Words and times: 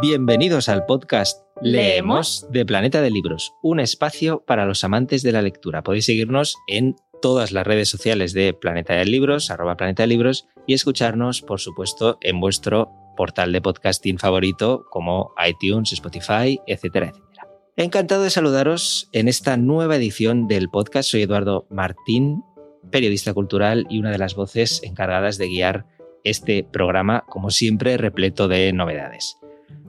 Bienvenidos 0.00 0.68
al 0.68 0.86
podcast 0.86 1.42
Leemos 1.60 2.46
de 2.52 2.64
Planeta 2.64 3.02
de 3.02 3.10
Libros, 3.10 3.52
un 3.62 3.80
espacio 3.80 4.44
para 4.46 4.64
los 4.64 4.84
amantes 4.84 5.24
de 5.24 5.32
la 5.32 5.42
lectura. 5.42 5.82
Podéis 5.82 6.04
seguirnos 6.04 6.54
en 6.68 6.94
todas 7.20 7.50
las 7.50 7.66
redes 7.66 7.88
sociales 7.88 8.32
de 8.32 8.54
Planeta 8.54 8.94
de 8.94 9.04
Libros, 9.06 9.50
arroba 9.50 9.76
Planeta 9.76 10.04
de 10.04 10.06
Libros, 10.06 10.46
y 10.68 10.74
escucharnos, 10.74 11.42
por 11.42 11.58
supuesto, 11.58 12.16
en 12.20 12.38
vuestro 12.38 12.92
portal 13.16 13.50
de 13.50 13.60
podcasting 13.60 14.18
favorito 14.18 14.86
como 14.88 15.34
iTunes, 15.44 15.92
Spotify, 15.92 16.60
etcétera, 16.68 17.08
etcétera. 17.08 17.48
Encantado 17.76 18.22
de 18.22 18.30
saludaros 18.30 19.08
en 19.12 19.26
esta 19.26 19.56
nueva 19.56 19.96
edición 19.96 20.46
del 20.46 20.70
podcast. 20.70 21.10
Soy 21.10 21.22
Eduardo 21.22 21.66
Martín, 21.70 22.44
periodista 22.92 23.34
cultural 23.34 23.84
y 23.90 23.98
una 23.98 24.12
de 24.12 24.18
las 24.18 24.36
voces 24.36 24.80
encargadas 24.84 25.38
de 25.38 25.48
guiar 25.48 25.86
este 26.22 26.62
programa, 26.62 27.24
como 27.28 27.50
siempre, 27.50 27.96
repleto 27.96 28.46
de 28.46 28.72
novedades. 28.72 29.38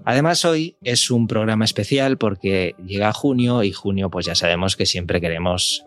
Además, 0.06 0.44
hoy 0.46 0.76
es 0.82 1.12
un 1.12 1.28
programa 1.28 1.66
especial 1.66 2.18
porque 2.18 2.76
llega 2.86 3.14
junio 3.14 3.64
y 3.64 3.72
junio, 3.72 4.10
pues 4.10 4.26
ya 4.26 4.36
sabemos 4.36 4.76
que 4.76 4.86
siempre 4.86 5.22
queremos, 5.22 5.86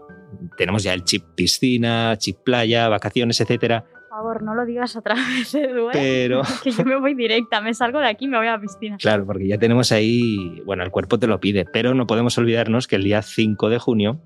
tenemos 0.56 0.82
ya 0.82 0.92
el 0.94 1.04
chip 1.04 1.24
piscina, 1.34 2.16
chip 2.18 2.38
playa, 2.44 2.88
vacaciones, 2.88 3.40
etcétera. 3.40 3.84
Por 3.84 4.18
favor, 4.18 4.42
no 4.42 4.54
lo 4.54 4.64
digas 4.64 4.94
otra 4.94 5.14
vez, 5.38 5.54
Edu. 5.54 5.88
¿eh? 5.88 5.92
Pero. 5.92 6.42
que 6.62 6.70
yo 6.70 6.84
me 6.84 7.00
voy 7.00 7.14
directa, 7.14 7.60
me 7.60 7.74
salgo 7.74 7.98
de 7.98 8.08
aquí 8.08 8.26
y 8.26 8.28
me 8.28 8.36
voy 8.36 8.46
a 8.46 8.52
la 8.52 8.60
piscina. 8.60 8.96
Claro, 8.98 9.26
porque 9.26 9.48
ya 9.48 9.58
tenemos 9.58 9.90
ahí, 9.90 10.60
bueno, 10.64 10.84
el 10.84 10.90
cuerpo 10.90 11.18
te 11.18 11.26
lo 11.26 11.40
pide, 11.40 11.64
pero 11.64 11.94
no 11.94 12.06
podemos 12.06 12.36
olvidarnos 12.38 12.86
que 12.86 12.96
el 12.96 13.04
día 13.04 13.22
5 13.22 13.70
de 13.70 13.78
junio, 13.78 14.20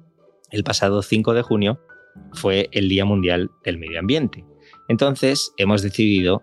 el 0.51 0.65
pasado 0.65 1.02
5 1.02 1.33
de 1.35 1.43
junio, 1.43 1.80
fue 2.33 2.69
el 2.73 2.88
Día 2.88 3.05
Mundial 3.05 3.51
del 3.65 3.79
Medio 3.79 3.98
Ambiente. 3.98 4.45
Entonces, 4.88 5.52
hemos 5.57 5.83
decidido 5.83 6.43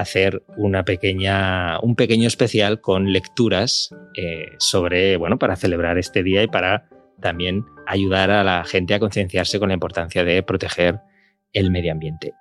hacer 0.00 0.44
una 0.56 0.84
pequeña, 0.84 1.78
un 1.80 1.96
pequeño 1.96 2.26
especial 2.26 2.80
con 2.80 3.12
lecturas 3.12 3.90
eh, 4.14 4.52
sobre, 4.58 5.16
bueno, 5.16 5.38
para 5.38 5.56
celebrar 5.56 5.98
este 5.98 6.22
día 6.22 6.42
y 6.42 6.48
para 6.48 6.88
también 7.20 7.64
ayudar 7.86 8.30
a 8.30 8.44
la 8.44 8.64
gente 8.64 8.94
a 8.94 9.00
concienciarse 9.00 9.58
con 9.58 9.68
la 9.68 9.74
importancia 9.74 10.24
de 10.24 10.42
proteger 10.42 11.00
el 11.52 11.70
medio 11.70 11.92
ambiente. 11.92 12.34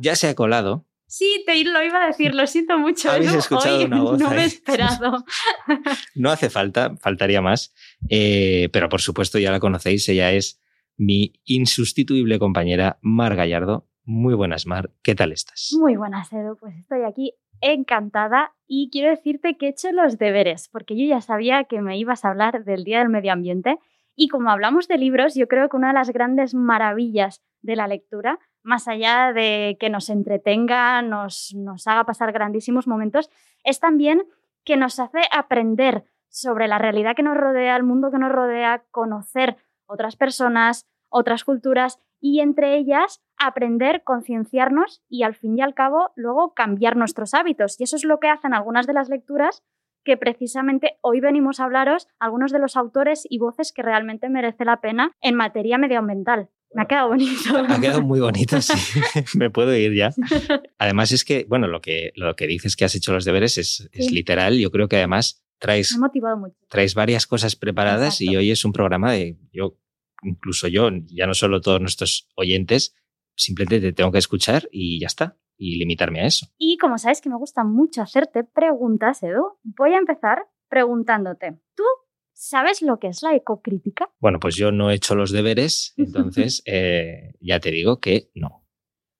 Ya 0.00 0.16
se 0.16 0.28
ha 0.28 0.34
colado. 0.34 0.86
Sí, 1.06 1.44
te 1.46 1.62
lo 1.64 1.82
iba 1.82 2.04
a 2.04 2.06
decir, 2.06 2.34
lo 2.34 2.46
siento 2.46 2.78
mucho. 2.78 3.10
¿Habéis 3.10 3.30
Edu, 3.30 3.38
escuchado 3.38 3.78
hoy 3.78 3.84
una 3.84 4.02
voz 4.02 4.18
No 4.18 4.30
me 4.30 4.42
he 4.42 4.46
esperado. 4.46 5.24
No 6.14 6.30
hace 6.30 6.50
falta, 6.50 6.96
faltaría 7.00 7.42
más, 7.42 7.74
eh, 8.08 8.68
pero 8.72 8.88
por 8.88 9.00
supuesto 9.00 9.38
ya 9.38 9.50
la 9.50 9.60
conocéis, 9.60 10.08
ella 10.08 10.32
es 10.32 10.60
mi 10.96 11.34
insustituible 11.44 12.38
compañera 12.38 12.98
Mar 13.02 13.36
Gallardo. 13.36 13.88
Muy 14.04 14.34
buenas, 14.34 14.66
Mar, 14.66 14.90
¿qué 15.02 15.14
tal 15.14 15.30
estás? 15.30 15.70
Muy 15.78 15.96
buenas, 15.96 16.32
Edu. 16.32 16.56
Pues 16.56 16.76
estoy 16.76 17.02
aquí 17.04 17.34
encantada 17.60 18.52
y 18.66 18.90
quiero 18.90 19.10
decirte 19.10 19.56
que 19.56 19.66
he 19.66 19.70
hecho 19.70 19.92
los 19.92 20.18
deberes, 20.18 20.68
porque 20.68 20.96
yo 20.96 21.06
ya 21.06 21.20
sabía 21.20 21.64
que 21.64 21.80
me 21.80 21.96
ibas 21.96 22.24
a 22.24 22.30
hablar 22.30 22.64
del 22.64 22.82
Día 22.82 22.98
del 22.98 23.08
Medio 23.08 23.32
Ambiente. 23.32 23.78
Y 24.16 24.28
como 24.28 24.50
hablamos 24.50 24.88
de 24.88 24.98
libros, 24.98 25.34
yo 25.36 25.46
creo 25.46 25.68
que 25.68 25.76
una 25.76 25.88
de 25.88 25.94
las 25.94 26.10
grandes 26.10 26.52
maravillas 26.52 27.42
de 27.60 27.76
la 27.76 27.86
lectura, 27.86 28.40
más 28.64 28.88
allá 28.88 29.32
de 29.32 29.76
que 29.78 29.88
nos 29.88 30.10
entretenga, 30.10 31.00
nos, 31.02 31.54
nos 31.54 31.86
haga 31.86 32.04
pasar 32.04 32.32
grandísimos 32.32 32.88
momentos, 32.88 33.30
es 33.62 33.78
también 33.78 34.24
que 34.64 34.76
nos 34.76 34.98
hace 34.98 35.20
aprender 35.32 36.04
sobre 36.28 36.66
la 36.66 36.78
realidad 36.78 37.14
que 37.14 37.22
nos 37.22 37.36
rodea, 37.36 37.76
el 37.76 37.84
mundo 37.84 38.10
que 38.10 38.18
nos 38.18 38.32
rodea, 38.32 38.84
conocer 38.90 39.56
otras 39.86 40.16
personas, 40.16 40.88
otras 41.08 41.44
culturas 41.44 42.00
y 42.22 42.40
entre 42.40 42.78
ellas 42.78 43.20
aprender, 43.36 44.02
concienciarnos 44.04 45.02
y 45.10 45.24
al 45.24 45.34
fin 45.34 45.58
y 45.58 45.60
al 45.60 45.74
cabo 45.74 46.12
luego 46.14 46.54
cambiar 46.54 46.96
nuestros 46.96 47.34
hábitos. 47.34 47.78
Y 47.78 47.84
eso 47.84 47.96
es 47.96 48.04
lo 48.04 48.20
que 48.20 48.28
hacen 48.28 48.54
algunas 48.54 48.86
de 48.86 48.94
las 48.94 49.10
lecturas 49.10 49.62
que 50.04 50.16
precisamente 50.16 50.98
hoy 51.00 51.20
venimos 51.20 51.60
a 51.60 51.64
hablaros, 51.64 52.08
algunos 52.18 52.52
de 52.52 52.60
los 52.60 52.76
autores 52.76 53.26
y 53.28 53.38
voces 53.38 53.72
que 53.72 53.82
realmente 53.82 54.28
merece 54.28 54.64
la 54.64 54.80
pena 54.80 55.12
en 55.20 55.34
materia 55.34 55.78
medioambiental. 55.78 56.48
Me 56.74 56.82
ha 56.82 56.86
quedado 56.86 57.08
bonito. 57.08 57.56
Ha 57.68 57.80
quedado 57.80 58.02
muy 58.02 58.20
bonito, 58.20 58.60
sí. 58.62 59.00
Me 59.38 59.50
puedo 59.50 59.76
ir 59.76 59.92
ya. 59.92 60.14
Además 60.78 61.12
es 61.12 61.24
que, 61.24 61.44
bueno, 61.48 61.66
lo 61.66 61.80
que, 61.80 62.12
lo 62.14 62.34
que 62.34 62.46
dices 62.46 62.76
que 62.76 62.84
has 62.84 62.94
hecho 62.94 63.12
los 63.12 63.24
deberes 63.24 63.58
es, 63.58 63.90
es 63.92 64.10
literal. 64.10 64.58
Yo 64.58 64.70
creo 64.70 64.88
que 64.88 64.96
además 64.96 65.44
traes 65.58 65.94
ha 65.94 65.98
motivado 65.98 66.36
mucho. 66.36 66.56
traes 66.68 66.94
varias 66.94 67.26
cosas 67.26 67.56
preparadas 67.56 68.20
y 68.20 68.34
hoy 68.36 68.50
es 68.50 68.64
un 68.64 68.72
programa 68.72 69.12
de 69.12 69.36
yo, 69.52 69.76
incluso 70.22 70.68
yo, 70.68 70.88
ya 71.06 71.26
no 71.26 71.34
solo 71.34 71.60
todos 71.60 71.80
nuestros 71.80 72.28
oyentes, 72.34 72.94
simplemente 73.36 73.80
te 73.80 73.92
tengo 73.92 74.12
que 74.12 74.18
escuchar 74.18 74.68
y 74.70 75.00
ya 75.00 75.06
está, 75.06 75.36
y 75.56 75.78
limitarme 75.78 76.20
a 76.20 76.26
eso. 76.26 76.46
Y 76.58 76.78
como 76.78 76.98
sabes 76.98 77.20
que 77.20 77.28
me 77.28 77.36
gusta 77.36 77.64
mucho 77.64 78.02
hacerte 78.02 78.44
preguntas, 78.44 79.22
Edu, 79.22 79.58
voy 79.62 79.94
a 79.94 79.98
empezar 79.98 80.46
preguntándote, 80.68 81.58
¿tú 81.74 81.84
sabes 82.32 82.82
lo 82.82 82.98
que 82.98 83.08
es 83.08 83.22
la 83.22 83.34
ecocrítica? 83.34 84.10
Bueno, 84.18 84.40
pues 84.40 84.56
yo 84.56 84.72
no 84.72 84.90
he 84.90 84.94
hecho 84.94 85.14
los 85.14 85.30
deberes, 85.32 85.94
entonces 85.96 86.62
eh, 86.66 87.34
ya 87.40 87.60
te 87.60 87.70
digo 87.70 88.00
que 88.00 88.30
no. 88.34 88.66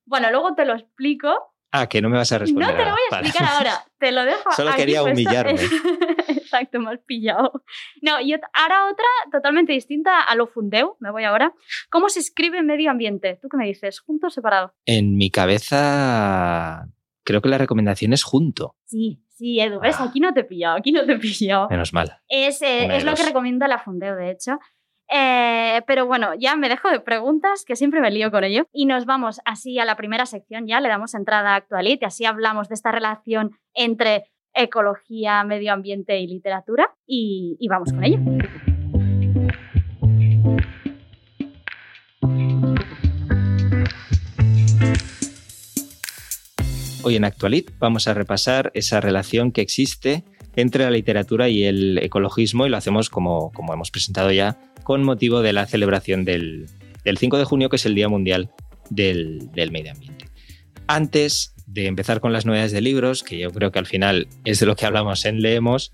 Bueno, 0.06 0.30
luego 0.30 0.54
te 0.54 0.64
lo 0.64 0.74
explico. 0.74 1.28
Ah, 1.70 1.88
que 1.88 2.02
no 2.02 2.10
me 2.10 2.19
vas 2.19 2.32
a 2.32 2.38
responder. 2.38 2.70
No 2.70 2.76
te 2.76 2.84
lo 2.84 2.90
voy 2.90 3.00
a 3.10 3.19
explicar 3.19 3.48
ahora, 3.48 3.86
te 3.98 4.12
lo 4.12 4.24
dejo. 4.24 4.52
Solo 4.52 4.70
aquí 4.70 4.80
quería 4.80 5.02
humillarme. 5.02 5.60
Exacto, 6.52 6.78
has 6.88 6.98
pillado. 7.00 7.52
No, 8.02 8.20
y 8.20 8.32
ahora 8.32 8.86
otra 8.90 9.06
totalmente 9.30 9.72
distinta 9.72 10.20
a 10.20 10.34
lo 10.34 10.46
fundeu, 10.46 10.96
me 11.00 11.10
voy 11.10 11.24
ahora. 11.24 11.54
¿Cómo 11.90 12.08
se 12.08 12.20
escribe 12.20 12.62
medio 12.62 12.90
ambiente? 12.90 13.38
¿Tú 13.40 13.48
qué 13.48 13.56
me 13.56 13.66
dices? 13.66 14.00
¿Junto 14.00 14.26
o 14.26 14.30
separado? 14.30 14.74
En 14.86 15.16
mi 15.16 15.30
cabeza 15.30 16.86
creo 17.24 17.40
que 17.40 17.48
la 17.48 17.58
recomendación 17.58 18.12
es 18.12 18.24
junto, 18.24 18.74
Sí, 18.84 19.22
sí, 19.28 19.60
Edu, 19.60 19.80
¿ves? 19.80 19.96
Ah. 19.98 20.04
Aquí 20.04 20.20
no 20.20 20.34
te 20.34 20.40
he 20.40 20.44
pillado, 20.44 20.76
aquí 20.76 20.92
no 20.92 21.06
te 21.06 21.12
he 21.12 21.18
pillado. 21.18 21.68
menos 21.70 21.92
mal. 21.92 22.18
Es, 22.28 22.60
eh, 22.62 22.94
es 22.96 23.04
lo 23.04 23.14
que 23.14 23.22
recomienda 23.22 23.69
la 23.69 23.78
Fundeo, 23.78 24.16
de 24.16 24.30
hecho. 24.30 24.58
Eh, 25.08 25.82
pero 25.86 26.06
bueno, 26.06 26.34
ya 26.38 26.56
me 26.56 26.69
dejo 26.69 26.90
de 26.90 27.00
preguntas, 27.00 27.64
que 27.66 27.76
siempre 27.76 28.00
me 28.00 28.10
lío 28.10 28.30
con 28.30 28.44
ello. 28.44 28.66
Y 28.72 28.86
nos 28.86 29.04
vamos 29.04 29.40
así 29.44 29.78
a 29.78 29.84
la 29.84 29.96
primera 29.96 30.26
sección, 30.26 30.66
ya 30.66 30.80
le 30.80 30.88
damos 30.88 31.14
entrada 31.14 31.50
a 31.52 31.56
Actualit 31.56 32.02
y 32.02 32.04
así 32.04 32.24
hablamos 32.24 32.69
de 32.69 32.74
esta 32.74 32.92
relación 32.92 33.52
entre 33.74 34.31
ecología, 34.54 35.44
medio 35.44 35.72
ambiente 35.72 36.18
y 36.20 36.26
literatura. 36.26 36.94
Y, 37.06 37.56
vamos 37.68 37.92
con 37.92 38.04
ello. 38.04 38.18
Hoy 47.04 47.16
en 47.16 47.24
Actualit 47.24 47.70
vamos 47.78 48.06
a 48.06 48.14
repasar 48.14 48.70
esa 48.74 49.00
relación 49.00 49.50
que 49.50 49.60
existe 49.60 50.24
entre 50.54 50.84
la 50.84 50.90
literatura 50.90 51.48
y 51.48 51.64
el 51.64 51.98
ecologismo 51.98 52.66
y 52.66 52.69
lo 52.69 52.76
hacemos 52.76 53.10
como, 53.10 53.50
como 53.52 53.72
hemos 53.72 53.90
presentado 53.90 54.30
ya 54.30 54.60
con 54.84 55.02
motivo 55.02 55.42
de 55.42 55.52
la 55.52 55.66
celebración 55.66 56.24
del, 56.24 56.66
del 57.04 57.19
5 57.19 57.38
de 57.38 57.44
junio, 57.44 57.69
que 57.70 57.76
es 57.76 57.86
el 57.86 57.94
Día 57.94 58.08
Mundial 58.08 58.50
del, 58.90 59.50
del 59.52 59.72
Medio 59.72 59.92
Ambiente. 59.92 60.26
Antes 60.86 61.51
de 61.66 61.86
empezar 61.86 62.20
con 62.20 62.32
las 62.32 62.46
novedades 62.46 62.72
de 62.72 62.80
libros, 62.80 63.22
que 63.22 63.38
yo 63.38 63.50
creo 63.50 63.70
que 63.70 63.78
al 63.78 63.86
final 63.86 64.28
es 64.44 64.60
de 64.60 64.66
lo 64.66 64.76
que 64.76 64.86
hablamos 64.86 65.24
en 65.24 65.40
Leemos, 65.42 65.92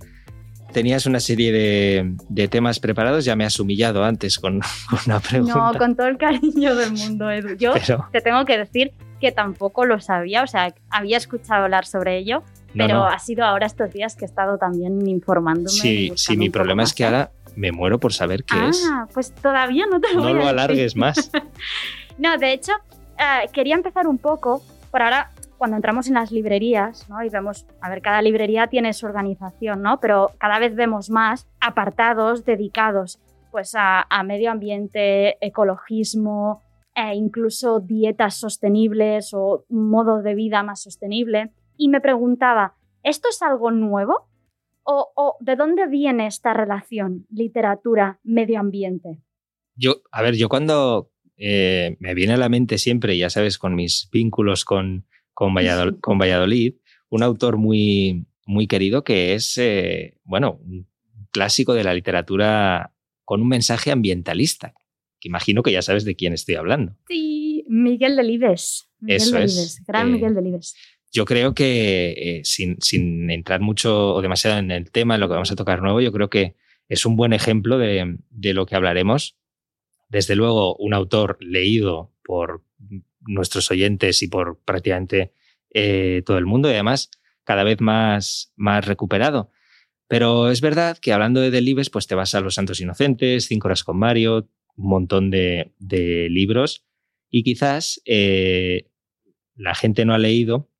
tenías 0.73 1.07
una 1.07 1.21
serie 1.21 1.51
de, 1.53 2.15
de 2.29 2.49
temas 2.49 2.79
preparados, 2.81 3.25
ya 3.25 3.37
me 3.37 3.45
has 3.45 3.59
humillado 3.59 4.05
antes 4.05 4.39
con, 4.39 4.61
con 4.91 4.99
una 5.07 5.21
pregunta. 5.21 5.55
No, 5.73 5.79
con 5.79 5.97
todo 5.97 6.07
el 6.09 6.19
cariño 6.19 6.75
del 6.75 6.93
mundo, 6.93 7.31
Edu. 7.31 7.57
Yo 7.57 7.73
pero, 7.75 8.09
te 8.13 8.21
tengo 8.21 8.45
que 8.45 8.59
decir 8.59 8.93
que 9.21 9.33
tampoco 9.33 9.85
lo 9.85 10.01
sabía, 10.01 10.43
o 10.43 10.47
sea, 10.47 10.75
había 10.91 11.17
escuchado 11.17 11.65
hablar 11.65 11.87
sobre 11.87 12.19
ello, 12.19 12.43
no, 12.75 12.85
pero 12.87 12.99
no. 12.99 13.07
ha 13.07 13.19
sido 13.19 13.45
ahora 13.45 13.67
estos 13.67 13.93
días 13.93 14.15
que 14.15 14.25
he 14.25 14.29
estado 14.29 14.59
también 14.59 15.07
informándome. 15.09 15.69
Sí, 15.71 16.13
sí, 16.17 16.37
mi 16.37 16.51
problema 16.51 16.83
más, 16.83 16.91
es 16.91 16.95
que 16.95 17.05
ahora 17.05 17.33
me 17.57 17.73
muero 17.73 17.99
por 17.99 18.13
saber 18.13 18.45
qué 18.45 18.69
es. 18.69 18.87
Ah, 18.89 19.09
pues 19.13 19.35
todavía 19.35 19.87
no 19.91 20.01
te 20.01 20.09
lo 20.15 20.17
No 20.17 20.23
voy 20.23 20.31
a 20.31 20.35
lo 20.35 20.39
decir. 20.41 20.51
alargues 20.51 20.97
más. 20.97 21.31
No, 22.19 22.37
de 22.37 22.53
hecho, 22.53 22.73
eh, 23.17 23.49
quería 23.53 23.77
empezar 23.77 24.09
un 24.09 24.19
poco 24.19 24.61
por 24.91 25.03
ahora. 25.03 25.31
Cuando 25.59 25.77
entramos 25.77 26.07
en 26.07 26.15
las 26.15 26.31
librerías, 26.31 27.09
¿no? 27.09 27.23
Y 27.23 27.29
vemos, 27.29 27.67
a 27.81 27.91
ver, 27.91 28.01
cada 28.01 28.23
librería 28.23 28.69
tiene 28.69 28.93
su 28.93 29.07
organización, 29.07 29.83
¿no? 29.83 29.99
Pero 30.01 30.31
cada 30.39 30.59
vez 30.61 30.75
vemos 30.77 31.11
más 31.11 31.49
apartados 31.61 32.45
dedicados, 32.45 33.21
pues, 33.51 33.75
a, 33.77 34.07
medio 34.25 34.53
ambiente, 34.53 35.37
ecologismo, 35.45 36.63
e 36.95 37.15
incluso 37.15 37.81
dietas 37.81 38.37
sostenibles 38.37 39.35
o 39.35 39.65
un 39.69 39.91
modo 39.91 40.23
de 40.23 40.35
vida 40.35 40.63
más 40.63 40.83
sostenible. 40.83 41.51
Y 41.77 41.89
me 41.89 42.01
preguntaba, 42.01 42.77
¿esto 43.03 43.29
es 43.29 43.43
algo 43.43 43.71
nuevo? 43.71 44.29
¿O, 44.85 45.13
o 45.15 45.37
de 45.41 45.57
dónde 45.57 45.87
viene 45.87 46.27
esta 46.27 46.55
relación 46.55 47.27
literatura-medio 47.31 48.61
ambiente? 48.61 49.21
Yo, 49.75 49.97
a 50.11 50.23
ver, 50.23 50.35
yo 50.35 50.49
cuando 50.49 51.11
eh, 51.37 51.97
me 52.01 52.15
viene 52.15 52.35
a 52.35 52.37
la 52.37 52.49
mente 52.49 52.79
siempre, 52.79 53.17
ya 53.17 53.31
sabes, 53.31 53.59
con 53.59 53.75
mis 53.75 54.09
vínculos 54.11 54.65
con, 54.65 55.07
con, 55.39 55.55
Valladol- 55.55 56.01
con 56.01 56.19
Valladolid, 56.19 56.75
un 57.11 57.23
autor 57.23 57.59
muy, 57.59 58.27
muy 58.45 58.67
querido 58.67 59.05
que 59.05 59.35
es, 59.35 59.57
eh, 59.57 60.17
bueno, 60.25 60.59
un 60.65 60.89
clásico 61.31 61.75
de 61.75 61.85
la 61.85 61.95
literatura 61.95 62.93
con 63.25 63.41
un 63.43 63.47
mensaje 63.49 63.93
ambientalista, 63.93 64.75
que 65.21 65.29
imagino 65.29 65.63
que 65.63 65.71
ya 65.71 65.81
sabes 65.81 66.05
de 66.05 66.17
quién 66.17 66.33
estoy 66.33 66.57
hablando. 66.57 66.97
Sí, 67.07 67.65
Miguel 67.69 68.17
Delibes. 68.17 68.91
Miguel 68.99 69.17
Eso 69.17 69.39
es, 69.39 69.55
Delibes, 69.55 69.85
gran 69.87 70.09
eh, 70.09 70.13
Miguel 70.15 70.35
Delibes. 70.35 70.75
yo 71.13 71.25
creo 71.25 71.55
que 71.55 72.15
eh, 72.17 72.41
sin, 72.43 72.77
sin, 72.81 73.31
entrar 73.31 73.61
mucho 73.61 74.15
o 74.17 74.21
demasiado 74.21 74.59
en 74.59 74.73
el 74.73 74.91
tema, 74.91 75.15
en 75.15 75.21
lo 75.21 75.29
que 75.29 75.35
vamos 75.35 75.53
a 75.53 75.57
tocar 75.57 75.83
nuevo, 75.83 76.01
yo 76.01 76.11
creo 76.11 76.29
que 76.29 76.57
es 76.89 77.07
un 77.07 77.15
buen 77.15 77.33
ejemplo 77.33 77.79
de, 77.79 78.19
de 78.31 78.55
lo 78.55 78.67
que 78.67 78.75
hablaremos. 78.75 79.37
Desde 80.09 80.35
luego, 80.35 80.75
un 80.79 80.95
autor 80.95 81.37
leído 81.41 82.13
por 82.25 82.65
nuestros 83.29 83.71
oyentes 83.71 84.23
y 84.23 84.29
por 84.29 84.59
prácticamente 84.65 85.33
eh, 85.71 86.23
todo 86.25 86.39
el 86.39 86.47
mundo 86.47 86.69
y 86.69 86.75
además 86.75 87.11
cada 87.45 87.65
vez 87.65 87.81
más, 87.81 88.53
más 88.57 88.87
recuperado. 88.87 89.51
Pero 90.09 90.51
es 90.51 90.61
verdad 90.61 90.99
que 90.99 91.13
hablando 91.13 91.41
de 91.41 91.51
Delibes, 91.51 91.91
pues 91.91 92.07
te 92.07 92.15
vas 92.15 92.35
a 92.35 92.41
Los 92.41 92.55
Santos 92.55 92.81
Inocentes, 92.81 93.47
Cinco 93.47 93.69
Horas 93.69 93.85
con 93.85 93.99
Mario, 93.99 94.49
un 94.77 94.89
montón 94.89 95.31
de, 95.31 95.73
de 95.79 96.29
libros 96.31 96.85
y 97.31 97.43
quizás 97.43 98.01
eh, 98.07 98.91
la 99.55 99.75
gente 99.75 100.05
no 100.05 100.15
ha 100.15 100.19
leído 100.19 100.71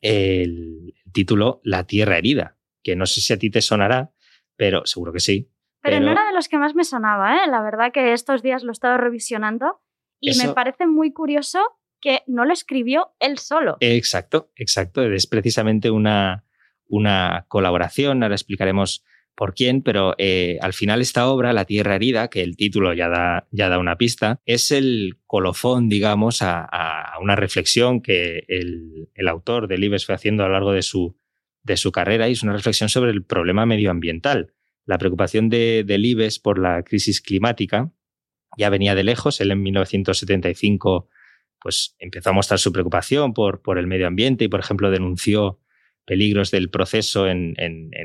el, 0.00 0.94
título 1.12 1.60
La 1.64 1.86
Tierra 1.86 2.18
Herida, 2.18 2.56
que 2.82 2.96
no 2.96 3.06
sé 3.06 3.20
si 3.20 3.32
a 3.32 3.38
ti 3.38 3.50
te 3.50 3.60
sonará, 3.60 4.12
pero 4.56 4.86
seguro 4.86 5.12
que 5.12 5.20
sí. 5.20 5.50
Pero, 5.82 6.00
no 6.00 6.12
era 6.12 6.26
de 6.26 6.34
los 6.34 6.48
que 6.48 6.58
más 6.58 6.74
me 6.74 6.84
sonaba, 6.84 7.36
¿eh? 7.36 7.48
La 7.48 7.62
verdad 7.62 7.90
que 7.92 8.12
estos 8.12 8.42
días 8.42 8.62
lo 8.62 8.70
he 8.70 8.72
estado 8.72 8.98
revisionando 8.98 9.80
y 10.20 10.36
me 10.36 10.52
parece 10.52 10.86
muy 10.86 11.12
curioso 11.12 11.60
que 12.00 12.22
no 12.26 12.44
lo 12.44 12.52
escribió 12.52 13.12
él 13.20 13.38
solo. 13.38 13.76
Exacto, 13.80 14.50
exacto. 14.56 15.02
Es 15.02 15.26
precisamente 15.26 15.90
una, 15.90 16.44
una 16.86 17.44
colaboración. 17.48 18.22
Ahora 18.22 18.34
explicaremos 18.34 19.04
por 19.40 19.54
quién, 19.54 19.80
pero 19.80 20.14
eh, 20.18 20.58
al 20.60 20.74
final 20.74 21.00
esta 21.00 21.26
obra, 21.28 21.54
La 21.54 21.64
Tierra 21.64 21.94
Herida, 21.94 22.28
que 22.28 22.42
el 22.42 22.56
título 22.56 22.92
ya 22.92 23.08
da, 23.08 23.48
ya 23.50 23.70
da 23.70 23.78
una 23.78 23.96
pista, 23.96 24.38
es 24.44 24.70
el 24.70 25.18
colofón, 25.26 25.88
digamos, 25.88 26.42
a, 26.42 26.68
una 27.22 27.36
reflexión 27.36 28.02
que 28.02 28.44
el, 28.48 29.08
autor 29.28 29.66
de 29.66 29.78
Libes 29.78 30.04
fue 30.04 30.14
haciendo 30.14 30.44
a 30.44 30.48
lo 30.48 30.52
largo 30.52 30.72
de 30.72 30.82
su, 30.82 31.16
de 31.62 31.78
su 31.78 31.90
carrera 31.90 32.28
y 32.28 32.32
es 32.32 32.42
una 32.42 32.52
reflexión 32.52 32.90
sobre 32.90 33.12
el 33.12 33.24
problema 33.24 33.64
medioambiental. 33.64 34.52
La 34.84 34.98
preocupación 34.98 35.48
de, 35.48 35.84
de 35.86 35.96
Libes 35.96 36.38
por 36.38 36.58
la 36.58 36.82
crisis 36.82 37.22
climática 37.22 37.90
ya 38.58 38.68
venía 38.68 38.94
de 38.94 39.04
lejos. 39.04 39.40
Él 39.40 39.52
en 39.52 39.62
1975 39.62 41.08
pues, 41.62 41.96
empezó 41.98 42.30
a 42.30 42.32
mostrar 42.32 42.58
su 42.58 42.72
preocupación 42.72 43.34
por, 43.34 43.62
por 43.62 43.78
el 43.78 43.86
medio 43.86 44.06
ambiente 44.06 44.44
y, 44.44 44.48
por 44.48 44.60
ejemplo, 44.60 44.90
denunció 44.90 45.60
peligros 46.10 46.50
del 46.50 46.70
proceso 46.70 47.28
en, 47.28 47.54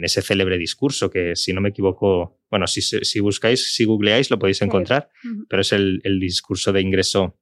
ese 0.04 0.22
célebre 0.22 0.60
discurso 0.60 1.10
que, 1.10 1.36
si 1.36 1.54
no 1.54 1.62
me 1.62 1.70
equivoco, 1.70 2.40
bueno, 2.52 2.68
si, 2.68 2.82
si 2.82 3.20
buscáis, 3.20 3.74
si 3.74 3.86
googleáis, 3.86 4.30
lo 4.30 4.38
podéis 4.38 4.62
encontrar, 4.62 5.10
pero 5.50 5.62
es 5.62 5.74
el, 5.74 6.02
discurso 6.20 6.72
de 6.72 6.82
ingreso 6.82 7.40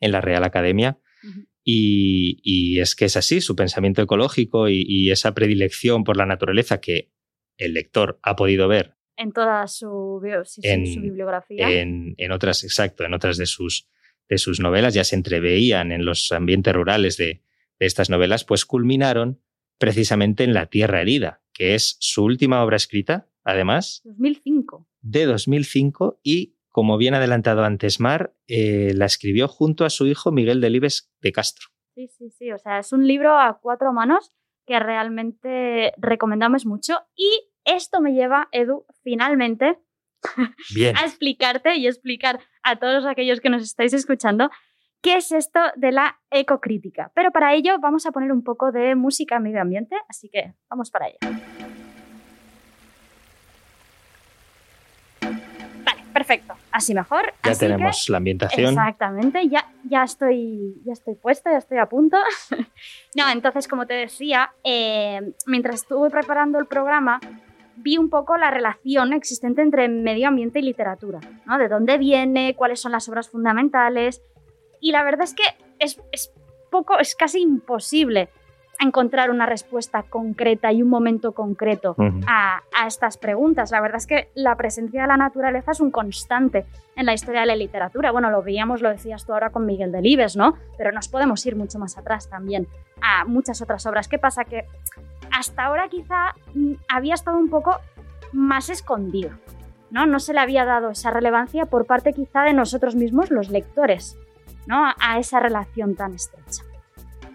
en 0.00 0.12
la 0.12 0.22
Real 0.22 0.44
Academia. 0.44 0.98
y, 1.62 2.80
es 2.80 2.94
que 2.94 3.04
es 3.04 3.16
así, 3.18 3.42
su 3.42 3.54
pensamiento 3.54 4.00
ecológico 4.00 4.70
y, 4.70 5.10
esa 5.10 5.34
predilección 5.34 6.02
por 6.02 6.16
la 6.16 6.24
naturaleza 6.24 6.80
que 6.80 7.12
el 7.58 7.74
lector 7.74 8.18
ha 8.22 8.36
podido 8.36 8.68
ver. 8.68 8.96
En 9.18 9.32
toda 9.32 9.66
su, 9.66 10.18
bibliografía. 10.22 11.68
En, 11.68 12.32
otras, 12.32 12.64
exacto, 12.64 13.04
en 13.04 13.12
otras 13.12 13.36
de 13.36 13.44
sus, 13.44 13.86
de 14.30 14.38
sus 14.38 14.60
novelas 14.60 14.94
ya 14.94 15.04
se 15.04 15.16
entreveían 15.16 15.92
en 15.92 16.06
los 16.06 16.30
ambientes 16.32 16.72
rurales 16.72 17.18
de, 17.18 17.42
de 17.78 17.86
estas 17.86 18.08
novelas, 18.08 18.44
pues 18.44 18.64
culminaron 18.64 19.42
precisamente 19.76 20.44
en 20.44 20.54
La 20.54 20.66
Tierra 20.66 21.00
Herida, 21.00 21.42
que 21.52 21.74
es 21.74 21.96
su 22.00 22.24
última 22.24 22.62
obra 22.62 22.76
escrita, 22.76 23.28
además. 23.42 24.02
2005. 24.04 24.86
De 25.00 25.26
2005 25.26 26.20
y, 26.22 26.54
como 26.68 26.96
bien 26.96 27.14
adelantado 27.14 27.64
antes 27.64 27.98
Mar, 27.98 28.34
eh, 28.46 28.92
la 28.94 29.06
escribió 29.06 29.48
junto 29.48 29.84
a 29.84 29.90
su 29.90 30.06
hijo 30.06 30.30
Miguel 30.30 30.60
Delibes 30.60 31.12
de 31.20 31.32
Castro. 31.32 31.68
Sí, 31.94 32.06
sí, 32.06 32.30
sí. 32.30 32.52
O 32.52 32.58
sea, 32.58 32.78
es 32.78 32.92
un 32.92 33.06
libro 33.06 33.36
a 33.36 33.58
cuatro 33.60 33.92
manos 33.92 34.32
que 34.66 34.78
realmente 34.78 35.92
recomendamos 35.96 36.66
mucho. 36.66 36.98
Y 37.16 37.30
esto 37.64 38.00
me 38.00 38.12
lleva, 38.12 38.48
Edu, 38.52 38.86
finalmente 39.02 39.78
a 40.36 41.04
explicarte 41.04 41.76
y 41.76 41.86
explicar 41.86 42.40
a 42.62 42.76
todos 42.76 43.06
aquellos 43.06 43.40
que 43.40 43.50
nos 43.50 43.62
estáis 43.62 43.92
escuchando 43.92 44.50
qué 45.02 45.16
es 45.16 45.32
esto 45.32 45.60
de 45.76 45.92
la 45.92 46.18
ecocrítica. 46.30 47.10
Pero 47.14 47.30
para 47.30 47.54
ello 47.54 47.78
vamos 47.80 48.06
a 48.06 48.12
poner 48.12 48.32
un 48.32 48.42
poco 48.42 48.72
de 48.72 48.94
música 48.94 49.38
medio 49.38 49.60
ambiente, 49.60 49.96
así 50.08 50.28
que 50.28 50.54
vamos 50.68 50.90
para 50.90 51.06
allá. 51.06 51.18
Vale, 55.84 56.02
perfecto. 56.12 56.54
Así 56.70 56.94
mejor. 56.94 57.32
Ya 57.44 57.54
tenemos 57.54 58.08
la 58.08 58.18
ambientación. 58.18 58.70
Exactamente, 58.70 59.48
ya, 59.48 59.66
ya, 59.84 60.04
estoy, 60.04 60.80
ya 60.84 60.92
estoy 60.92 61.14
puesta, 61.14 61.50
ya 61.50 61.58
estoy 61.58 61.78
a 61.78 61.86
punto. 61.86 62.18
no, 63.16 63.30
entonces, 63.30 63.66
como 63.68 63.86
te 63.86 63.94
decía, 63.94 64.52
eh, 64.64 65.32
mientras 65.46 65.76
estuve 65.76 66.10
preparando 66.10 66.58
el 66.58 66.66
programa, 66.66 67.20
vi 67.82 67.98
un 67.98 68.10
poco 68.10 68.36
la 68.36 68.50
relación 68.50 69.12
existente 69.12 69.62
entre 69.62 69.88
medio 69.88 70.28
ambiente 70.28 70.58
y 70.58 70.62
literatura, 70.62 71.20
¿no? 71.46 71.58
De 71.58 71.68
dónde 71.68 71.98
viene, 71.98 72.54
cuáles 72.56 72.80
son 72.80 72.92
las 72.92 73.08
obras 73.08 73.28
fundamentales, 73.28 74.22
y 74.80 74.92
la 74.92 75.04
verdad 75.04 75.24
es 75.24 75.34
que 75.34 75.42
es, 75.78 76.00
poco, 76.70 76.98
es 76.98 77.14
casi 77.14 77.40
imposible 77.40 78.30
encontrar 78.80 79.30
una 79.30 79.44
respuesta 79.44 80.04
concreta 80.04 80.72
y 80.72 80.82
un 80.82 80.88
momento 80.88 81.32
concreto 81.32 81.94
a, 82.26 82.62
estas 82.86 83.18
preguntas. 83.18 83.70
La 83.70 83.80
verdad 83.82 83.98
es 83.98 84.06
que 84.06 84.30
la 84.34 84.56
presencia 84.56 85.02
de 85.02 85.08
la 85.08 85.18
naturaleza 85.18 85.72
es 85.72 85.80
un 85.80 85.90
constante 85.90 86.64
en 86.96 87.04
la 87.04 87.12
historia 87.12 87.42
de 87.42 87.46
la 87.46 87.56
literatura. 87.56 88.10
Bueno, 88.10 88.30
lo 88.30 88.42
veíamos, 88.42 88.80
lo 88.80 88.88
decías 88.88 89.26
tú 89.26 89.34
ahora 89.34 89.50
con 89.50 89.66
Miguel 89.66 89.92
Delibes, 89.92 90.34
¿no? 90.34 90.54
Pero 90.78 90.92
nos 90.92 91.08
podemos 91.08 91.44
ir 91.44 91.56
mucho 91.56 91.78
más 91.78 91.98
atrás 91.98 92.30
también 92.30 92.66
a 93.02 93.26
muchas 93.26 93.60
otras 93.60 93.84
obras. 93.84 94.08
¿Qué 94.08 94.18
pasa? 94.18 94.46
Que 94.46 94.64
hasta 95.40 95.64
ahora 95.64 95.88
quizá 95.88 96.34
mm, 96.54 96.74
había 96.88 97.14
estado 97.14 97.38
un 97.38 97.48
poco 97.48 97.78
más 98.32 98.68
escondido, 98.68 99.30
¿no? 99.90 100.06
No 100.06 100.20
se 100.20 100.34
le 100.34 100.40
había 100.40 100.64
dado 100.64 100.90
esa 100.90 101.10
relevancia 101.10 101.66
por 101.66 101.86
parte 101.86 102.12
quizá 102.12 102.42
de 102.42 102.52
nosotros 102.52 102.94
mismos, 102.94 103.30
los 103.30 103.48
lectores 103.48 104.16
a 104.72 105.18
esa 105.18 105.40
relación 105.40 105.96
tan 105.96 106.14
estrecha. 106.14 106.62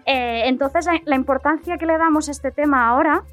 Eh, 0.06 0.44
entonces, 0.46 0.86
la, 1.04 1.16
importancia 1.16 1.76
que 1.76 1.84
le 1.84 1.98
damos 1.98 2.28
a 2.28 2.30
este 2.30 2.50
tema 2.50 2.88
ahora 2.88 3.24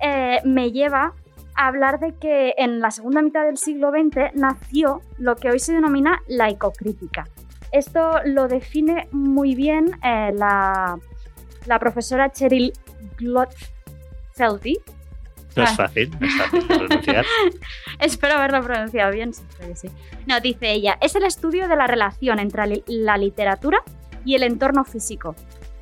eh, 0.00 0.38
me 0.44 0.70
lleva 0.72 1.12
a 1.56 1.66
hablar 1.66 1.98
de 1.98 2.14
que 2.14 2.54
en 2.56 2.80
la 2.80 2.90
segunda 2.90 3.20
mitad 3.20 3.44
del 3.44 3.58
siglo 3.58 3.90
XX 3.90 4.34
nació 4.34 5.02
lo 5.18 5.36
que 5.36 5.50
hoy 5.50 5.58
se 5.58 5.74
denomina 5.74 6.22
la 6.26 6.48
ecocrítica. 6.48 7.26
Esto 7.70 8.20
lo 8.24 8.48
define 8.48 9.08
muy 9.10 9.54
bien 9.54 9.90
eh, 10.02 10.32
la, 10.34 10.98
la, 11.66 11.78
profesora 11.78 12.30
Cheryl 12.30 12.72
No 15.56 15.64
es 15.64 15.70
ah. 15.70 15.76
fácil, 15.76 16.10
no 16.18 16.26
es 16.26 16.36
fácil 16.36 16.66
pronunciar. 16.66 17.24
Espero 17.98 18.34
haberlo 18.34 18.62
pronunciado 18.62 19.12
bien, 19.12 19.34
sí. 19.34 19.88
No, 20.26 20.40
dice 20.40 20.70
ella, 20.70 20.96
es 21.00 21.14
el 21.16 21.24
estudio 21.24 21.68
de 21.68 21.76
la 21.76 21.86
relación 21.86 22.38
entre 22.38 22.82
la 22.86 23.16
literatura 23.16 23.82
y 24.24 24.34
el 24.34 24.42
entorno 24.44 24.84
físico. 24.84 25.34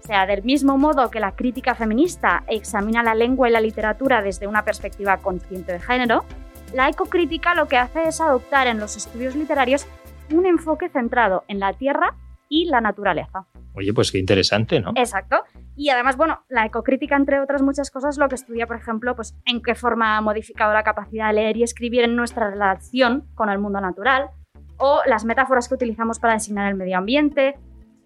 O 0.02 0.06
sea, 0.06 0.24
del 0.26 0.42
mismo 0.42 0.78
modo 0.78 1.10
que 1.10 1.20
la 1.20 1.32
crítica 1.32 1.74
feminista 1.74 2.42
examina 2.46 3.02
la 3.02 3.14
lengua 3.14 3.48
y 3.48 3.52
la 3.52 3.60
literatura 3.60 4.22
desde 4.22 4.46
una 4.46 4.64
perspectiva 4.64 5.18
consciente 5.18 5.72
de 5.72 5.80
género, 5.80 6.24
la 6.72 6.88
ecocrítica 6.88 7.54
lo 7.54 7.68
que 7.68 7.76
hace 7.76 8.04
es 8.08 8.20
adoptar 8.20 8.66
en 8.68 8.80
los 8.80 8.96
estudios 8.96 9.34
literarios 9.34 9.86
un 10.32 10.46
enfoque 10.46 10.88
centrado 10.88 11.44
en 11.48 11.60
la 11.60 11.72
tierra 11.72 12.14
y 12.48 12.66
la 12.66 12.80
naturaleza. 12.80 13.46
Oye, 13.74 13.92
pues 13.92 14.10
qué 14.10 14.18
interesante, 14.18 14.80
¿no? 14.80 14.92
Exacto. 14.96 15.44
Y 15.76 15.90
además, 15.90 16.16
bueno, 16.16 16.44
la 16.48 16.66
ecocrítica, 16.66 17.16
entre 17.16 17.40
otras 17.40 17.62
muchas 17.62 17.90
cosas, 17.90 18.18
lo 18.18 18.28
que 18.28 18.34
estudia, 18.34 18.66
por 18.66 18.76
ejemplo, 18.76 19.14
pues 19.14 19.36
en 19.44 19.62
qué 19.62 19.74
forma 19.74 20.16
ha 20.16 20.20
modificado 20.20 20.72
la 20.72 20.82
capacidad 20.82 21.28
de 21.28 21.34
leer 21.34 21.56
y 21.56 21.62
escribir 21.62 22.02
en 22.02 22.16
nuestra 22.16 22.50
relación 22.50 23.28
con 23.34 23.48
el 23.50 23.58
mundo 23.58 23.80
natural, 23.80 24.30
o 24.78 25.00
las 25.06 25.24
metáforas 25.24 25.68
que 25.68 25.74
utilizamos 25.74 26.18
para 26.18 26.34
designar 26.34 26.68
el 26.68 26.76
medio 26.76 26.98
ambiente, 26.98 27.56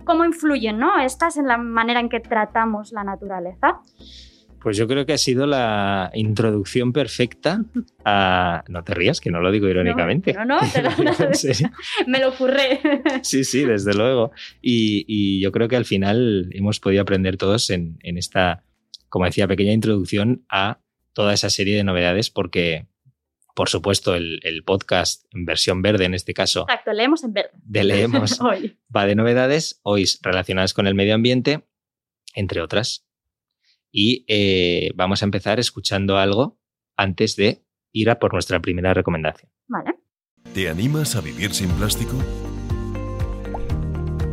cómo 0.05 0.25
influyen, 0.25 0.79
¿no? 0.79 0.99
Estas 1.01 1.37
en 1.37 1.47
la 1.47 1.57
manera 1.57 2.01
en 2.01 2.09
que 2.09 2.21
tratamos 2.21 2.93
la 2.93 3.05
naturaleza. 3.05 3.81
Pues 4.63 4.77
yo 4.77 4.87
creo 4.87 5.05
que 5.05 5.13
ha 5.13 5.19
sido 5.19 5.47
la 5.47 6.11
introducción 6.15 6.93
perfecta 6.93 7.65
a... 8.05 8.63
No 8.69 8.85
te 8.85 8.95
rías, 8.95 9.21
que 9.21 9.31
no 9.31 9.41
lo 9.41 9.51
digo 9.51 9.69
irónicamente. 9.69 10.33
No, 10.35 10.45
no, 10.45 10.61
te 10.73 10.83
lo, 10.83 10.91
me 12.07 12.21
lo 12.21 12.29
ocurre. 12.29 12.81
Sí, 13.23 13.43
sí, 13.43 13.65
desde 13.65 13.93
luego. 13.93 14.31
Y, 14.61 15.41
yo 15.41 15.51
creo 15.51 15.67
que 15.67 15.75
al 15.75 15.85
final 15.85 16.49
hemos 16.53 16.79
podido 16.79 17.03
aprender 17.03 17.37
todos 17.37 17.71
en, 17.71 17.99
esta, 18.03 18.65
como 19.09 19.25
decía, 19.25 19.49
pequeña 19.49 19.73
introducción 19.73 20.45
a 20.49 20.81
toda 21.13 21.35
esa 21.35 21.51
serie 21.51 21.77
de 21.77 21.83
novedades 21.83 22.31
porque, 22.31 22.87
por 23.57 23.69
supuesto, 23.69 24.15
el, 24.15 24.63
podcast 24.65 25.25
en 25.35 25.45
versión 25.45 25.83
verde 25.83 26.05
en 26.05 26.15
este 26.15 26.35
caso. 26.35 26.63
Exacto, 26.63 26.93
leemos 26.93 27.25
en 27.25 27.33
verde. 27.33 27.51
De 27.65 27.83
leemos. 27.83 28.41
hoy. 28.41 28.79
Va 28.95 29.07
de 29.07 29.17
novedades, 29.17 29.81
hoy 29.83 30.05
relacionadas 30.23 30.73
con 30.73 30.87
el 30.87 30.95
medio 30.95 31.17
ambiente, 31.17 31.65
entre 32.35 32.61
otras 32.61 33.07
y 33.93 34.25
eh, 34.27 34.91
vamos 34.97 35.23
a 35.23 35.27
empezar 35.27 35.61
escuchando 35.61 36.17
algo 36.17 36.59
antes 36.97 37.37
de 37.37 37.63
ir 37.93 38.11
a 38.11 38.19
por 38.19 38.33
nuestra 38.33 38.61
primera 38.61 38.95
recomendación. 38.95 39.53
Vale. 39.69 39.95
¿Te 40.55 40.69
animas 40.69 41.15
a 41.15 41.21
vivir 41.21 41.55
sin 41.55 41.69
plástico? 41.71 42.17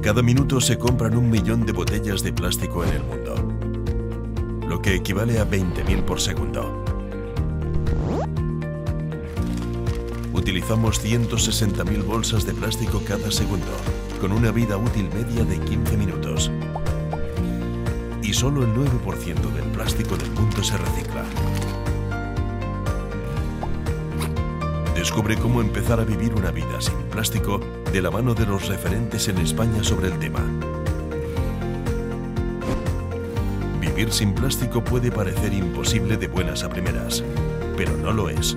Cada 0.02 0.24
minuto 0.24 0.62
se 0.62 0.80
compran 0.80 1.16
un 1.18 1.30
millón 1.30 1.66
de 1.66 1.74
botellas 1.74 2.24
de 2.24 2.32
plástico 2.32 2.84
en 2.86 2.94
el 2.94 3.04
mundo. 3.04 3.36
lo 4.68 4.82
que 4.82 4.94
equivale 4.94 5.40
a 5.40 5.50
20.000 5.50 6.06
por 6.06 6.22
segundo. 6.22 6.86
Utilizamos 10.32 11.04
160.000 11.04 12.06
bolsas 12.06 12.46
de 12.46 12.54
plástico 12.54 13.02
cada 13.06 13.32
segundo, 13.32 13.72
con 14.22 14.32
una 14.32 14.52
vida 14.52 14.78
útil 14.78 15.10
media 15.12 15.44
de 15.44 15.60
15 15.60 15.98
minutos. 15.98 16.52
Y 18.30 18.34
solo 18.36 18.62
el 18.62 18.72
9% 18.76 19.52
del 19.54 19.64
plástico 19.72 20.16
del 20.16 20.30
mundo 20.30 20.64
se 20.64 20.78
recicla. 20.78 21.26
Descubre 24.94 25.36
cómo 25.36 25.62
empezar 25.62 26.00
a 26.00 26.04
vivir 26.04 26.36
una 26.36 26.52
vida 26.52 26.80
sin 26.80 26.96
plástico 27.10 27.60
de 27.92 28.04
la 28.04 28.12
mano 28.12 28.36
de 28.36 28.46
los 28.46 28.68
referentes 28.68 29.28
en 29.30 29.40
España 29.40 29.84
sobre 29.84 30.10
el 30.10 30.20
tema. 30.20 30.46
Vivir 33.82 34.12
sin 34.12 34.36
plástico 34.36 34.84
puede 34.84 35.12
parecer 35.12 35.52
imposible 35.52 36.16
de 36.16 36.28
buenas 36.28 36.64
a 36.64 36.70
primeras, 36.70 37.24
pero 37.76 37.98
no 37.98 38.14
lo 38.14 38.30
es 38.30 38.56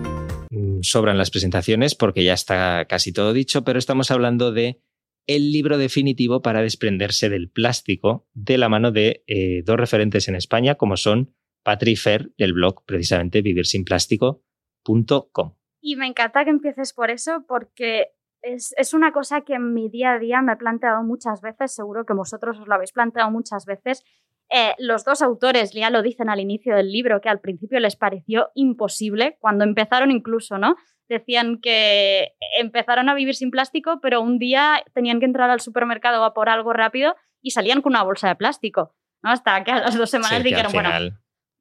sobran 0.83 1.17
las 1.17 1.31
presentaciones 1.31 1.95
porque 1.95 2.25
ya 2.25 2.35
está 2.35 2.85
casi 2.87 3.13
todo 3.13 3.33
dicho, 3.33 3.63
pero 3.65 3.79
estamos 3.79 4.11
hablando 4.11 4.53
de 4.53 4.81
el 5.27 5.53
libro 5.53 5.79
definitivo 5.79 6.43
para 6.43 6.63
desprenderse 6.63 7.29
del 7.29 7.49
plástico 7.51 8.27
de 8.35 8.59
la 8.59 8.69
mano 8.69 8.91
de 8.91 9.23
eh, 9.27 9.63
dos 9.65 9.77
referentes 9.77 10.27
en 10.29 10.35
España, 10.35 10.75
como 10.77 10.97
son 10.97 11.35
Patri 11.63 11.95
Fer, 11.97 12.33
del 12.37 12.53
blog 12.53 12.85
precisamente 12.85 13.43
vivirsinplástico.com. 13.43 15.55
Y 15.81 15.97
me 15.97 16.07
encanta 16.07 16.45
que 16.45 16.51
empieces 16.51 16.93
por 16.93 17.11
eso, 17.11 17.45
porque 17.47 18.09
es, 18.43 18.95
una 18.95 19.13
cosa 19.13 19.43
que 19.43 19.55
en 19.55 19.73
mi 19.73 19.89
día 19.89 20.15
a 20.15 20.19
día 20.19 20.43
me 20.43 20.53
he 20.53 20.57
planteado 20.57 21.03
muchas 21.03 21.41
veces, 21.41 21.75
seguro 21.75 22.05
que 22.05 22.15
vosotros 22.15 22.59
os 22.59 22.69
lo 22.69 22.75
habéis 22.75 22.93
planteado 22.93 23.31
muchas 23.31 23.65
veces, 23.67 24.05
eh, 24.51 24.75
los 24.79 25.05
dos 25.05 25.23
autores 25.23 25.73
ya 25.73 25.91
lo 25.91 26.03
dicen 26.03 26.29
al 26.29 26.41
inicio 26.41 26.77
del 26.77 26.93
libro, 26.93 27.21
que 27.21 27.29
al 27.29 27.41
principio 27.41 27.81
les 27.81 27.97
pareció 27.97 28.51
imposible, 28.55 29.37
cuando 29.41 29.65
empezaron 29.65 30.11
incluso, 30.11 30.59
¿no? 30.59 30.77
Decían 31.09 31.61
que 31.61 32.33
empezaron 32.59 33.09
a 33.09 33.15
vivir 33.15 33.35
sin 33.35 33.51
plástico, 33.51 34.01
pero 34.01 34.21
un 34.21 34.39
día 34.39 34.83
tenían 34.95 35.21
que 35.21 35.27
entrar 35.27 35.51
al 35.51 35.61
supermercado 35.61 36.25
a 36.25 36.33
por 36.33 36.49
algo 36.49 36.73
rápido 36.73 37.17
y 37.43 37.51
salían 37.51 37.83
con 37.83 37.93
una 37.93 38.03
bolsa 38.03 38.29
de 38.29 38.37
plástico, 38.37 38.95
¿no? 39.23 39.31
Hasta 39.31 39.63
que 39.65 39.73
a 39.73 39.81
las 39.81 39.97
dos 39.97 40.11
semanas 40.11 40.43
dijeron, 40.43 40.73
bueno, 40.73 40.91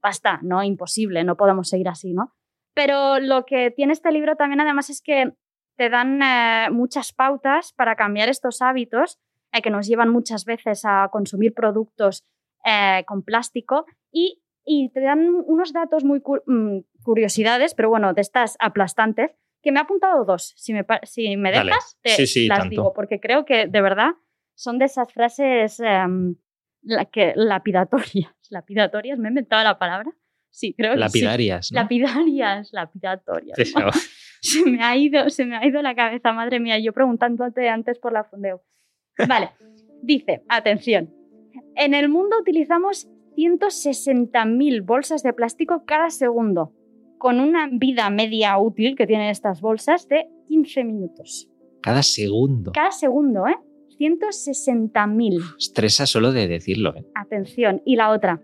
basta, 0.02 0.40
no, 0.44 0.64
imposible, 0.64 1.24
no 1.24 1.36
podemos 1.36 1.70
seguir 1.70 1.90
así, 1.90 2.14
¿no? 2.14 2.34
Pero 2.74 3.20
lo 3.20 3.46
que 3.46 3.72
tiene 3.72 3.94
este 3.94 4.12
libro 4.12 4.36
también 4.36 4.62
además 4.62 4.90
es 4.90 5.02
que 5.02 5.34
te 5.78 5.90
dan 5.90 6.22
eh, 6.22 6.70
muchas 6.72 7.14
pautas 7.14 7.74
para 7.74 7.96
cambiar 7.96 8.30
estos 8.30 8.62
hábitos 8.62 9.20
eh, 9.52 9.62
que 9.62 9.70
nos 9.70 9.88
llevan 9.88 10.10
muchas 10.10 10.46
veces 10.46 10.84
a 10.86 11.10
consumir 11.12 11.54
productos 11.54 12.24
eh, 12.66 13.04
con 13.08 13.24
plástico 13.24 13.86
y, 14.12 14.38
te 14.94 15.02
dan 15.02 15.28
unos 15.48 15.74
datos 15.74 16.04
muy 16.04 16.22
mm, 16.46 16.82
curiosidades, 17.04 17.74
pero 17.74 17.90
bueno, 17.90 18.14
de 18.14 18.22
estas 18.22 18.58
aplastantes, 18.60 19.32
que 19.62 19.72
me 19.72 19.80
ha 19.80 19.84
apuntado 19.84 20.26
dos. 20.26 20.54
Si 20.58 20.74
me, 20.74 20.86
si 21.04 21.38
me 21.38 21.52
dejas, 21.52 21.98
te 22.02 22.48
las 22.48 22.70
digo, 22.70 22.94
porque 22.94 23.20
creo 23.20 23.46
que 23.46 23.68
de 23.68 23.82
verdad 23.82 24.12
son 24.56 24.80
de 24.80 24.86
esas 24.86 25.12
frases 25.12 25.80
em, 25.80 26.36
la, 26.82 27.06
que, 27.06 27.34
lapidatorias. 27.36 28.34
Lapidatorias, 28.50 29.18
me 29.18 29.30
he 29.30 29.32
inventado 29.32 29.64
la 29.64 29.80
palabra. 29.80 30.12
Sí, 30.50 30.74
creo 30.74 30.94
que 30.94 31.00
Lapidarias. 31.00 31.68
Sí. 31.68 31.76
Lapidarias, 31.76 32.74
lapidatorias. 32.74 33.58
se, 34.42 34.70
me 34.70 34.84
ha 34.84 34.98
ido, 34.98 35.30
se 35.30 35.46
me 35.46 35.56
ha 35.56 35.66
ido 35.66 35.82
la 35.82 35.96
cabeza, 35.96 36.34
madre 36.34 36.60
mía, 36.60 36.78
yo 36.80 36.92
preguntándote 36.92 37.70
antes 37.70 37.98
por 38.00 38.12
la 38.12 38.26
fundeo. 38.26 38.62
Vale, 39.28 39.52
dice, 40.02 40.44
atención, 40.50 41.14
en 41.76 41.94
el 41.94 42.10
mundo 42.10 42.38
utilizamos 42.40 43.08
160.000 43.38 44.86
bolsas 44.86 45.24
de 45.24 45.34
plástico 45.34 45.86
cada 45.86 46.10
segundo, 46.10 46.74
con 47.22 47.40
una 47.40 47.70
vida 47.72 48.10
media 48.10 48.58
útil 48.58 48.96
que 48.96 49.06
tienen 49.06 49.30
estas 49.30 49.62
bolsas 49.62 50.10
de 50.10 50.28
15 50.48 50.84
minutos. 50.84 51.48
Cada 51.80 52.02
segundo. 52.02 52.72
Cada 52.72 52.90
segundo, 52.90 53.46
¿eh? 53.46 53.58
160.000. 54.00 55.56
Estresa 55.56 56.08
solo 56.08 56.32
de 56.32 56.48
decirlo, 56.48 56.96
¿eh? 56.96 57.06
Atención. 57.14 57.84
Y 57.86 57.96
la 57.96 58.10
otra. 58.10 58.42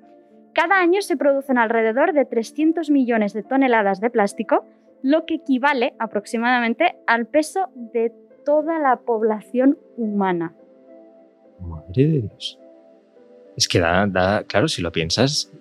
Cada 0.54 0.80
año 0.80 1.02
se 1.02 1.18
producen 1.18 1.58
alrededor 1.58 2.14
de 2.14 2.26
300 2.26 2.92
millones 2.92 3.34
de 3.34 3.42
toneladas 3.42 4.00
de 4.00 4.12
plástico, 4.12 4.64
lo 5.02 5.26
que 5.26 5.36
equivale 5.36 5.96
aproximadamente 5.98 6.98
al 7.08 7.26
peso 7.26 7.70
de 7.74 8.14
toda 8.46 8.78
la 8.78 8.98
población 8.98 9.80
humana. 9.98 10.54
Madre 11.60 12.08
de 12.08 12.22
Dios. 12.22 12.60
Es 13.56 13.68
que 13.68 13.80
da, 13.80 14.44
claro, 14.48 14.68
si 14.68 14.84
lo 14.84 14.92
piensas, 14.92 15.52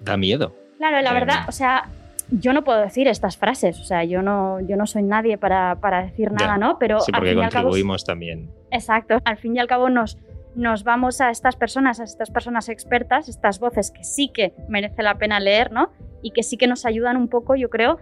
da 0.00 0.16
miedo. 0.16 0.54
Claro, 0.78 1.02
la 1.02 1.12
verdad, 1.12 1.48
o 1.48 1.52
sea, 1.52 1.90
yo 2.30 2.52
no 2.52 2.64
puedo 2.64 2.80
decir 2.80 3.08
estas 3.08 3.36
frases, 3.36 3.78
o 3.80 3.84
sea, 3.84 4.04
yo 4.04 4.22
no, 4.22 4.60
yo 4.66 4.76
no 4.76 4.86
soy 4.86 5.02
nadie 5.02 5.38
para, 5.38 5.76
decir 6.04 6.32
nada, 6.32 6.58
¿no? 6.58 6.78
Pero 6.78 7.00
sí, 7.00 7.12
porque 7.12 7.34
contribuimos 7.34 8.04
también. 8.04 8.50
Exacto, 8.70 9.18
al 9.24 9.36
fin 9.36 9.56
y 9.56 9.58
al 9.58 9.66
cabo 9.66 9.90
nos, 9.90 10.18
nos 10.54 10.84
vamos 10.84 11.20
a 11.20 11.30
estas 11.30 11.56
personas, 11.56 12.00
a 12.00 12.04
estas 12.04 12.30
personas 12.30 12.68
expertas, 12.68 13.28
estas 13.28 13.60
voces 13.60 13.90
que 13.90 14.04
sí 14.04 14.30
que 14.32 14.52
merece 14.68 15.02
la 15.02 15.18
pena 15.18 15.38
leer, 15.38 15.70
¿no? 15.70 15.92
Y 16.22 16.32
que 16.32 16.42
sí 16.42 16.56
que 16.56 16.66
nos 16.66 16.84
ayudan 16.84 17.16
un 17.16 17.28
poco, 17.28 17.54
yo 17.54 17.70
creo, 17.70 17.98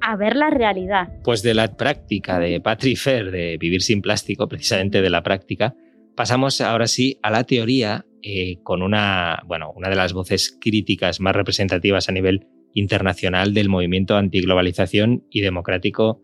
a 0.00 0.16
ver 0.16 0.34
la 0.34 0.50
realidad. 0.50 1.12
Pues 1.22 1.42
de 1.42 1.54
la 1.54 1.68
práctica 1.68 2.40
de 2.40 2.60
Patrick 2.60 2.98
Fer, 2.98 3.30
de 3.30 3.56
vivir 3.58 3.82
sin 3.82 4.02
plástico, 4.02 4.48
precisamente 4.48 5.00
de 5.00 5.10
la 5.10 5.22
práctica, 5.22 5.74
pasamos 6.16 6.60
ahora 6.60 6.88
sí 6.88 7.18
a 7.22 7.30
la 7.30 7.44
teoría 7.44 8.06
eh, 8.22 8.58
con 8.64 8.82
una, 8.82 9.42
bueno, 9.46 9.72
una 9.76 9.88
de 9.88 9.96
las 9.96 10.12
voces 10.12 10.56
críticas 10.60 11.20
más 11.20 11.36
representativas 11.36 12.08
a 12.08 12.12
nivel 12.12 12.46
internacional 12.74 13.54
del 13.54 13.68
movimiento 13.68 14.16
antiglobalización 14.16 15.24
y 15.30 15.40
democrático 15.40 16.20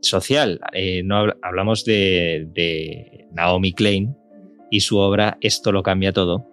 social. 0.00 0.60
Eh, 0.72 1.02
no 1.04 1.26
hablamos 1.42 1.84
de, 1.84 3.26
Naomi 3.32 3.72
Klein 3.72 4.16
y 4.70 4.80
su 4.80 4.98
obra 4.98 5.38
Esto 5.40 5.72
lo 5.72 5.82
cambia 5.82 6.12
todo, 6.12 6.46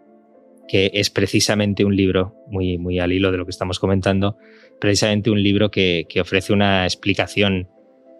que 0.67 0.91
es 0.93 1.09
precisamente 1.09 1.85
un 1.85 1.95
libro, 1.95 2.35
muy, 2.49 2.77
muy 2.77 2.99
al 2.99 3.11
hilo 3.11 3.31
de 3.31 3.37
lo 3.37 3.45
que 3.45 3.51
estamos 3.51 3.79
comentando, 3.79 4.37
precisamente 4.79 5.29
un 5.29 5.41
libro 5.41 5.69
que, 5.69 6.05
ofrece 6.19 6.53
una 6.53 6.85
explicación 6.85 7.67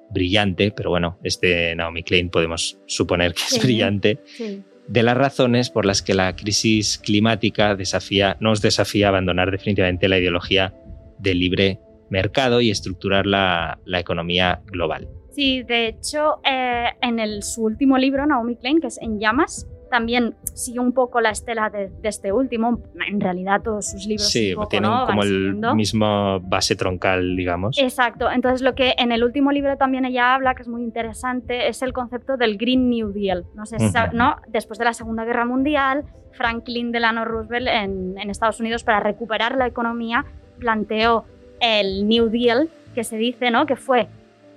brillante, 0.10 0.72
pero 0.72 0.90
bueno, 0.90 1.18
este 1.24 1.76
Naomi 1.76 2.04
Klein 2.04 2.30
podemos 2.30 2.80
suponer 2.86 3.34
que 3.34 3.44
es 3.50 3.64
brillante, 3.64 4.20
sí 4.26 4.64
de 4.92 5.04
las 5.04 5.16
razones 5.16 5.70
por 5.70 5.86
las 5.86 6.02
que 6.02 6.14
la 6.14 6.36
crisis 6.36 6.98
climática 6.98 7.76
desafía, 7.76 8.36
nos 8.42 8.62
desafía 8.62 9.06
a 9.06 9.10
abandonar 9.10 9.50
definitivamente 9.50 10.10
la 10.10 10.20
ideología 10.20 10.74
del 11.22 11.40
libre 11.40 11.80
mercado 12.10 12.62
y 12.62 12.70
estructurar 12.70 13.26
la, 13.26 13.80
economía 13.88 14.62
global. 14.66 15.08
Sí, 15.32 15.64
de 15.64 15.88
hecho, 15.88 16.42
eh, 16.44 16.88
en 17.02 17.20
el, 17.20 17.42
su 17.42 17.64
último 17.64 17.98
libro, 17.98 18.26
Naomi 18.26 18.58
Klein, 18.58 18.82
que 18.82 18.88
es 18.88 19.02
En 19.02 19.20
llamas, 19.20 19.66
también 19.92 20.36
sigue 20.56 20.80
un 20.80 20.94
poco 20.94 21.22
la 21.22 21.30
estela 21.30 21.70
de, 21.70 21.92
este 22.04 22.32
último. 22.32 22.82
En 23.08 23.20
realidad 23.20 23.62
todos 23.62 23.92
sus 23.92 24.08
libros 24.08 24.30
sí, 24.30 24.56
tienen 24.70 24.92
como 25.06 25.22
el 25.22 25.56
mismo 25.76 26.40
base 26.40 26.76
troncal, 26.76 27.36
digamos. 27.36 27.78
Exacto. 27.78 28.32
Entonces 28.32 28.62
lo 28.62 28.74
que 28.74 28.96
en 28.98 29.12
el 29.12 29.24
último 29.24 29.52
libro 29.52 29.78
también 29.78 30.06
ella 30.06 30.34
habla, 30.34 30.56
que 30.56 30.64
es 30.64 30.68
muy 30.68 30.82
interesante, 30.82 31.68
es 31.68 31.82
el 31.82 31.94
concepto 31.94 32.38
del 32.38 32.58
Green 32.58 32.90
New 32.90 33.12
Deal. 33.12 33.46
No 33.54 33.66
sé 33.66 33.78
¿no? 34.14 34.38
Después 34.48 34.80
de 34.80 34.86
la 34.86 34.94
Segunda 34.94 35.26
Guerra 35.26 35.46
Mundial, 35.46 36.06
Franklin 36.32 36.92
Delano 36.92 37.26
Roosevelt 37.26 37.68
en, 37.68 38.18
en 38.18 38.30
Estados 38.30 38.60
Unidos 38.62 38.84
para 38.84 39.02
recuperar 39.02 39.58
la 39.58 39.68
economía 39.68 40.26
planteó 40.62 41.26
el 41.60 42.08
New 42.08 42.30
Deal, 42.30 42.70
que 42.96 43.04
se 43.04 43.18
dice, 43.18 43.52
¿no? 43.52 43.66
Que 43.66 43.76
fue 43.76 44.08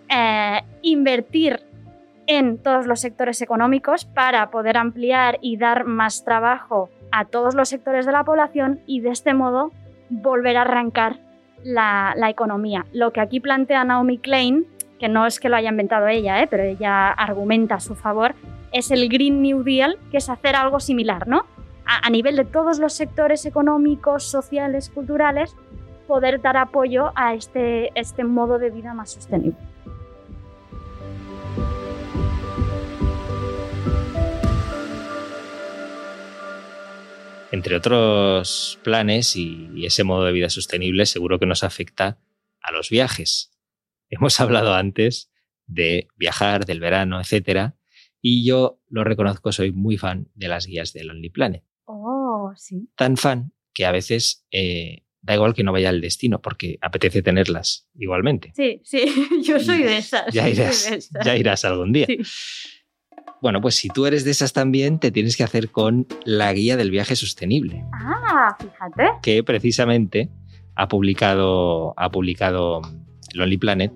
eh, 0.09 0.61
invertir 0.83 1.61
en 2.27 2.59
todos 2.59 2.87
los 2.87 3.01
sectores 3.01 3.43
económicos 3.43 4.05
para 4.05 4.51
poder 4.51 4.77
ampliar 4.77 5.39
y 5.41 5.57
dar 5.57 5.85
más 5.85 6.25
trabajo 6.25 6.91
a 7.11 7.25
todos 7.25 7.55
los 7.55 7.69
sectores 7.69 8.07
de 8.07 8.13
la 8.13 8.25
población 8.25 8.81
y 8.87 9.01
de 9.01 9.11
este 9.11 9.35
modo 9.35 9.73
volver 10.11 10.57
a 10.57 10.63
arrancar 10.63 11.19
la, 11.63 12.15
economía. 12.29 12.87
Lo 12.93 13.13
que 13.13 13.21
aquí 13.21 13.41
plantea 13.41 13.85
Naomi 13.85 14.19
Klein, 14.19 14.67
que 14.99 15.09
no 15.09 15.27
es 15.27 15.41
que 15.41 15.49
lo 15.49 15.57
haya 15.57 15.71
inventado 15.71 16.07
ella, 16.09 16.43
¿eh? 16.43 16.47
pero 16.47 16.63
ella 16.63 17.11
argumenta 17.11 17.77
a 17.77 17.81
su 17.81 17.95
favor, 17.95 18.35
es 18.73 18.91
el 18.91 19.09
Green 19.09 19.41
New 19.41 19.63
Deal, 19.63 19.99
que 20.11 20.19
es 20.19 20.29
hacer 20.29 20.57
algo 20.57 20.81
similar, 20.81 21.29
¿no? 21.29 21.47
A 21.87 22.09
nivel 22.09 22.37
de 22.37 22.45
todos 22.45 22.79
los 22.79 22.95
sectores 22.95 23.45
económicos, 23.45 24.25
sociales, 24.25 24.91
culturales, 24.91 25.55
poder 26.07 26.41
dar 26.41 26.57
apoyo 26.57 27.13
a 27.15 27.35
este, 27.35 27.91
este 27.99 28.25
modo 28.25 28.59
de 28.59 28.71
vida 28.71 28.95
más 28.95 29.13
sostenible. 29.13 29.57
entre 37.55 37.77
otros 37.77 38.81
planes 38.83 39.37
y, 39.37 39.87
ese 39.87 40.03
modo 40.03 40.25
de 40.25 40.33
vida 40.33 40.51
sostenible, 40.51 41.07
seguro 41.07 41.39
que 41.39 41.47
nos 41.47 41.63
afecta 41.63 42.19
a 42.61 42.73
los 42.73 42.91
viajes. 42.91 43.53
Hemos 44.11 44.41
hablado 44.41 44.75
antes 44.75 45.33
de 45.67 46.09
viajar, 46.17 46.67
del 46.67 46.81
verano, 46.81 47.21
etcétera, 47.21 47.77
y 48.21 48.45
yo 48.45 48.81
lo 48.89 49.05
reconozco, 49.05 49.53
soy 49.53 49.71
muy 49.71 49.99
fan 49.99 50.29
de 50.35 50.49
las 50.49 50.67
guías 50.67 50.93
de 50.93 51.05
Lonely 51.05 51.31
Planet. 51.31 51.65
Oh, 51.85 52.53
sí. 52.57 52.91
Tan 52.97 53.17
fan 53.17 53.53
que 53.73 53.87
a 53.87 53.93
veces 53.93 54.45
eh, 54.51 55.04
da 55.25 55.35
igual 55.35 55.55
que 55.55 55.65
no 55.65 55.73
vaya 55.73 55.89
al 55.89 56.01
destino, 56.01 56.41
porque 56.41 56.79
apetece 56.83 57.23
tenerlas 57.23 57.89
igualmente. 57.95 58.53
Sí, 58.55 58.81
sí, 58.85 59.05
yo 59.43 59.59
soy 59.59 59.83
de 59.83 59.97
esas. 59.97 60.33
Ya 60.33 60.49
irás, 60.49 61.11
ya 61.25 61.37
irás 61.37 61.65
algún 61.65 61.93
día. 61.93 62.07
Sí. 62.07 62.19
Bueno, 63.41 63.61
pues 63.61 63.75
si 63.75 63.89
tú 63.89 64.07
eres 64.07 64.25
de 64.25 64.31
esas 64.31 64.53
también, 64.53 64.99
te 64.99 65.11
tienes 65.11 65.37
que 65.37 65.43
hacer 65.43 65.71
con 65.71 66.07
la 66.25 66.53
guía 66.53 66.77
del 66.77 66.91
viaje 66.91 67.17
sostenible. 67.17 67.85
Ah, 67.93 68.57
fíjate. 68.59 69.19
Que 69.23 69.43
precisamente 69.43 70.31
ha 70.75 70.89
publicado, 70.89 71.95
ha 71.97 72.11
publicado 72.11 72.83
Lonely 73.35 73.59
Planet. 73.59 73.93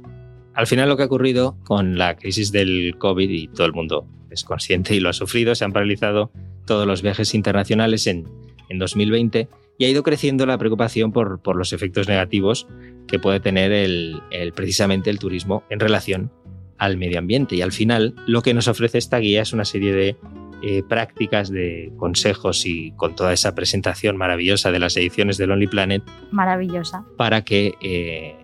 Al 0.55 0.67
final 0.67 0.89
lo 0.89 0.97
que 0.97 1.03
ha 1.03 1.07
ocurrido 1.07 1.59
con 1.65 1.99
la 1.99 2.17
crisis 2.17 2.53
del 2.53 2.97
COVID 2.99 3.31
y 3.31 3.49
todo 3.49 3.67
el 3.67 3.73
mundo 3.73 4.07
es 4.31 4.45
consciente 4.45 4.95
y 4.95 5.01
lo 5.01 5.09
ha 5.09 5.15
sufrido, 5.15 5.55
se 5.55 5.65
han 5.65 5.73
paralizado 5.73 6.31
todos 6.67 6.87
los 6.87 7.01
viajes 7.03 7.35
internacionales 7.35 8.07
en, 8.07 8.29
en 8.69 8.79
2020 8.79 9.49
y 9.79 9.85
ha 9.85 9.89
ido 9.89 10.03
creciendo 10.03 10.45
la 10.45 10.59
preocupación 10.59 11.13
por, 11.13 11.41
por 11.41 11.57
los 11.57 11.73
efectos 11.73 12.09
negativos 12.09 12.67
que 13.07 13.19
puede 13.21 13.41
tener 13.41 13.73
el, 13.73 14.21
el, 14.31 14.53
precisamente 14.53 15.09
el 15.09 15.21
turismo 15.21 15.63
en 15.71 15.81
relación 15.81 16.33
al 16.79 16.97
medio 16.97 17.19
ambiente. 17.19 17.55
Y 17.55 17.63
al 17.63 17.73
final 17.73 18.15
lo 18.27 18.43
que 18.43 18.55
nos 18.55 18.69
ofrece 18.69 18.99
esta 18.99 19.19
guía 19.19 19.43
es 19.43 19.53
una 19.53 19.65
serie 19.65 19.93
de 19.93 20.17
eh, 20.63 20.83
prácticas, 20.89 21.51
de 21.51 21.93
consejos 21.97 22.67
y 22.67 22.91
con 22.97 23.15
toda 23.15 23.33
esa 23.33 23.55
presentación 23.55 24.17
maravillosa 24.17 24.73
de 24.73 24.81
las 24.81 24.97
ediciones 24.97 25.39
de 25.39 25.47
Lonely 25.47 25.69
Planet. 25.69 26.03
Maravillosa. 26.33 27.05
Para 27.17 27.45
que 27.45 27.75
eh, 27.81 28.35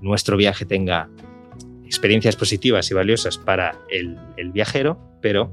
nuestro 0.00 0.36
viaje 0.36 0.64
tenga 0.64 1.10
experiencias 1.84 2.36
positivas 2.36 2.88
y 2.92 2.94
valiosas 2.94 3.36
para 3.38 3.76
el, 3.90 4.16
el 4.36 4.52
viajero, 4.52 4.98
pero 5.20 5.52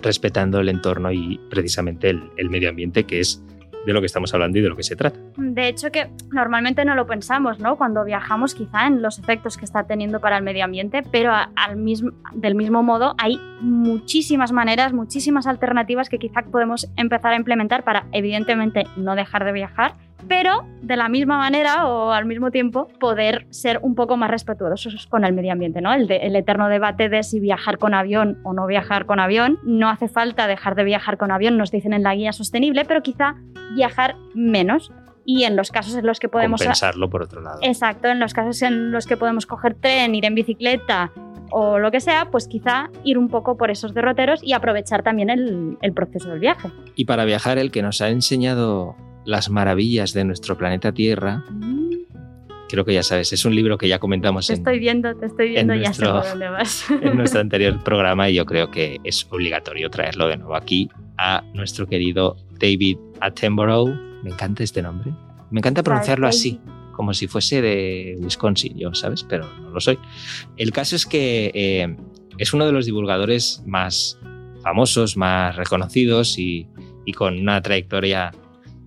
respetando 0.00 0.60
el 0.60 0.68
entorno 0.68 1.10
y 1.10 1.40
precisamente 1.50 2.10
el, 2.10 2.22
el 2.36 2.50
medio 2.50 2.70
ambiente, 2.70 3.04
que 3.04 3.20
es 3.20 3.42
de 3.86 3.92
lo 3.92 4.00
que 4.00 4.06
estamos 4.06 4.32
hablando 4.34 4.58
y 4.58 4.60
de 4.60 4.68
lo 4.68 4.76
que 4.76 4.82
se 4.82 4.96
trata. 4.96 5.18
De 5.36 5.68
hecho, 5.68 5.90
que 5.90 6.10
normalmente 6.32 6.84
no 6.84 6.94
lo 6.94 7.06
pensamos, 7.06 7.58
¿no? 7.58 7.76
Cuando 7.76 8.04
viajamos, 8.04 8.54
quizá 8.54 8.86
en 8.86 9.02
los 9.02 9.18
efectos 9.18 9.56
que 9.56 9.64
está 9.64 9.84
teniendo 9.84 10.20
para 10.20 10.36
el 10.38 10.44
medio 10.44 10.64
ambiente, 10.64 11.02
pero 11.10 11.32
al 11.32 11.76
mismo, 11.76 12.10
del 12.34 12.54
mismo 12.54 12.82
modo 12.82 13.14
hay 13.18 13.40
muchísimas 13.60 14.52
maneras, 14.52 14.92
muchísimas 14.92 15.46
alternativas 15.46 16.08
que 16.08 16.18
quizá 16.18 16.42
podemos 16.42 16.90
empezar 16.96 17.32
a 17.32 17.36
implementar 17.36 17.84
para, 17.84 18.06
evidentemente, 18.12 18.84
no 18.96 19.14
dejar 19.14 19.44
de 19.44 19.52
viajar, 19.52 19.94
pero 20.28 20.66
de 20.82 20.96
la 20.96 21.08
misma 21.08 21.38
manera 21.38 21.86
o 21.86 22.12
al 22.12 22.24
mismo 22.24 22.50
tiempo 22.50 22.88
poder 22.98 23.46
ser 23.50 23.78
un 23.82 23.94
poco 23.94 24.16
más 24.16 24.30
respetuosos 24.30 25.06
con 25.06 25.24
el 25.24 25.32
medio 25.32 25.52
ambiente, 25.52 25.80
¿no? 25.80 25.92
El, 25.92 26.06
de, 26.06 26.16
el, 26.18 26.36
eterno 26.36 26.68
debate 26.68 27.08
de 27.08 27.22
si 27.22 27.40
viajar 27.40 27.78
con 27.78 27.94
avión 27.94 28.38
o 28.44 28.52
no 28.52 28.66
viajar 28.66 29.06
con 29.06 29.20
avión. 29.20 29.58
No 29.62 29.88
hace 29.88 30.08
falta 30.08 30.46
dejar 30.46 30.74
de 30.74 30.84
viajar 30.84 31.16
con 31.18 31.30
avión, 31.30 31.56
nos 31.56 31.70
dicen 31.70 31.92
en 31.92 32.02
la 32.02 32.14
guía 32.14 32.32
sostenible, 32.32 32.84
pero 32.84 33.02
quizá 33.02 33.36
viajar 33.74 34.16
menos. 34.34 34.92
Y 35.24 35.44
en 35.44 35.54
los 35.54 35.70
casos 35.70 35.94
en 35.94 36.06
los 36.06 36.18
que 36.18 36.28
podemos... 36.28 36.60
Compensarlo 36.60 37.08
por 37.08 37.22
otro 37.22 37.40
lado. 37.40 37.60
Exacto, 37.62 38.08
en 38.08 38.18
los 38.18 38.34
casos 38.34 38.62
en 38.62 38.90
los 38.90 39.06
que 39.06 39.16
podemos 39.16 39.46
coger 39.46 39.74
tren, 39.74 40.14
ir 40.14 40.24
en 40.24 40.34
bicicleta 40.34 41.12
o 41.50 41.78
lo 41.78 41.90
que 41.90 42.00
sea, 42.00 42.30
pues 42.30 42.48
quizá 42.48 42.90
ir 43.04 43.18
un 43.18 43.28
poco 43.28 43.56
por 43.56 43.70
esos 43.70 43.92
derroteros 43.92 44.42
y 44.42 44.52
aprovechar 44.52 45.02
también 45.02 45.30
el, 45.30 45.76
el 45.82 45.92
proceso 45.92 46.30
del 46.30 46.40
viaje. 46.40 46.70
Y 46.94 47.04
para 47.04 47.24
viajar, 47.24 47.58
el 47.58 47.70
que 47.70 47.82
nos 47.82 48.00
ha 48.00 48.08
enseñado 48.08 48.96
las 49.24 49.50
maravillas 49.50 50.12
de 50.12 50.24
nuestro 50.24 50.56
planeta 50.56 50.92
Tierra. 50.92 51.44
Mm. 51.50 51.90
Creo 52.68 52.84
que 52.84 52.94
ya 52.94 53.02
sabes, 53.02 53.32
es 53.32 53.44
un 53.44 53.54
libro 53.54 53.78
que 53.78 53.88
ya 53.88 53.98
comentamos 53.98 54.46
te 54.46 54.52
en, 54.52 54.60
estoy 54.60 54.78
viendo, 54.78 55.12
te 55.16 55.26
estoy 55.26 55.50
viendo, 55.50 55.74
ya 55.74 55.88
nuestro, 55.88 56.06
sé 56.06 56.12
por 56.12 56.28
dónde 56.28 56.48
vas. 56.48 56.84
en 57.02 57.16
nuestro 57.16 57.40
anterior 57.40 57.82
programa 57.82 58.30
y 58.30 58.34
yo 58.34 58.46
creo 58.46 58.70
que 58.70 58.98
es 59.02 59.26
obligatorio 59.30 59.90
traerlo 59.90 60.28
de 60.28 60.36
nuevo 60.36 60.54
aquí 60.54 60.88
a 61.18 61.42
nuestro 61.52 61.86
querido 61.86 62.36
David 62.60 62.98
Attenborough. 63.20 63.90
Me 64.22 64.30
encanta 64.30 64.62
este 64.62 64.82
nombre. 64.82 65.12
Me 65.50 65.58
encanta 65.58 65.82
pronunciarlo 65.82 66.28
así, 66.28 66.60
como 66.92 67.12
si 67.12 67.26
fuese 67.26 67.60
de 67.60 68.16
Wisconsin, 68.20 68.78
yo, 68.78 68.94
¿sabes? 68.94 69.24
Pero 69.24 69.48
no 69.62 69.70
lo 69.70 69.80
soy. 69.80 69.98
El 70.56 70.70
caso 70.70 70.94
es 70.94 71.06
que 71.06 71.50
eh, 71.54 71.96
es 72.38 72.54
uno 72.54 72.66
de 72.66 72.72
los 72.72 72.86
divulgadores 72.86 73.62
más 73.66 74.18
famosos, 74.62 75.16
más 75.16 75.56
reconocidos 75.56 76.38
y, 76.38 76.68
y 77.04 77.12
con 77.12 77.38
una 77.38 77.60
trayectoria 77.60 78.30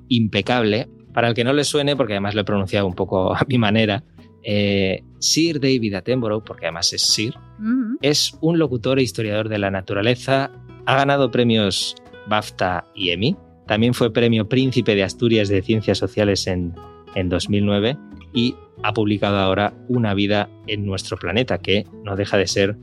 impecable. 0.08 0.90
Para 1.14 1.28
el 1.28 1.36
que 1.36 1.44
no 1.44 1.54
le 1.54 1.64
suene, 1.64 1.96
porque 1.96 2.14
además 2.14 2.34
lo 2.34 2.42
he 2.42 2.46
pronunciado 2.46 2.88
un 2.88 2.96
poco 2.96 3.36
a 3.36 3.46
mi 3.48 3.58
manera, 3.58 4.04
eh, 4.44 5.04
Sir 5.20 5.60
David 5.60 5.94
Attenborough, 5.94 6.44
porque 6.44 6.66
además 6.66 6.92
es 6.94 7.02
Sir, 7.02 7.34
es 8.02 8.38
un 8.42 8.58
locutor 8.60 9.00
e 9.00 9.04
historiador 9.04 9.48
de 9.48 9.58
la 9.58 9.72
naturaleza. 9.72 10.52
Ha 10.86 10.96
ganado 10.96 11.32
premios 11.32 11.96
BAFTA 12.28 12.86
y 12.96 13.12
Emmy. 13.12 13.38
También 13.68 13.94
fue 13.94 14.12
premio 14.12 14.50
Príncipe 14.50 14.96
de 14.96 15.04
Asturias 15.04 15.48
de 15.48 15.62
Ciencias 15.62 15.98
Sociales 15.98 16.48
en, 16.48 16.74
en 17.16 17.30
2009 17.30 17.98
y 18.34 18.56
ha 18.82 18.94
publicado 18.94 19.38
ahora 19.38 19.74
Una 19.88 20.14
vida 20.14 20.50
en 20.68 20.86
nuestro 20.86 21.18
planeta, 21.18 21.60
que 21.60 21.86
no 22.04 22.16
deja 22.16 22.38
de 22.38 22.48
ser 22.48 22.76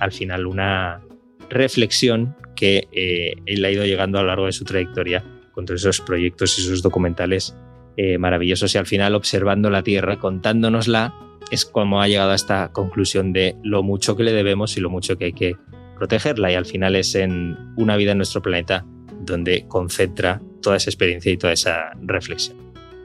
al 0.00 0.10
final 0.10 0.46
una 0.46 1.02
reflexión 1.48 2.34
que 2.56 2.88
eh, 2.92 3.34
él 3.46 3.64
ha 3.64 3.70
ido 3.70 3.84
llegando 3.84 4.18
a 4.18 4.22
lo 4.22 4.28
largo 4.28 4.46
de 4.46 4.52
su 4.52 4.64
trayectoria 4.64 5.24
con 5.54 5.66
todos 5.66 5.82
esos 5.82 6.00
proyectos 6.00 6.58
y 6.58 6.62
esos 6.62 6.82
documentales 6.82 7.56
eh, 7.96 8.18
maravillosos 8.18 8.74
y 8.74 8.78
al 8.78 8.86
final 8.86 9.14
observando 9.14 9.70
la 9.70 9.82
Tierra, 9.82 10.18
contándonosla, 10.18 11.14
es 11.50 11.64
como 11.64 12.02
ha 12.02 12.08
llegado 12.08 12.32
a 12.32 12.34
esta 12.34 12.72
conclusión 12.72 13.32
de 13.32 13.56
lo 13.62 13.82
mucho 13.82 14.16
que 14.16 14.24
le 14.24 14.32
debemos 14.32 14.76
y 14.76 14.80
lo 14.80 14.90
mucho 14.90 15.16
que 15.16 15.26
hay 15.26 15.32
que 15.32 15.56
protegerla 15.96 16.50
y 16.50 16.54
al 16.54 16.66
final 16.66 16.96
es 16.96 17.14
en 17.14 17.56
una 17.76 17.96
vida 17.96 18.12
en 18.12 18.18
nuestro 18.18 18.42
planeta 18.42 18.84
donde 19.20 19.66
concentra 19.68 20.40
toda 20.60 20.76
esa 20.76 20.90
experiencia 20.90 21.30
y 21.30 21.36
toda 21.36 21.52
esa 21.52 21.92
reflexión. 22.02 22.56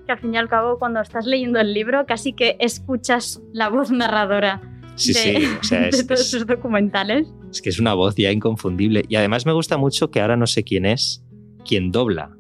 Que 0.08 0.14
al 0.14 0.20
fin 0.20 0.34
y 0.34 0.38
al 0.38 0.50
cabo 0.50 0.80
cuando 0.80 1.02
estás 1.02 1.28
leyendo 1.28 1.60
el 1.60 1.74
libro 1.74 2.06
casi 2.08 2.34
que 2.34 2.58
escuchas 2.60 3.42
la 3.54 3.70
voz 3.70 3.92
narradora 3.92 4.62
Sí, 4.96 5.14
de, 5.14 5.20
sí, 5.20 5.46
o 5.62 5.64
sea, 5.64 5.88
es, 5.88 5.98
de 5.98 6.04
todos 6.04 6.30
sus 6.30 6.46
documentales. 6.46 7.28
es 7.52 7.62
que 7.62 7.70
es 7.70 7.80
una 7.80 7.94
voz 7.94 8.16
ya 8.16 8.32
inconfundible 8.32 9.06
y 9.08 9.16
además 9.16 9.46
me 9.46 9.54
gusta 9.54 9.78
mucho 9.78 10.12
que 10.12 10.20
ahora 10.20 10.36
no 10.36 10.46
sé 10.46 10.64
quién 10.64 10.86
es 10.86 11.24
quien 11.66 11.92
dobla. 11.92 12.36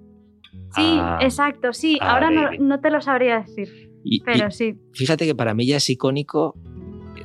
Sí, 0.75 0.97
a- 1.01 1.17
exacto, 1.21 1.73
sí. 1.73 1.97
ah, 2.01 2.13
Ahora 2.13 2.29
no, 2.59 2.79
te 2.79 2.89
lo 2.89 3.01
sabría 3.01 3.39
decir, 3.41 3.89
y- 4.03 4.21
pero 4.21 4.47
y 4.47 4.51
sí. 4.51 4.75
fíjate 4.93 5.25
que 5.25 5.35
para 5.35 5.53
mí 5.53 5.65
ya 5.65 5.77
es 5.77 5.89
icónico, 5.89 6.55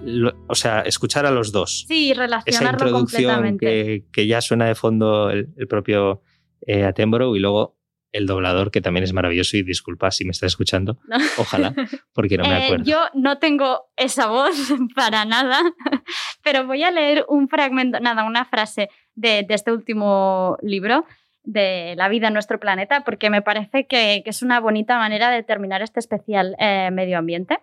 lo- 0.02 0.34
o 0.48 0.54
sea, 0.54 0.80
escuchar 0.80 1.26
a 1.26 1.30
los 1.30 1.52
dos. 1.52 1.84
Sí, 1.88 2.10
esa 2.12 2.20
relacionarlo 2.22 2.70
introducción 2.88 3.34
completamente. 3.34 3.66
que, 3.66 4.04
que 4.12 4.26
ya 4.26 4.40
suena 4.40 4.66
de 4.66 4.74
fondo 4.74 5.30
el, 5.30 5.48
el 5.56 5.66
propio 5.68 6.22
eh, 6.66 6.84
Attenborough 6.84 7.36
y 7.36 7.40
luego 7.40 7.76
el 8.12 8.26
doblador 8.26 8.70
que 8.70 8.80
también 8.80 9.02
es 9.02 9.12
maravilloso 9.12 9.56
y 9.56 9.62
disculpa 9.64 10.10
si 10.12 10.24
me 10.24 10.30
estás 10.30 10.52
escuchando, 10.52 10.98
No. 11.08 11.16
ojalá, 11.36 11.74
porque 12.14 12.36
no 12.38 12.44
me 12.44 12.58
Eh, 12.58 12.64
acuerdo. 12.66 12.84
yo 12.84 13.00
no 13.14 13.38
tengo 13.38 13.86
esa 13.96 14.28
voz 14.28 14.50
para 14.94 15.24
nada, 15.24 15.60
pero 16.42 16.64
voy 16.66 16.82
a 16.84 16.90
leer 16.92 17.24
un 17.28 17.48
fragmento, 17.48 17.98
nada, 18.00 18.24
una 18.24 18.44
frase 18.44 18.88
de, 19.16 19.44
de 19.46 19.54
este 19.54 19.72
último 19.72 20.56
libro 20.62 21.04
de 21.44 21.94
La 21.96 22.08
vida 22.08 22.28
en 22.28 22.34
nuestro 22.34 22.58
planeta, 22.58 23.04
porque 23.04 23.30
me 23.30 23.42
parece 23.42 23.86
que, 23.86 24.22
que 24.24 24.30
es 24.30 24.42
una 24.42 24.60
bonita 24.60 24.98
manera 24.98 25.30
de 25.30 25.42
terminar 25.42 25.82
este 25.82 26.00
especial 26.00 26.56
eh, 26.58 26.90
medio 26.90 27.18
ambiente. 27.18 27.58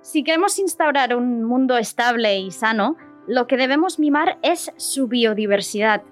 Si 0.00 0.24
queremos 0.24 0.58
instaurar 0.58 1.14
un 1.14 1.44
mundo 1.44 1.76
estable 1.78 2.38
y 2.38 2.50
sano, 2.50 2.96
lo 3.26 3.46
que 3.46 3.56
debemos 3.56 3.98
mimar 3.98 4.38
es 4.42 4.72
su 4.76 5.06
biodiversidad. 5.06 6.02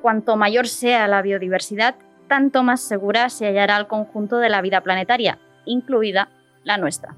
Cuanto 0.00 0.36
mayor 0.36 0.66
sea 0.66 1.06
la 1.06 1.22
biodiversidad, 1.22 1.96
tanto 2.28 2.62
más 2.62 2.80
segura 2.80 3.28
se 3.28 3.46
hallará 3.46 3.76
el 3.76 3.86
conjunto 3.86 4.38
de 4.38 4.48
la 4.48 4.62
vida 4.62 4.80
planetaria, 4.80 5.38
incluida 5.66 6.30
la 6.64 6.78
nuestra. 6.78 7.14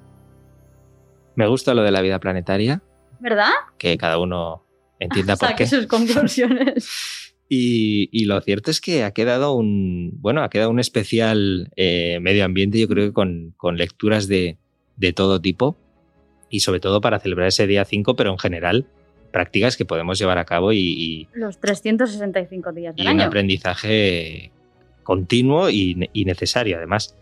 Me 1.37 1.47
gusta 1.47 1.73
lo 1.73 1.83
de 1.83 1.93
la 1.93 2.01
vida 2.01 2.19
planetaria, 2.19 2.83
¿Verdad? 3.21 3.51
que 3.79 3.97
cada 3.97 4.19
uno 4.19 4.65
entienda 4.99 5.37
por 5.37 5.49
Saque 5.49 5.65
qué. 5.65 5.71
sus 5.71 5.87
conclusiones. 5.87 7.23
Y, 7.49 8.09
y 8.11 8.25
lo 8.25 8.41
cierto 8.41 8.71
es 8.71 8.81
que 8.81 9.05
ha 9.05 9.11
quedado 9.13 9.55
un, 9.55 10.13
bueno, 10.21 10.43
ha 10.43 10.51
quedado 10.51 10.71
un 10.71 10.81
especial 10.81 11.71
eh, 11.77 12.19
medio 12.21 12.45
ambiente, 12.45 12.79
yo 12.81 12.89
creo 12.89 13.07
que 13.09 13.13
con, 13.13 13.53
con 13.57 13.77
lecturas 13.77 14.29
de, 14.29 14.57
de 14.97 15.13
todo 15.13 15.41
tipo 15.41 15.77
y 16.49 16.61
sobre 16.61 16.81
todo 16.81 17.01
para 17.01 17.19
celebrar 17.21 17.49
ese 17.49 17.67
día 17.67 17.85
5, 17.85 18.17
pero 18.17 18.31
en 18.31 18.39
general 18.39 18.87
prácticas 19.31 19.77
que 19.77 19.85
podemos 19.85 20.19
llevar 20.19 20.39
a 20.39 20.45
cabo 20.45 20.73
y, 20.73 20.79
y- 20.79 21.29
Los 21.35 21.59
365 21.61 22.73
días 22.73 22.95
y 22.97 23.03
del 23.03 23.13
un 23.13 23.21
año. 23.21 23.29
aprendizaje 23.29 24.51
continuo 25.03 25.69
y, 25.71 26.09
y 26.13 26.25
necesario 26.25 26.77
además. 26.79 27.17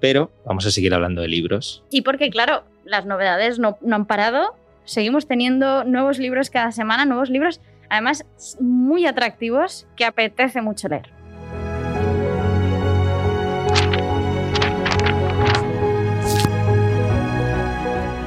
Pero 0.00 0.30
vamos 0.46 0.64
a 0.66 0.70
seguir 0.70 0.94
hablando 0.94 1.20
de 1.20 1.28
libros. 1.28 1.84
Y 1.90 2.00
porque, 2.02 2.30
claro, 2.30 2.64
las 2.86 3.04
novedades 3.04 3.58
no, 3.58 3.76
no 3.82 3.96
han 3.96 4.06
parado. 4.06 4.56
Seguimos 4.84 5.26
teniendo 5.28 5.84
nuevos 5.84 6.18
libros 6.18 6.48
cada 6.48 6.72
semana, 6.72 7.04
nuevos 7.04 7.28
libros, 7.28 7.60
además 7.90 8.24
muy 8.60 9.04
atractivos, 9.04 9.86
que 9.96 10.04
apetece 10.04 10.62
mucho 10.62 10.88
leer. 10.88 11.12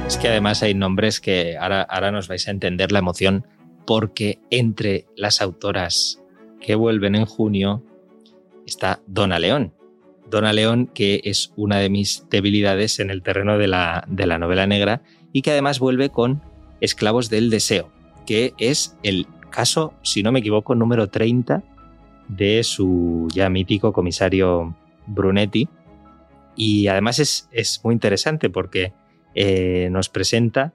Es 0.06 0.18
que 0.18 0.28
además 0.28 0.62
hay 0.62 0.74
nombres 0.74 1.20
que 1.20 1.56
ahora, 1.56 1.82
ahora 1.82 2.12
nos 2.12 2.28
vais 2.28 2.46
a 2.46 2.50
entender 2.50 2.92
la 2.92 3.00
emoción 3.00 3.46
porque 3.86 4.38
entre 4.50 5.06
las 5.16 5.42
autoras 5.42 6.22
que 6.60 6.74
vuelven 6.74 7.14
en 7.14 7.24
junio 7.24 7.82
está 8.66 9.00
Donna 9.06 9.38
León. 9.38 9.74
Dona 10.30 10.52
León, 10.52 10.90
que 10.92 11.20
es 11.24 11.52
una 11.56 11.78
de 11.78 11.90
mis 11.90 12.26
debilidades 12.30 12.98
en 12.98 13.10
el 13.10 13.22
terreno 13.22 13.58
de 13.58 13.68
la, 13.68 14.04
de 14.08 14.26
la 14.26 14.38
novela 14.38 14.66
negra 14.66 15.02
y 15.32 15.42
que 15.42 15.50
además 15.50 15.78
vuelve 15.78 16.08
con 16.08 16.42
Esclavos 16.80 17.28
del 17.28 17.50
Deseo, 17.50 17.90
que 18.26 18.54
es 18.58 18.96
el 19.02 19.26
caso, 19.54 19.94
si 20.02 20.22
no 20.22 20.32
me 20.32 20.40
equivoco, 20.40 20.74
número 20.74 21.08
30 21.08 21.62
de 22.28 22.64
su 22.64 23.28
ya 23.32 23.48
mítico 23.48 23.92
comisario 23.92 24.74
Brunetti. 25.06 25.68
Y 26.56 26.88
además 26.88 27.18
es, 27.18 27.48
es 27.52 27.80
muy 27.84 27.94
interesante 27.94 28.50
porque 28.50 28.92
eh, 29.34 29.88
nos 29.90 30.08
presenta, 30.08 30.72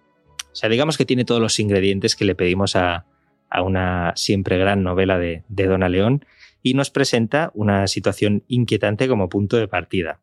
o 0.51 0.55
sea, 0.55 0.69
digamos 0.69 0.97
que 0.97 1.05
tiene 1.05 1.25
todos 1.25 1.41
los 1.41 1.59
ingredientes 1.59 2.15
que 2.15 2.25
le 2.25 2.35
pedimos 2.35 2.75
a, 2.75 3.05
a 3.49 3.61
una 3.61 4.13
siempre 4.15 4.57
gran 4.57 4.83
novela 4.83 5.17
de, 5.17 5.43
de 5.47 5.67
Dona 5.67 5.89
León 5.89 6.25
y 6.61 6.73
nos 6.73 6.89
presenta 6.89 7.51
una 7.53 7.87
situación 7.87 8.43
inquietante 8.47 9.07
como 9.07 9.29
punto 9.29 9.57
de 9.57 9.67
partida. 9.67 10.21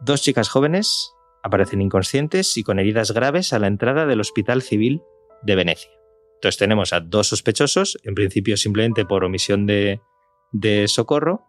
Dos 0.00 0.22
chicas 0.22 0.48
jóvenes 0.48 1.12
aparecen 1.42 1.80
inconscientes 1.80 2.56
y 2.56 2.64
con 2.64 2.78
heridas 2.78 3.12
graves 3.12 3.52
a 3.52 3.58
la 3.58 3.68
entrada 3.68 4.04
del 4.06 4.20
Hospital 4.20 4.62
Civil 4.62 5.00
de 5.42 5.54
Venecia. 5.54 5.95
Entonces 6.36 6.58
tenemos 6.58 6.92
a 6.92 7.00
dos 7.00 7.28
sospechosos, 7.28 7.98
en 8.04 8.14
principio 8.14 8.56
simplemente 8.56 9.04
por 9.04 9.24
omisión 9.24 9.66
de, 9.66 10.00
socorro, 10.86 11.42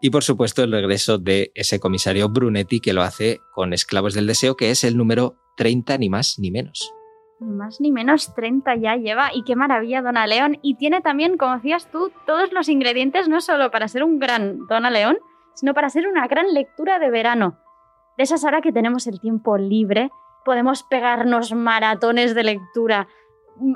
y 0.00 0.10
por 0.10 0.24
supuesto 0.24 0.62
el 0.64 0.72
regreso 0.72 1.18
de 1.18 1.52
ese 1.54 1.78
comisario 1.78 2.30
Brunetti 2.30 2.80
que 2.80 2.94
lo 2.94 3.02
hace 3.02 3.40
con 3.52 3.72
Esclavos 3.74 4.14
del 4.14 4.26
Deseo, 4.26 4.56
que 4.56 4.70
es 4.70 4.82
el 4.82 4.96
número 4.96 5.36
30 5.56 5.98
ni 5.98 6.08
más 6.08 6.38
ni 6.38 6.50
menos. 6.50 6.90
Ni 7.38 7.52
más 7.52 7.80
ni 7.80 7.92
menos 7.92 8.34
30 8.34 8.76
ya 8.76 8.96
lleva 8.96 9.30
y 9.34 9.44
qué 9.44 9.56
maravilla 9.56 10.00
Dona 10.00 10.26
León. 10.26 10.58
Y 10.62 10.76
tiene 10.76 11.02
también, 11.02 11.36
como 11.36 11.56
decías 11.56 11.90
tú, 11.90 12.10
todos 12.26 12.52
los 12.52 12.68
ingredientes 12.68 13.28
no 13.28 13.42
solo 13.42 13.70
para 13.70 13.88
ser 13.88 14.04
un 14.04 14.18
gran 14.18 14.66
Dona 14.68 14.90
León, 14.90 15.18
sino 15.54 15.74
para 15.74 15.90
ser 15.90 16.06
una 16.06 16.26
gran 16.26 16.52
lectura 16.54 16.98
de 16.98 17.10
verano. 17.10 17.58
De 18.16 18.24
esas 18.24 18.44
horas 18.44 18.62
que 18.62 18.72
tenemos 18.72 19.06
el 19.06 19.20
tiempo 19.20 19.58
libre, 19.58 20.10
podemos 20.44 20.82
pegarnos 20.82 21.52
maratones 21.52 22.34
de 22.34 22.44
lectura 22.44 23.08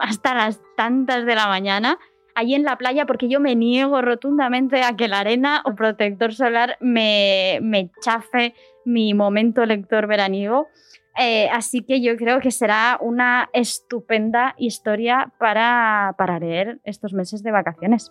hasta 0.01 0.35
las 0.35 0.61
tantas 0.77 1.25
de 1.27 1.35
la 1.35 1.47
mañana 1.47 1.99
allí 2.35 2.55
en 2.55 2.65
la 2.65 2.77
playa 2.77 3.07
porque 3.07 3.29
yo 3.29 3.41
me 3.41 3.55
niego 3.55 4.03
rotundamente 4.03 4.83
a 4.83 4.97
que 4.97 5.09
la 5.09 5.21
arena 5.21 5.63
o 5.65 5.75
protector 5.75 6.35
solar 6.35 6.77
me, 6.81 7.59
me 7.63 7.91
chafe 8.01 8.55
mi 8.85 9.15
momento 9.15 9.65
lector 9.65 10.07
veraniego. 10.07 10.69
Eh, 11.17 11.49
así 11.53 11.83
que 11.83 12.03
yo 12.03 12.17
creo 12.17 12.41
que 12.41 12.51
será 12.51 12.99
una 13.01 13.49
estupenda 13.53 14.55
historia 14.59 15.33
para, 15.39 16.15
para 16.19 16.41
leer 16.41 16.81
estos 16.85 17.13
meses 17.13 17.43
de 17.43 17.53
vacaciones. 17.53 18.11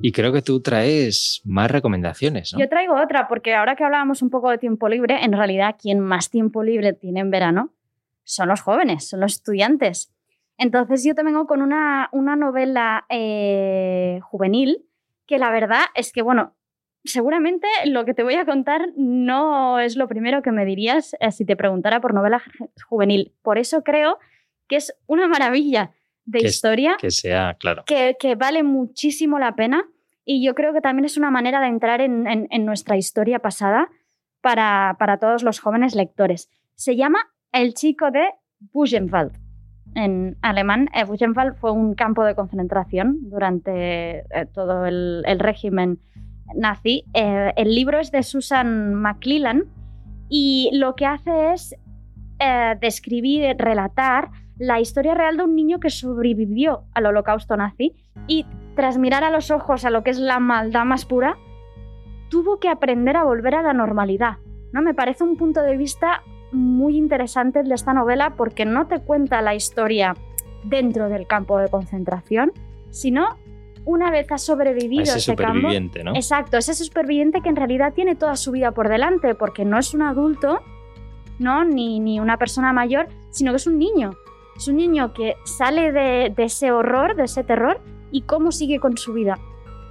Y 0.00 0.12
creo 0.12 0.32
que 0.32 0.42
tú 0.42 0.60
traes 0.60 1.40
más 1.44 1.70
recomendaciones, 1.70 2.52
¿no? 2.52 2.60
Yo 2.60 2.68
traigo 2.68 3.00
otra, 3.00 3.28
porque 3.28 3.54
ahora 3.54 3.76
que 3.76 3.84
hablábamos 3.84 4.20
un 4.20 4.30
poco 4.30 4.50
de 4.50 4.58
tiempo 4.58 4.88
libre, 4.88 5.24
en 5.24 5.32
realidad 5.32 5.76
quien 5.80 6.00
más 6.00 6.30
tiempo 6.30 6.62
libre 6.62 6.92
tiene 6.92 7.20
en 7.20 7.30
verano 7.30 7.72
son 8.22 8.48
los 8.48 8.60
jóvenes, 8.60 9.08
son 9.08 9.20
los 9.20 9.34
estudiantes. 9.34 10.12
Entonces 10.58 11.04
yo 11.04 11.14
te 11.14 11.22
vengo 11.22 11.46
con 11.46 11.60
una, 11.62 12.08
una 12.12 12.34
novela 12.36 13.04
eh, 13.08 14.20
juvenil 14.22 14.86
que 15.26 15.38
la 15.38 15.50
verdad 15.50 15.82
es 15.94 16.12
que, 16.12 16.22
bueno, 16.22 16.54
seguramente 17.04 17.66
lo 17.84 18.04
que 18.04 18.14
te 18.14 18.22
voy 18.22 18.34
a 18.34 18.46
contar 18.46 18.88
no 18.96 19.78
es 19.78 19.96
lo 19.96 20.08
primero 20.08 20.42
que 20.42 20.52
me 20.52 20.64
dirías 20.64 21.14
eh, 21.20 21.30
si 21.32 21.44
te 21.44 21.56
preguntara 21.56 22.00
por 22.00 22.14
novela 22.14 22.42
juvenil. 22.88 23.34
Por 23.42 23.58
eso 23.58 23.82
creo 23.82 24.18
que 24.68 24.76
es 24.76 24.96
una 25.06 25.28
maravilla 25.28 25.92
de 26.24 26.40
Que- 26.40 26.46
historia 26.48 26.96
Que 26.98 27.10
sea, 27.10 27.54
claro. 27.58 27.84
que, 27.86 28.16
que 28.18 28.34
vale 28.34 28.62
muchísimo 28.62 29.38
la 29.38 29.54
pena 29.54 29.84
y 30.24 30.44
yo 30.44 30.54
creo 30.54 30.72
que 30.72 30.80
también 30.80 31.04
es 31.04 31.16
una 31.16 31.30
manera 31.30 31.60
de 31.60 31.68
entrar 31.68 32.00
en, 32.00 32.26
en- 32.26 32.48
en 32.50 32.64
nuestra 32.64 32.96
historia 32.96 33.38
pasada 33.40 33.88
para, 34.40 34.96
para 34.98 35.18
todos 35.18 35.42
los 35.42 35.60
jóvenes 35.60 35.94
lectores. 35.94 36.48
Se 36.74 36.96
llama 36.96 37.18
El 37.52 37.74
chico 37.74 38.10
de 38.10 38.30
Buchenwald. 38.58 39.32
En 39.94 40.36
alemán, 40.42 40.90
eh, 40.94 41.04
Buchenwald 41.04 41.56
fue 41.56 41.72
un 41.72 41.94
campo 41.94 42.24
de 42.24 42.34
concentración 42.34 43.30
durante 43.30 44.18
eh, 44.18 44.46
todo 44.52 44.84
el, 44.84 45.24
régimen 45.38 45.98
nazi. 46.54 47.04
Eh, 47.14 47.52
el 47.56 47.74
libro 47.74 47.98
es 47.98 48.10
de 48.12 48.22
Susan 48.22 48.94
McClellan 48.94 49.64
y 50.28 50.70
lo 50.72 50.94
que 50.94 51.06
hace 51.06 51.52
es 51.52 51.74
describir, 52.82 53.56
relatar 53.58 54.30
la 54.58 54.78
historia 54.78 55.14
real 55.14 55.38
de 55.38 55.44
un 55.44 55.56
niño 55.56 55.80
que 55.80 55.88
sobrevivió 55.88 56.84
al 56.92 57.06
holocausto 57.06 57.56
nazi 57.56 57.94
y 58.26 58.44
tras 58.74 58.98
mirar 58.98 59.24
a 59.24 59.30
los 59.30 59.50
ojos 59.50 59.86
a 59.86 59.90
lo 59.90 60.04
que 60.04 60.10
es 60.10 60.18
la 60.18 60.38
maldad 60.38 60.84
más 60.84 61.06
pura, 61.06 61.38
tuvo 62.28 62.58
que 62.60 62.68
aprender 62.68 63.16
a 63.16 63.24
volver 63.24 63.54
a 63.54 63.62
la 63.62 63.72
normalidad. 63.72 64.36
¿no? 64.72 64.82
Me 64.82 64.94
parece 64.94 65.24
un 65.24 65.36
punto 65.36 65.62
de 65.62 65.76
vista 65.76 66.22
muy 66.52 66.96
interesante 66.96 67.62
de 67.62 67.74
esta 67.74 67.92
novela 67.92 68.34
porque 68.36 68.64
no 68.64 68.86
te 68.86 69.00
cuenta 69.00 69.42
la 69.42 69.54
historia 69.54 70.14
dentro 70.64 71.08
del 71.08 71.26
campo 71.26 71.58
de 71.58 71.68
concentración, 71.68 72.52
sino 72.90 73.36
una 73.84 74.10
vez 74.10 74.30
has 74.32 74.42
sobrevivido 74.42 75.00
A 75.02 75.04
ese 75.04 75.18
ese 75.18 75.36
campo, 75.36 75.52
superviviente, 75.54 76.02
¿no? 76.02 76.14
Exacto, 76.16 76.56
es 76.58 76.68
ese 76.68 76.84
superviviente 76.84 77.40
que 77.40 77.48
en 77.48 77.56
realidad 77.56 77.92
tiene 77.94 78.16
toda 78.16 78.34
su 78.36 78.50
vida 78.52 78.72
por 78.72 78.88
delante, 78.88 79.34
porque 79.34 79.64
no 79.64 79.78
es 79.78 79.94
un 79.94 80.02
adulto, 80.02 80.60
¿no? 81.38 81.64
Ni, 81.64 82.00
ni 82.00 82.18
una 82.18 82.36
persona 82.36 82.72
mayor, 82.72 83.08
sino 83.30 83.52
que 83.52 83.56
es 83.58 83.66
un 83.66 83.78
niño. 83.78 84.10
Es 84.56 84.66
un 84.68 84.76
niño 84.76 85.12
que 85.12 85.34
sale 85.44 85.92
de, 85.92 86.32
de 86.34 86.44
ese 86.44 86.72
horror, 86.72 87.14
de 87.14 87.24
ese 87.24 87.44
terror, 87.44 87.80
y 88.10 88.22
cómo 88.22 88.50
sigue 88.50 88.80
con 88.80 88.96
su 88.96 89.12
vida. 89.12 89.38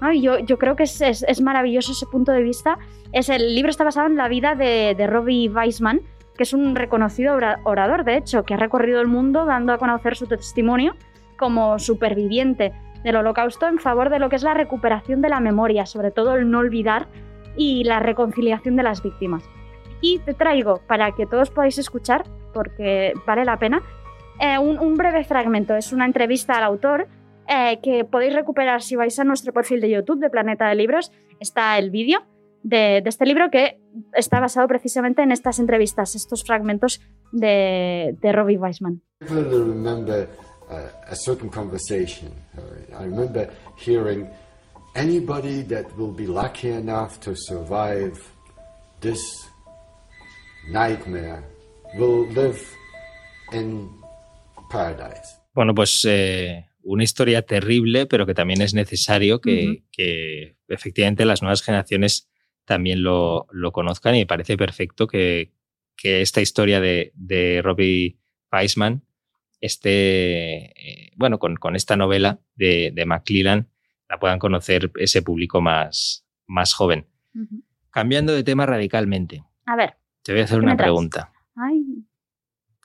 ¿no? 0.01 0.11
Y 0.11 0.21
yo, 0.21 0.39
yo 0.39 0.57
creo 0.57 0.75
que 0.75 0.83
es, 0.83 0.99
es- 1.01 1.23
es 1.27 1.41
maravilloso 1.41 1.91
ese 1.93 2.05
punto 2.07 2.31
de 2.33 2.41
vista. 2.41 2.77
Es, 3.13 3.29
el 3.29 3.55
libro 3.55 3.69
está 3.69 3.83
basado 3.85 4.07
en 4.07 4.17
la 4.17 4.27
vida 4.27 4.55
de, 4.55 4.93
de 4.97 5.07
Robbie 5.07 5.47
Weissman, 5.49 6.01
que 6.37 6.43
es 6.43 6.53
un 6.53 6.75
reconocido 6.75 7.33
ora- 7.35 7.59
orador, 7.63 8.03
de 8.03 8.17
hecho, 8.17 8.43
que 8.43 8.53
ha 8.53 8.57
recorrido 8.57 9.01
el 9.01 9.07
mundo 9.07 9.45
dando 9.45 9.73
a 9.73 9.77
conocer 9.77 10.15
su 10.15 10.27
testimonio 10.27 10.95
como 11.37 11.79
superviviente 11.79 12.73
del 13.03 13.17
holocausto 13.17 13.67
en 13.67 13.79
favor 13.79 14.09
de 14.09 14.19
lo 14.19 14.29
que 14.29 14.35
es 14.35 14.43
la 14.43 14.53
recuperación 14.53 15.21
de 15.21 15.29
la 15.29 15.39
memoria, 15.39 15.85
sobre 15.85 16.11
todo 16.11 16.35
el 16.35 16.49
no 16.49 16.59
olvidar 16.59 17.07
y 17.55 17.83
la 17.83 17.99
reconciliación 17.99 18.75
de 18.75 18.83
las 18.83 19.01
víctimas. 19.03 19.49
Y 20.01 20.19
te 20.19 20.33
traigo, 20.33 20.81
para 20.87 21.11
que 21.11 21.25
todos 21.25 21.49
podáis 21.51 21.77
escuchar, 21.77 22.23
porque 22.53 23.13
vale 23.25 23.45
la 23.45 23.57
pena, 23.57 23.81
eh, 24.39 24.57
un, 24.57 24.79
un 24.79 24.95
breve 24.95 25.23
fragmento. 25.23 25.75
Es 25.75 25.93
una 25.93 26.05
entrevista 26.05 26.57
al 26.57 26.63
autor 26.63 27.07
eh, 27.47 27.79
que 27.81 28.03
podéis 28.05 28.33
recuperar 28.33 28.81
si 28.81 28.95
vais 28.95 29.17
a 29.19 29.23
nuestro 29.23 29.53
perfil 29.53 29.81
de 29.81 29.89
YouTube 29.89 30.19
de 30.19 30.29
Planeta 30.29 30.67
de 30.67 30.75
Libros. 30.75 31.11
Está 31.39 31.77
el 31.77 31.91
vídeo 31.91 32.23
de, 32.65 33.01
de 33.01 33.09
este 33.09 33.25
libro 33.25 33.51
que 33.51 33.79
está 34.13 34.39
basado 34.39 34.67
precisamente 34.67 35.21
en 35.21 35.31
estas 35.31 35.59
entrevistas, 35.59 36.15
estos 36.15 36.43
fragmentos 36.43 36.99
de, 37.31 38.15
de 38.19 38.31
Robbie 38.31 38.57
vividly 39.19 39.59
remember 39.59 40.27
uh, 40.69 41.11
a 41.11 41.15
certain 41.15 41.49
conversation. 41.49 42.31
Uh, 42.57 43.01
I 43.01 43.05
remember 43.05 43.49
hearing 43.77 44.27
anybody 44.95 45.63
that 45.63 45.85
will 45.97 46.13
be 46.13 46.25
lucky 46.25 46.69
enough 46.69 47.19
to 47.21 47.35
survive 47.35 48.19
this 49.01 49.19
nightmare 50.67 51.43
will 51.97 52.27
live 52.33 52.59
in 53.53 53.89
paradise. 54.71 55.39
Bueno, 55.53 55.73
pues 55.73 56.03
eh, 56.07 56.65
una 56.83 57.03
historia 57.03 57.43
terrible, 57.43 58.07
pero 58.07 58.25
que 58.25 58.33
también 58.33 58.61
es 58.61 58.73
necesario 58.73 59.39
que, 59.39 59.69
Ujú. 59.69 59.83
que 59.91 60.57
efectivamente 60.67 61.25
las 61.25 61.41
nuevas 61.41 61.61
generaciones 61.61 62.27
también 62.65 63.03
lo, 63.03 63.47
lo 63.51 63.71
conozcan 63.71 64.15
y 64.15 64.19
me 64.19 64.25
parece 64.25 64.57
perfecto 64.57 65.07
que, 65.07 65.51
que 65.95 66.21
esta 66.21 66.41
historia 66.41 66.79
de, 66.81 67.11
de 67.15 67.61
Robbie 67.63 68.17
Weissman 68.51 69.03
esté, 69.61 70.65
eh, 70.79 71.11
bueno, 71.15 71.39
con, 71.39 71.55
con 71.55 71.75
esta 71.75 71.95
novela 71.95 72.39
de, 72.55 72.91
de 72.93 73.05
Maclellan 73.05 73.69
la 74.09 74.19
puedan 74.19 74.39
conocer 74.39 74.91
ese 74.97 75.21
público 75.21 75.61
más, 75.61 76.25
más 76.47 76.73
joven. 76.73 77.07
Cambiando 77.89 78.33
de 78.33 78.43
tema 78.43 78.65
radicalmente, 78.65 79.43
A 79.65 79.75
ver, 79.75 79.95
te 80.23 80.31
voy 80.31 80.41
a 80.41 80.43
hacer 80.45 80.59
¿Qué 80.59 80.65
una 80.65 80.77
pregunta. 80.77 81.31
ay, 81.55 81.83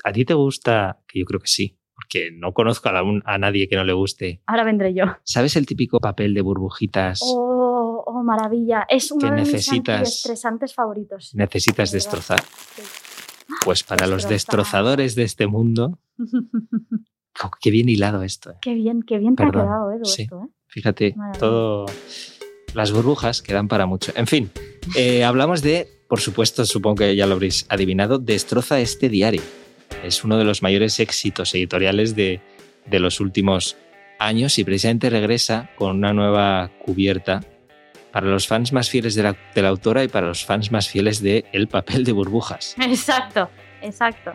¿A 0.05 0.13
ti 0.13 0.25
te 0.25 0.35
gusta? 0.35 1.03
Que 1.07 1.19
yo 1.21 1.25
creo 1.27 1.41
que 1.41 1.47
sí, 1.49 1.77
porque 1.95 2.31
no 2.33 2.55
conozco 2.55 2.89
a, 2.89 2.93
la- 2.93 3.21
a 3.27 3.39
nadie 3.39 3.69
que 3.69 3.77
no 3.77 3.85
le 3.85 3.93
guste 3.93 4.41
ahora 4.47 4.65
vendré 4.65 4.95
yo. 4.95 5.05
¿Sabes 5.25 5.57
el 5.57 5.67
típico 5.67 6.01
papel 6.01 6.33
de 6.35 6.41
burbujitas? 6.41 7.21
Oh, 7.23 7.50
oh, 8.21 8.25
maravilla. 8.25 8.87
Es 8.89 9.11
uno 9.11 9.21
que 9.29 9.35
de 9.35 9.41
mis 9.43 9.53
necesitas- 9.53 9.99
antiestresantes 9.99 10.75
favoritos. 10.75 11.31
Necesitas 11.35 11.91
destrozar. 11.93 12.41
Sí. 12.77 12.83
Pues 13.65 13.83
para 13.83 14.07
los 14.07 14.23
Destrozar. 14.29 14.33
destrozadores 14.33 15.15
de 15.17 15.25
este 15.25 15.47
mundo, 15.47 15.99
qué 17.61 17.71
bien 17.71 17.89
hilado 17.89 18.23
esto. 18.23 18.51
eh. 18.51 18.55
qué 18.63 18.75
bien, 18.75 19.03
qué 19.03 19.19
bien 19.19 19.37
te 19.37 19.43
ha 19.45 19.51
quedado, 19.51 19.93
Edu, 19.93 20.05
sí. 20.05 20.23
esto, 20.23 20.43
¿eh? 20.45 20.49
Fíjate, 20.69 21.15
Maravilla. 21.17 21.39
todo. 21.41 21.87
Las 22.75 22.93
burbujas 22.93 23.43
quedan 23.43 23.67
para 23.69 23.87
mucho. 23.87 24.13
En 24.15 24.27
fin, 24.27 24.51
eh, 24.97 25.25
hablamos 25.25 25.63
de, 25.63 25.89
por 26.09 26.21
supuesto, 26.21 26.65
supongo 26.65 26.97
que 26.97 27.17
ya 27.17 27.27
lo 27.27 27.35
habréis 27.35 27.67
adivinado, 27.69 28.19
Destroza 28.19 28.79
este 28.81 29.09
diario. 29.09 29.43
Es 30.05 30.23
uno 30.25 30.39
de 30.39 30.45
los 30.45 30.63
mayores 30.63 31.01
éxitos 31.01 31.53
editoriales 31.55 32.15
de, 32.15 32.41
de 32.87 33.01
los 33.01 33.19
últimos 33.21 33.77
años 34.21 34.59
y 34.59 34.65
precisamente 34.65 35.11
regresa 35.11 35.71
con 35.77 35.97
una 35.97 36.13
nueva 36.13 36.71
cubierta 36.85 37.41
para 38.13 38.27
los 38.27 38.47
fans 38.47 38.73
más 38.73 38.91
fieles 38.91 39.15
de 39.15 39.23
la, 39.23 39.37
de 39.55 39.63
la 39.63 39.69
autora 39.69 40.05
y 40.05 40.09
para 40.09 40.27
los 40.27 40.45
fans 40.45 40.73
más 40.73 40.89
fieles 40.89 41.23
de 41.23 41.45
El 41.53 41.69
papel 41.69 42.05
de 42.05 42.13
burbujas. 42.13 42.75
Exacto, 42.81 43.51
exacto. 43.83 44.33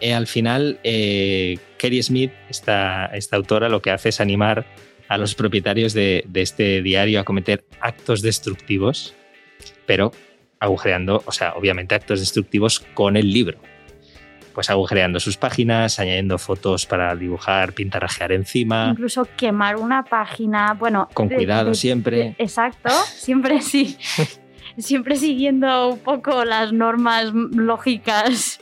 Eh, 0.00 0.12
al 0.12 0.26
final, 0.26 0.80
eh, 0.82 1.58
Kerry 1.78 2.02
Smith, 2.02 2.32
esta, 2.48 3.06
esta 3.06 3.36
autora, 3.36 3.68
lo 3.68 3.80
que 3.80 3.90
hace 3.90 4.08
es 4.10 4.20
animar 4.20 4.66
a 5.08 5.16
los 5.16 5.34
propietarios 5.34 5.92
de, 5.92 6.24
de 6.26 6.42
este 6.42 6.82
diario 6.82 7.20
a 7.20 7.24
cometer 7.24 7.64
actos 7.80 8.20
destructivos, 8.20 9.14
pero 9.86 10.12
agujereando, 10.58 11.22
o 11.26 11.32
sea, 11.32 11.54
obviamente 11.54 11.94
actos 11.94 12.20
destructivos 12.20 12.80
con 12.80 13.16
el 13.16 13.32
libro. 13.32 13.58
Pues 14.54 14.70
agujereando 14.70 15.18
sus 15.20 15.36
páginas, 15.36 15.98
añadiendo 15.98 16.38
fotos 16.38 16.86
para 16.86 17.14
dibujar, 17.16 17.72
pintarrajear 17.72 18.30
encima. 18.32 18.88
Incluso 18.92 19.26
quemar 19.36 19.76
una 19.76 20.04
página, 20.04 20.74
bueno... 20.74 21.08
Con 21.12 21.28
de- 21.28 21.34
cuidado 21.36 21.70
de- 21.70 21.74
siempre. 21.74 22.16
de- 22.16 22.34
exacto, 22.38 22.90
siempre 23.12 23.60
sí. 23.60 23.98
siempre 24.78 25.16
siguiendo 25.16 25.90
un 25.90 25.98
poco 25.98 26.44
las 26.44 26.72
normas 26.72 27.32
lógicas. 27.32 28.60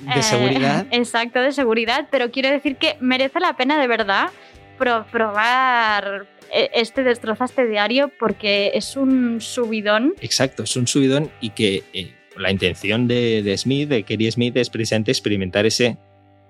De 0.00 0.20
eh, 0.20 0.22
seguridad. 0.22 0.86
Exacto, 0.90 1.40
de 1.40 1.52
seguridad, 1.52 2.08
pero 2.10 2.30
quiero 2.30 2.50
decir 2.50 2.76
que 2.76 2.96
merece 3.00 3.40
la 3.40 3.56
pena 3.56 3.78
de 3.80 3.86
verdad 3.86 4.30
pro- 4.78 5.04
probar 5.10 6.26
eh, 6.52 6.70
este 6.74 7.02
destroza 7.02 7.44
este 7.44 7.66
diario 7.66 8.10
porque 8.18 8.72
es 8.74 8.96
un 8.96 9.40
subidón. 9.40 10.14
Exacto, 10.20 10.62
es 10.64 10.74
un 10.76 10.86
subidón 10.86 11.30
y 11.40 11.50
que 11.50 11.82
eh, 11.92 12.14
la 12.36 12.50
intención 12.50 13.08
de, 13.08 13.42
de 13.42 13.56
Smith, 13.56 13.88
de 13.88 14.02
Kerry 14.04 14.30
Smith, 14.30 14.56
es 14.56 14.70
precisamente 14.70 15.10
experimentar 15.10 15.66
ese 15.66 15.98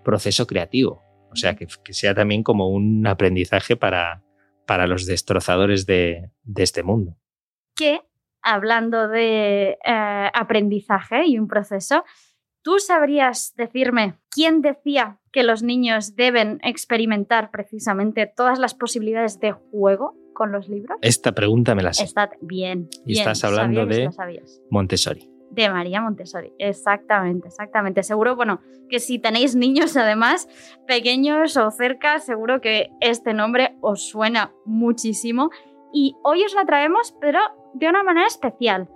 proceso 0.05 0.47
creativo. 0.47 1.03
O 1.33 1.37
sea, 1.37 1.55
que, 1.55 1.67
que 1.85 1.93
sea 1.93 2.15
también 2.15 2.43
como 2.43 2.69
un 2.69 3.07
aprendizaje 3.07 3.77
para, 3.77 4.23
para 4.67 4.87
los 4.87 5.07
destrozadores 5.07 5.87
de, 5.87 6.31
de 6.43 6.63
este 6.63 6.83
mundo. 6.83 7.17
que, 7.77 8.01
hablando 8.43 9.09
de 9.09 9.79
eh, 9.85 10.31
aprendizaje 10.35 11.27
y 11.27 11.39
un 11.39 11.47
proceso, 11.47 12.05
¿tú 12.63 12.79
sabrías 12.79 13.55
decirme 13.57 14.15
quién 14.31 14.61
decía 14.61 15.19
que 15.33 15.45
los 15.45 15.63
niños 15.63 16.17
deben 16.17 16.59
experimentar 16.65 17.51
precisamente 17.51 18.27
todas 18.27 18.59
las 18.59 18.75
posibilidades 18.75 19.39
de 19.41 19.53
juego 19.53 20.15
con 20.35 20.53
los 20.53 20.69
libros? 20.69 20.99
Esta 21.03 21.33
pregunta 21.33 21.75
me 21.75 21.83
la 21.83 21.93
sé. 21.93 22.05
Está 22.05 22.31
bien. 22.41 22.89
Y 23.05 23.13
bien, 23.13 23.19
estás 23.21 23.45
hablando 23.45 23.87
de-. 23.87 24.11
Montessori. 24.71 25.30
De 25.51 25.69
María 25.69 26.01
Montessori, 26.01 26.53
exactamente, 26.59 27.49
exactamente. 27.49 28.03
Seguro, 28.03 28.37
bueno, 28.37 28.61
que 28.89 29.01
si 29.01 29.19
tenéis 29.19 29.57
niños 29.57 29.97
además 29.97 30.49
pequeños 30.87 31.57
o 31.57 31.71
cerca, 31.71 32.21
seguro 32.21 32.61
que 32.61 32.91
este 33.01 33.35
nombre 33.35 33.77
os 33.81 34.09
suena 34.09 34.53
muchísimo. 34.65 35.51
Y 35.93 36.15
hoy 36.23 36.45
os 36.45 36.55
la 36.55 36.65
traemos, 36.65 37.17
pero 37.21 37.41
de 37.75 37.89
una 37.89 38.03
manera 38.05 38.27
especial, 38.27 38.89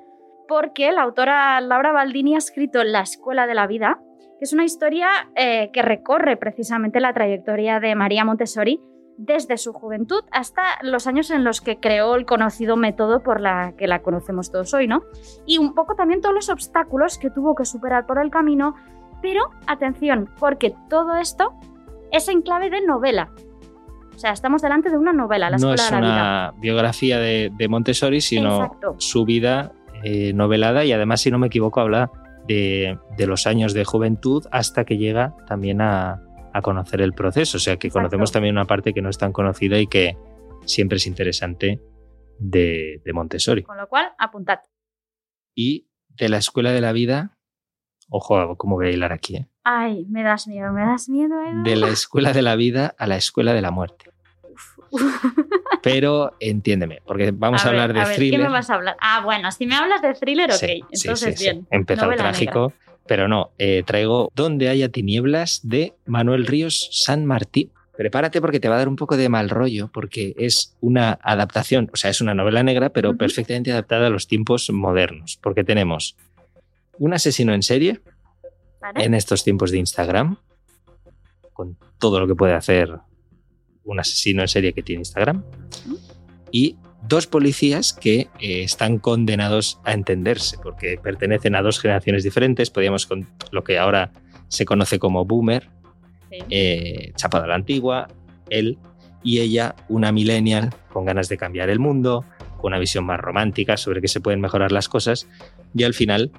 porque 0.47 0.93
la 0.93 1.03
autora 1.03 1.61
Laura 1.61 1.93
Baldini 1.93 2.35
ha 2.35 2.39
escrito 2.39 2.85
La 2.85 3.01
Escuela 3.01 3.47
de 3.47 3.55
la 3.55 3.67
Vida, 3.67 4.01
que 4.39 4.45
es 4.45 4.53
una 4.53 4.65
historia 4.65 5.09
eh, 5.35 5.71
que 5.73 5.83
recorre 5.83 6.37
precisamente 6.37 7.01
la 7.01 7.13
trayectoria 7.13 7.81
de 7.81 7.95
María 7.95 8.25
Montessori 8.25 8.81
desde 9.17 9.57
su 9.59 9.73
juventud 9.73 10.23
hasta 10.33 10.63
los 10.83 11.07
años 11.07 11.31
en 11.31 11.45
los 11.45 11.61
que 11.61 11.79
creó 11.79 12.15
el 12.17 12.27
conocido 12.27 12.77
método 12.77 13.23
por 13.23 13.41
la 13.41 13.75
que 13.77 13.87
la 13.87 14.03
conocemos 14.03 14.51
todos 14.51 14.75
hoy, 14.75 14.89
¿no? 14.89 15.05
y 15.47 15.59
un 15.59 15.75
poco 15.75 15.95
también 15.95 16.21
todos 16.21 16.35
los 16.35 16.49
obstáculos 16.49 17.19
que 17.19 17.31
tuvo 17.31 17.55
que 17.55 17.65
superar 17.65 18.07
por 18.07 18.19
el 18.19 18.31
camino. 18.31 18.75
Pero 19.23 19.51
atención, 19.67 20.29
porque 20.39 20.75
todo 20.91 21.17
esto 21.17 21.55
es 22.13 22.29
en 22.29 22.43
clave 22.43 22.69
de 22.69 22.83
novela. 22.83 23.31
O 24.15 24.19
sea, 24.19 24.33
estamos 24.33 24.61
delante 24.63 24.91
de 24.91 24.99
una 24.99 25.13
novela, 25.13 25.49
La 25.51 25.57
no 25.57 25.73
es 25.73 25.85
de 25.85 25.91
la 25.91 26.01
Vida. 26.01 26.13
una 26.13 26.55
biografía 26.59 27.19
de, 27.19 27.51
de 27.57 27.69
Montessori, 27.69 28.21
sino 28.21 28.65
Exacto. 28.65 28.95
su 28.99 29.25
vida 29.25 29.73
eh, 30.03 30.33
novelada 30.35 30.85
y 30.85 30.93
además, 30.93 31.23
si 31.23 31.31
no 31.31 31.39
me 31.39 31.47
equivoco, 31.47 31.81
habla 31.81 32.11
de, 32.47 32.99
de 33.17 33.27
los 33.27 33.47
años 33.47 33.73
de 33.73 33.85
juventud 33.85 34.45
hasta 34.51 34.85
que 34.85 34.99
llega 34.99 35.35
también 35.47 35.81
a, 35.81 36.21
a 36.55 36.63
conocer 36.63 37.03
el 37.03 37.13
proceso. 37.13 37.59
O 37.59 37.61
sea, 37.61 37.77
que 37.77 37.89
Exacto. 37.89 38.09
conocemos 38.09 38.33
también 38.33 38.55
una 38.55 38.65
parte 38.65 38.95
que 38.95 39.03
no 39.03 39.11
es 39.11 39.19
tan 39.19 39.33
conocida 39.33 39.79
y 39.79 39.89
que 39.89 40.17
siempre 40.65 40.97
es 40.97 41.07
interesante 41.07 41.81
de, 42.39 43.03
de 43.05 43.13
Montessori. 43.13 43.65
Con 43.65 43.77
lo 43.77 43.89
cual, 43.89 44.13
apuntad. 44.19 44.61
Y 45.55 45.89
de 46.09 46.29
la 46.29 46.39
escuela 46.39 46.71
de 46.71 46.81
la 46.81 46.93
vida, 46.93 47.37
ojo, 48.09 48.57
cómo 48.57 48.77
voy 48.77 48.87
a 48.87 48.91
hilar 48.91 49.13
aquí, 49.13 49.37
¿eh? 49.37 49.49
Ay, 49.65 50.07
me 50.09 50.23
das 50.23 50.47
miedo, 50.47 50.73
me 50.73 50.83
das 50.83 51.09
miedo, 51.09 51.43
Edu. 51.43 51.63
de 51.65 51.77
la 51.77 51.89
escuela 51.89 52.33
de 52.33 52.43
la 52.43 52.55
vida 52.55 52.95
a 52.99 53.07
la 53.07 53.17
escuela 53.17 53.53
de 53.53 53.63
la 53.63 53.71
muerte. 53.71 54.11
Pero 55.83 56.37
entiéndeme, 56.39 57.03
porque 57.05 57.33
vamos 57.33 57.65
a, 57.65 57.71
ver, 57.71 57.81
hablar 57.81 57.95
de 57.95 58.01
a 58.03 58.07
ver, 58.07 58.17
thriller. 58.17 58.41
¿Qué 58.41 58.47
me 58.47 58.53
vas 58.53 58.71
a 58.71 58.75
hablar? 58.75 58.97
Ah, 59.01 59.23
bueno, 59.25 59.51
si 59.51 59.67
me 59.67 59.75
hablas 59.75 60.03
de 60.03 60.15
thriller, 60.15 60.51
ok. 60.51 60.57
Sí, 60.57 60.83
Entonces, 60.93 61.19
sí, 61.19 61.37
sí. 61.37 61.45
bien. 61.45 61.67
Empezó 61.71 62.05
Novela 62.05 62.23
trágico, 62.25 62.73
pero 63.07 63.29
no. 63.29 63.51
eh, 63.59 63.83
traigo 63.85 64.31
Donde 64.35 64.69
haya 64.69 64.89
tinieblas 64.89 65.61
de 65.63 65.95
Manuel 66.07 66.47
Ríos 66.47 66.89
San 66.93 67.27
Martín. 67.27 67.71
Prepárate 67.97 68.41
porque 68.41 68.59
te 68.59 68.69
va 68.69 68.75
a 68.75 68.79
dar 68.79 68.89
un 68.89 68.97
poco 68.97 69.17
de 69.17 69.29
mal 69.29 69.49
rollo, 69.49 69.89
porque 69.93 70.35
es 70.37 70.77
una 70.81 71.19
adaptación, 71.23 71.91
o 71.93 71.97
sea, 71.97 72.11
es 72.11 72.21
una 72.21 72.35
novela 72.35 72.63
negra, 72.65 72.91
pero 72.91 73.17
perfectamente 73.17 73.71
adaptada 73.71 74.09
a 74.09 74.11
los 74.11 74.27
tiempos 74.27 74.69
modernos, 74.71 75.39
porque 75.41 75.63
tenemos 75.63 76.17
un 76.99 77.15
asesino 77.15 77.55
en 77.55 77.63
serie 77.63 78.01
¿Vale? 78.81 79.05
en 79.05 79.15
estos 79.15 79.45
tiempos 79.45 79.71
de 79.71 79.79
Instagram, 79.79 80.39
con 81.53 81.77
todo 81.99 82.19
lo 82.19 82.27
que 82.27 82.35
puede 82.35 82.55
hacer 82.55 82.99
un 83.85 84.01
asesino 84.01 84.43
en 84.43 84.49
serie 84.49 84.73
que 84.73 84.83
tiene 84.83 85.03
Instagram, 85.03 85.45
y 86.51 86.77
dos 87.07 87.27
policías 87.27 87.93
que 87.93 88.29
eh, 88.41 88.63
están 88.63 88.99
condenados 88.99 89.81
a 89.85 89.93
entenderse, 89.93 90.57
porque 90.63 90.99
pertenecen 91.03 91.55
a 91.55 91.63
dos 91.63 91.79
generaciones 91.81 92.25
diferentes, 92.25 92.71
podríamos 92.71 93.07
con 93.07 93.29
lo 93.51 93.63
que 93.65 93.79
ahora 93.79 94.11
se 94.49 94.65
conoce 94.65 94.99
como 94.99 95.25
boomer, 95.25 95.69
Sí. 96.31 96.39
eh, 96.51 97.13
chapado 97.15 97.45
a 97.45 97.47
la 97.47 97.55
antigua, 97.55 98.09
él 98.51 98.77
y 99.23 99.39
ella, 99.39 99.77
una 99.89 100.11
millennial 100.11 100.75
con 100.93 101.05
ganas 101.05 101.29
de 101.29 101.37
cambiar 101.37 101.71
el 101.71 101.79
mundo, 101.79 102.25
con 102.57 102.73
una 102.73 102.79
visión 102.79 103.05
más 103.05 103.21
romántica 103.21 103.77
sobre 103.77 104.01
que 104.01 104.09
se 104.09 104.21
pueden 104.21 104.41
mejorar 104.41 104.73
las 104.73 104.89
cosas, 104.89 105.29
y 105.75 105.85
al 105.85 105.95
final 105.95 106.33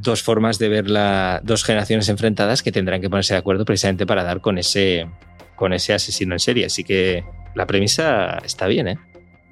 dos 0.00 0.22
formas 0.22 0.58
de 0.58 0.68
ver 0.68 0.88
la, 0.88 1.40
dos 1.42 1.64
generaciones 1.64 2.08
enfrentadas 2.08 2.62
que 2.62 2.70
tendrán 2.72 3.00
que 3.00 3.10
ponerse 3.10 3.34
de 3.34 3.38
acuerdo 3.38 3.64
precisamente 3.64 4.06
para 4.06 4.22
dar 4.24 4.40
con 4.40 4.58
ese, 4.58 5.08
con 5.56 5.72
ese 5.72 5.94
asesino 5.94 6.34
en 6.34 6.38
serie. 6.38 6.66
Así 6.66 6.84
que 6.84 7.24
la 7.54 7.66
premisa 7.66 8.38
está 8.44 8.66
bien, 8.66 8.88
¿eh? 8.88 8.98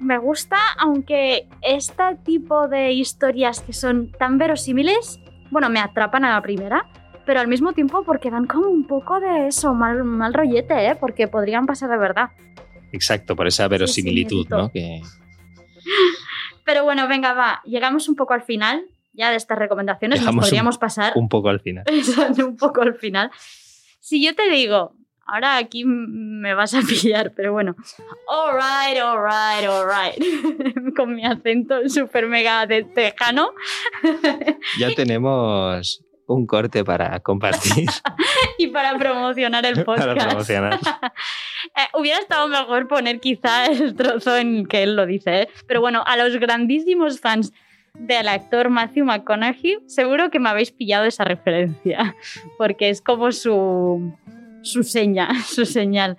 Me 0.01 0.17
gusta, 0.17 0.57
aunque 0.79 1.47
este 1.61 2.03
tipo 2.25 2.67
de 2.67 2.91
historias 2.91 3.61
que 3.61 3.71
son 3.73 4.11
tan 4.11 4.37
verosímiles, 4.37 5.19
bueno, 5.51 5.69
me 5.69 5.79
atrapan 5.79 6.25
a 6.25 6.33
la 6.33 6.41
primera, 6.41 6.85
pero 7.25 7.39
al 7.39 7.47
mismo 7.47 7.73
tiempo 7.73 8.03
porque 8.03 8.31
dan 8.31 8.47
como 8.47 8.67
un 8.67 8.87
poco 8.87 9.19
de 9.19 9.47
eso, 9.47 9.73
mal, 9.75 10.03
mal 10.03 10.33
rollete, 10.33 10.87
¿eh? 10.87 10.95
Porque 10.99 11.27
podrían 11.27 11.65
pasar 11.67 11.89
de 11.89 11.97
verdad. 11.97 12.29
Exacto, 12.91 13.35
por 13.35 13.47
esa 13.47 13.67
verosimilitud. 13.67 14.47
¿no? 14.49 14.71
Que, 14.71 15.01
Pero 16.65 16.83
bueno, 16.83 17.07
venga, 17.07 17.33
va, 17.33 17.61
llegamos 17.65 18.09
un 18.09 18.15
poco 18.15 18.33
al 18.33 18.41
final 18.43 18.85
ya 19.13 19.29
de 19.29 19.35
estas 19.35 19.57
recomendaciones, 19.59 20.19
Llegamos 20.19 20.35
nos 20.37 20.45
un- 20.45 20.49
podríamos 20.49 20.77
pasar 20.77 21.13
un 21.15 21.27
poco 21.29 21.49
al 21.49 21.59
final. 21.59 21.83
Un 22.45 22.55
poco 22.57 22.81
al 22.81 22.95
final. 22.95 23.29
Si 23.99 24.23
yo 24.25 24.33
te 24.35 24.49
digo, 24.49 24.95
ahora 25.31 25.57
aquí 25.57 25.85
me 25.85 26.53
vas 26.53 26.73
a 26.73 26.81
pillar, 26.87 27.31
pero 27.35 27.53
bueno. 27.53 27.75
Alright, 28.27 28.99
alright, 28.99 29.65
alright. 29.65 30.95
Con 30.95 31.15
mi 31.15 31.25
acento 31.25 31.87
súper 31.87 32.27
mega 32.27 32.65
de 32.65 32.83
tejano. 32.83 33.51
Ya 34.79 34.93
tenemos 34.95 36.03
un 36.27 36.45
corte 36.45 36.83
para 36.83 37.19
compartir, 37.19 37.89
y 38.57 38.67
para 38.67 38.97
promocionar 38.97 39.65
el 39.65 39.83
podcast. 39.83 40.07
para 40.07 40.27
promocionar. 40.27 40.79
Eh, 41.75 41.87
hubiera 41.93 42.19
estado 42.19 42.47
mejor 42.47 42.87
poner 42.87 43.19
quizá 43.19 43.65
el 43.65 43.95
trozo 43.95 44.37
en 44.37 44.65
que 44.65 44.83
él 44.83 44.95
lo 44.95 45.05
dice, 45.05 45.41
¿eh? 45.41 45.49
pero 45.67 45.81
bueno, 45.81 46.03
a 46.05 46.15
los 46.17 46.37
grandísimos 46.37 47.19
fans 47.19 47.51
del 47.93 48.27
actor 48.29 48.69
Matthew 48.69 49.05
McConaughey, 49.05 49.79
seguro 49.87 50.29
que 50.29 50.39
me 50.39 50.49
habéis 50.49 50.71
pillado 50.71 51.05
esa 51.05 51.25
referencia, 51.25 52.15
porque 52.57 52.89
es 52.89 53.01
como 53.01 53.31
su, 53.31 54.15
su 54.61 54.83
seña, 54.83 55.29
su 55.45 55.65
señal. 55.65 56.17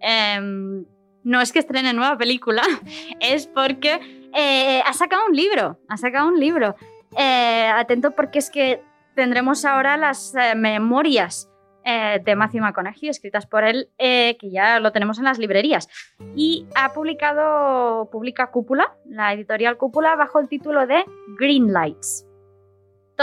Em, 0.00 0.84
no 1.24 1.40
es 1.40 1.52
que 1.52 1.60
estrene 1.60 1.92
nueva 1.92 2.16
película, 2.18 2.62
es 3.20 3.46
porque 3.46 4.28
eh, 4.34 4.82
ha 4.84 4.92
sacado 4.92 5.26
un 5.26 5.36
libro, 5.36 5.78
ha 5.88 5.96
sacado 5.96 6.28
un 6.28 6.38
libro. 6.38 6.74
Eh, 7.16 7.70
atento 7.74 8.12
porque 8.12 8.38
es 8.38 8.50
que 8.50 8.82
tendremos 9.14 9.64
ahora 9.64 9.96
las 9.96 10.34
eh, 10.34 10.54
memorias 10.54 11.48
de 11.84 12.36
Matthew 12.36 12.60
McConaughey, 12.60 13.08
escritas 13.08 13.44
por 13.44 13.64
él, 13.64 13.88
que 13.98 14.50
ya 14.52 14.78
lo 14.78 14.92
tenemos 14.92 15.18
en 15.18 15.24
las 15.24 15.40
librerías. 15.40 15.88
Y 16.36 16.64
ha 16.76 16.92
publicado, 16.92 18.08
publica 18.08 18.52
Cúpula, 18.52 18.94
la 19.04 19.32
editorial 19.32 19.76
Cúpula, 19.76 20.14
bajo 20.14 20.38
el 20.38 20.46
título 20.46 20.86
de 20.86 21.04
Green 21.40 21.72
Lights. 21.72 22.24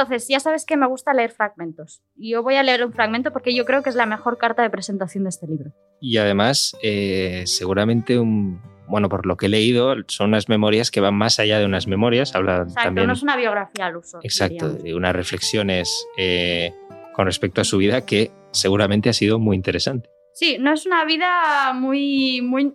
Entonces, 0.02 0.28
ya 0.28 0.40
sabes 0.40 0.66
que 0.66 0.78
me 0.78 0.88
gusta 0.88 1.14
leer 1.14 1.32
fragmentos. 1.32 2.02
Y 2.16 2.32
yo 2.32 2.44
voy 2.44 2.56
a 2.56 2.64
leer 2.64 2.86
un 2.86 2.94
fragmento 2.94 3.32
porque 3.32 3.54
yo 3.54 3.66
creo 3.66 3.84
que 3.84 3.90
es 3.90 3.96
la 3.96 4.06
mejor 4.06 4.38
carta 4.38 4.62
de 4.62 4.70
presentación 4.70 5.24
de 5.24 5.30
este 5.30 5.48
libro. 5.48 5.72
Y 6.00 6.18
además, 6.18 6.76
eh, 6.82 7.44
seguramente 7.46 8.18
un, 8.18 8.62
bueno, 8.88 9.10
por 9.10 9.26
lo 9.26 9.38
que 9.38 9.48
he 9.48 9.50
leído, 9.50 9.94
son 10.08 10.30
unas 10.30 10.50
memorias 10.50 10.92
que 10.92 11.00
van 11.00 11.16
más 11.16 11.40
allá 11.40 11.60
de 11.60 11.66
unas 11.66 11.88
memorias. 11.88 12.36
Habla 12.36 12.64
Exacto, 12.64 12.82
también. 12.84 13.08
no 13.08 13.14
es 13.14 13.24
una 13.24 13.36
biografía 13.36 13.86
al 13.86 13.98
uso. 13.98 14.20
Exacto, 14.24 14.70
de 14.70 14.96
unas 14.96 15.16
reflexiones 15.16 16.08
eh, 16.18 16.74
con 17.14 17.26
respecto 17.26 17.62
a 17.62 17.64
su 17.64 17.78
vida 17.78 18.06
que 18.06 18.32
seguramente 18.52 19.10
ha 19.10 19.14
sido 19.14 19.40
muy 19.40 19.56
interesante. 19.56 20.10
Sí, 20.34 20.58
no 20.60 20.74
es 20.74 20.86
una 20.86 21.06
vida 21.06 21.74
muy, 21.74 22.42
muy 22.42 22.74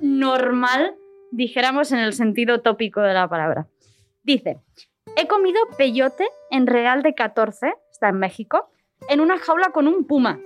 normal, 0.00 0.94
dijéramos 1.30 1.90
en 1.92 2.00
el 2.00 2.12
sentido 2.12 2.60
tópico 2.60 3.00
de 3.00 3.14
la 3.14 3.28
palabra. 3.28 3.66
Dice, 4.22 4.58
he 5.18 5.26
comido 5.26 5.58
peyote 5.76 6.28
en 6.48 6.68
Real 6.68 7.02
de 7.02 7.12
14, 7.12 7.74
está 7.90 8.10
en 8.10 8.20
México, 8.20 8.70
en 9.08 9.20
una 9.20 9.36
jaula 9.36 9.70
con 9.72 9.88
un 9.88 10.06
puma. 10.06 10.38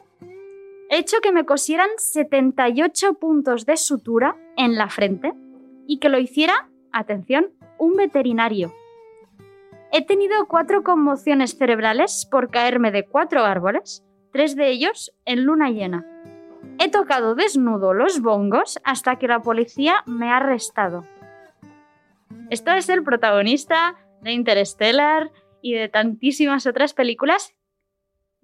He 0.89 0.97
hecho 0.97 1.19
que 1.23 1.31
me 1.31 1.45
cosieran 1.45 1.91
78 1.99 3.15
puntos 3.15 3.67
de 3.67 3.77
sutura 3.77 4.35
en 4.57 4.77
la 4.77 4.89
frente 4.89 5.35
y 5.87 5.99
que 5.99 6.09
lo 6.09 6.19
hiciera, 6.19 6.71
atención, 6.91 7.51
un 7.77 7.97
veterinario. 7.97 8.73
He 9.93 10.07
tenido 10.07 10.49
cuatro 10.49 10.83
conmociones 10.83 11.59
cerebrales 11.59 12.27
por 12.31 12.51
caerme 12.51 12.91
de 12.93 13.07
cuatro 13.07 13.45
árboles, 13.45 14.03
tres 14.33 14.57
de 14.57 14.71
ellos 14.71 15.13
en 15.27 15.45
luna 15.45 15.69
llena. 15.69 16.07
He 16.79 16.91
tocado 16.91 17.35
desnudo 17.35 17.93
los 17.93 18.23
bongos 18.23 18.81
hasta 18.85 19.17
que 19.17 19.29
la 19.29 19.43
policía 19.43 20.03
me 20.07 20.31
ha 20.31 20.39
arrestado. 20.39 21.05
Esto 22.49 22.73
es 22.73 22.89
el 22.89 23.03
protagonista 23.03 23.97
de 24.23 24.33
Interstellar 24.33 25.31
y 25.61 25.75
de 25.75 25.89
tantísimas 25.89 26.67
otras 26.67 26.95
películas 26.95 27.55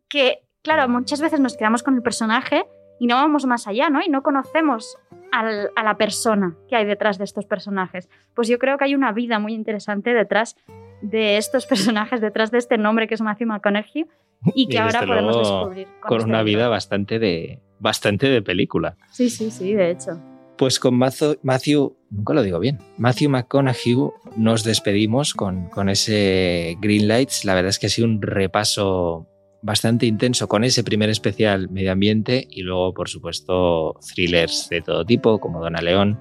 que, 0.08 0.40
claro, 0.62 0.88
muchas 0.88 1.20
veces 1.20 1.40
nos 1.40 1.56
quedamos 1.56 1.82
con 1.82 1.94
el 1.96 2.02
personaje 2.02 2.64
y 3.00 3.06
no 3.06 3.14
vamos 3.16 3.46
más 3.46 3.66
allá, 3.66 3.90
¿no? 3.90 4.02
Y 4.02 4.08
no 4.08 4.22
conocemos 4.22 4.96
al- 5.32 5.70
a 5.76 5.82
la 5.82 5.96
persona 5.96 6.56
que 6.68 6.76
hay 6.76 6.84
detrás 6.84 7.18
de 7.18 7.24
estos 7.24 7.46
personajes. 7.46 8.08
Pues 8.34 8.48
yo 8.48 8.58
creo 8.58 8.76
que 8.78 8.84
hay 8.84 8.94
una 8.94 9.12
vida 9.12 9.38
muy 9.38 9.54
interesante 9.54 10.14
detrás 10.14 10.56
de 11.02 11.36
estos 11.36 11.66
personajes, 11.66 12.20
detrás 12.20 12.50
de 12.50 12.58
este 12.58 12.76
nombre 12.78 13.06
que 13.06 13.14
es 13.14 13.20
Matthew 13.20 13.48
McConaughey 13.48 14.06
y 14.54 14.68
que 14.68 14.76
Y 14.76 14.78
ahora 14.78 15.00
podemos 15.06 15.36
descubrir. 15.38 15.86
Con 16.00 16.18
este 16.18 16.28
una 16.30 16.42
libro. 16.42 16.58
vida 16.60 16.68
bastante 16.68 17.18
de, 17.18 17.60
bastante 17.78 18.28
de 18.28 18.42
película. 18.42 18.96
Sí, 19.10 19.30
sí, 19.30 19.50
sí, 19.50 19.74
de 19.74 19.90
hecho. 19.90 20.18
Pues 20.58 20.80
con 20.80 20.96
Matthew, 20.98 21.96
nunca 22.10 22.34
lo 22.34 22.42
digo 22.42 22.58
bien, 22.58 22.80
Matthew 22.96 23.30
McConaughey 23.30 23.96
nos 24.36 24.64
despedimos 24.64 25.32
con, 25.32 25.68
con 25.68 25.88
ese 25.88 26.76
Green 26.80 27.06
Lights. 27.06 27.44
La 27.44 27.54
verdad 27.54 27.70
es 27.70 27.78
que 27.78 27.86
ha 27.86 27.90
sido 27.90 28.08
un 28.08 28.20
repaso 28.20 29.28
bastante 29.62 30.06
intenso 30.06 30.48
con 30.48 30.64
ese 30.64 30.82
primer 30.82 31.10
especial 31.10 31.70
medio 31.70 31.92
ambiente 31.92 32.44
y 32.50 32.62
luego, 32.62 32.92
por 32.92 33.08
supuesto, 33.08 34.00
thrillers 34.12 34.68
de 34.68 34.80
todo 34.80 35.04
tipo, 35.04 35.38
como 35.38 35.60
Dona 35.60 35.80
León 35.80 36.18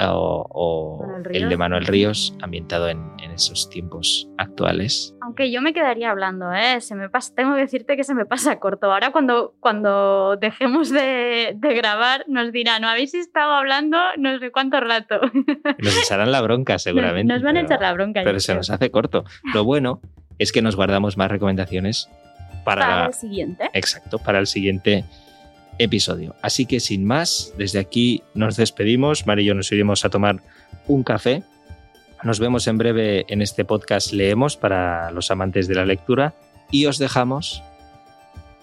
o, 0.00 1.04
el 1.32 1.48
de 1.48 1.56
Manuel 1.56 1.86
Ríos, 1.86 2.34
ambientado 2.40 2.88
en, 2.88 3.12
en 3.22 3.32
esos 3.32 3.68
tiempos 3.68 4.28
actuales. 4.38 5.14
Aunque 5.20 5.50
yo 5.50 5.60
me 5.60 5.72
quedaría 5.72 6.10
hablando, 6.10 6.52
¿eh? 6.52 6.80
Se 6.80 6.94
me 6.94 7.08
pasa, 7.08 7.34
tengo 7.34 7.54
que 7.54 7.60
decirte 7.62 7.96
que 7.96 8.04
se 8.04 8.14
me 8.14 8.24
pasa 8.24 8.58
corto. 8.60 8.92
Ahora 8.92 9.10
cuando, 9.10 9.54
cuando 9.60 10.36
dejemos 10.36 10.90
de, 10.90 11.54
de 11.56 11.74
grabar 11.74 12.24
nos 12.28 12.52
dirán, 12.52 12.82
no 12.82 12.88
habéis 12.88 13.14
estado 13.14 13.52
hablando 13.52 13.98
no 14.16 14.38
sé 14.38 14.50
cuánto 14.50 14.80
rato. 14.80 15.20
Nos 15.78 15.98
echarán 15.98 16.32
la 16.32 16.40
bronca 16.40 16.78
seguramente. 16.78 17.32
Nos 17.32 17.42
van 17.42 17.56
a 17.56 17.60
echar 17.62 17.80
la 17.80 17.92
bronca. 17.92 18.22
pero 18.24 18.40
se 18.40 18.46
creo. 18.46 18.58
nos 18.58 18.70
hace 18.70 18.90
corto. 18.90 19.24
Lo 19.54 19.64
bueno 19.64 20.00
es 20.38 20.52
que 20.52 20.62
nos 20.62 20.76
guardamos 20.76 21.16
más 21.16 21.30
recomendaciones 21.30 22.08
para, 22.64 22.82
Para 22.86 23.06
el 23.06 23.14
siguiente. 23.14 23.70
exacto, 23.72 24.18
para 24.18 24.38
el 24.38 24.46
siguiente 24.46 25.04
episodio. 25.78 26.34
Así 26.42 26.66
que 26.66 26.80
sin 26.80 27.04
más, 27.04 27.52
desde 27.56 27.78
aquí 27.78 28.22
nos 28.34 28.56
despedimos. 28.56 29.26
Mari 29.26 29.42
y 29.42 29.46
yo 29.46 29.54
nos 29.54 29.70
iremos 29.72 30.04
a 30.04 30.10
tomar 30.10 30.42
un 30.86 31.02
café. 31.02 31.42
Nos 32.22 32.40
vemos 32.40 32.66
en 32.66 32.78
breve 32.78 33.24
en 33.28 33.42
este 33.42 33.64
podcast 33.64 34.12
Leemos 34.12 34.56
para 34.56 35.10
los 35.12 35.30
amantes 35.30 35.68
de 35.68 35.74
la 35.76 35.84
lectura 35.86 36.34
y 36.70 36.86
os 36.86 36.98
dejamos 36.98 37.62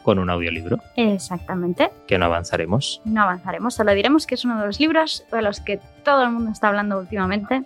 con 0.04 0.20
un 0.20 0.30
audiolibro 0.30 0.78
Exactamente. 0.98 1.90
que 2.06 2.20
no 2.20 2.26
avanzaremos. 2.26 3.02
No 3.06 3.24
avanzaremos, 3.24 3.74
solo 3.74 3.94
diremos 3.94 4.28
que 4.28 4.36
es 4.36 4.46
uno 4.46 4.60
de 4.60 4.68
los 4.68 4.80
libros 4.80 5.26
de 5.32 5.42
los 5.42 5.62
que 5.62 5.80
todo 6.04 6.24
el 6.24 6.32
mundo 6.32 6.52
está 6.52 6.68
hablando 6.68 7.00
últimamente 7.00 7.64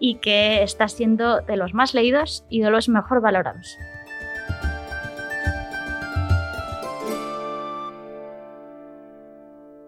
y 0.00 0.16
que 0.16 0.62
está 0.64 0.88
siendo 0.88 1.42
de 1.42 1.56
los 1.56 1.72
más 1.72 1.94
leídos 1.94 2.44
y 2.48 2.60
de 2.60 2.70
los 2.70 2.88
mejor 2.88 3.20
valorados. 3.20 3.76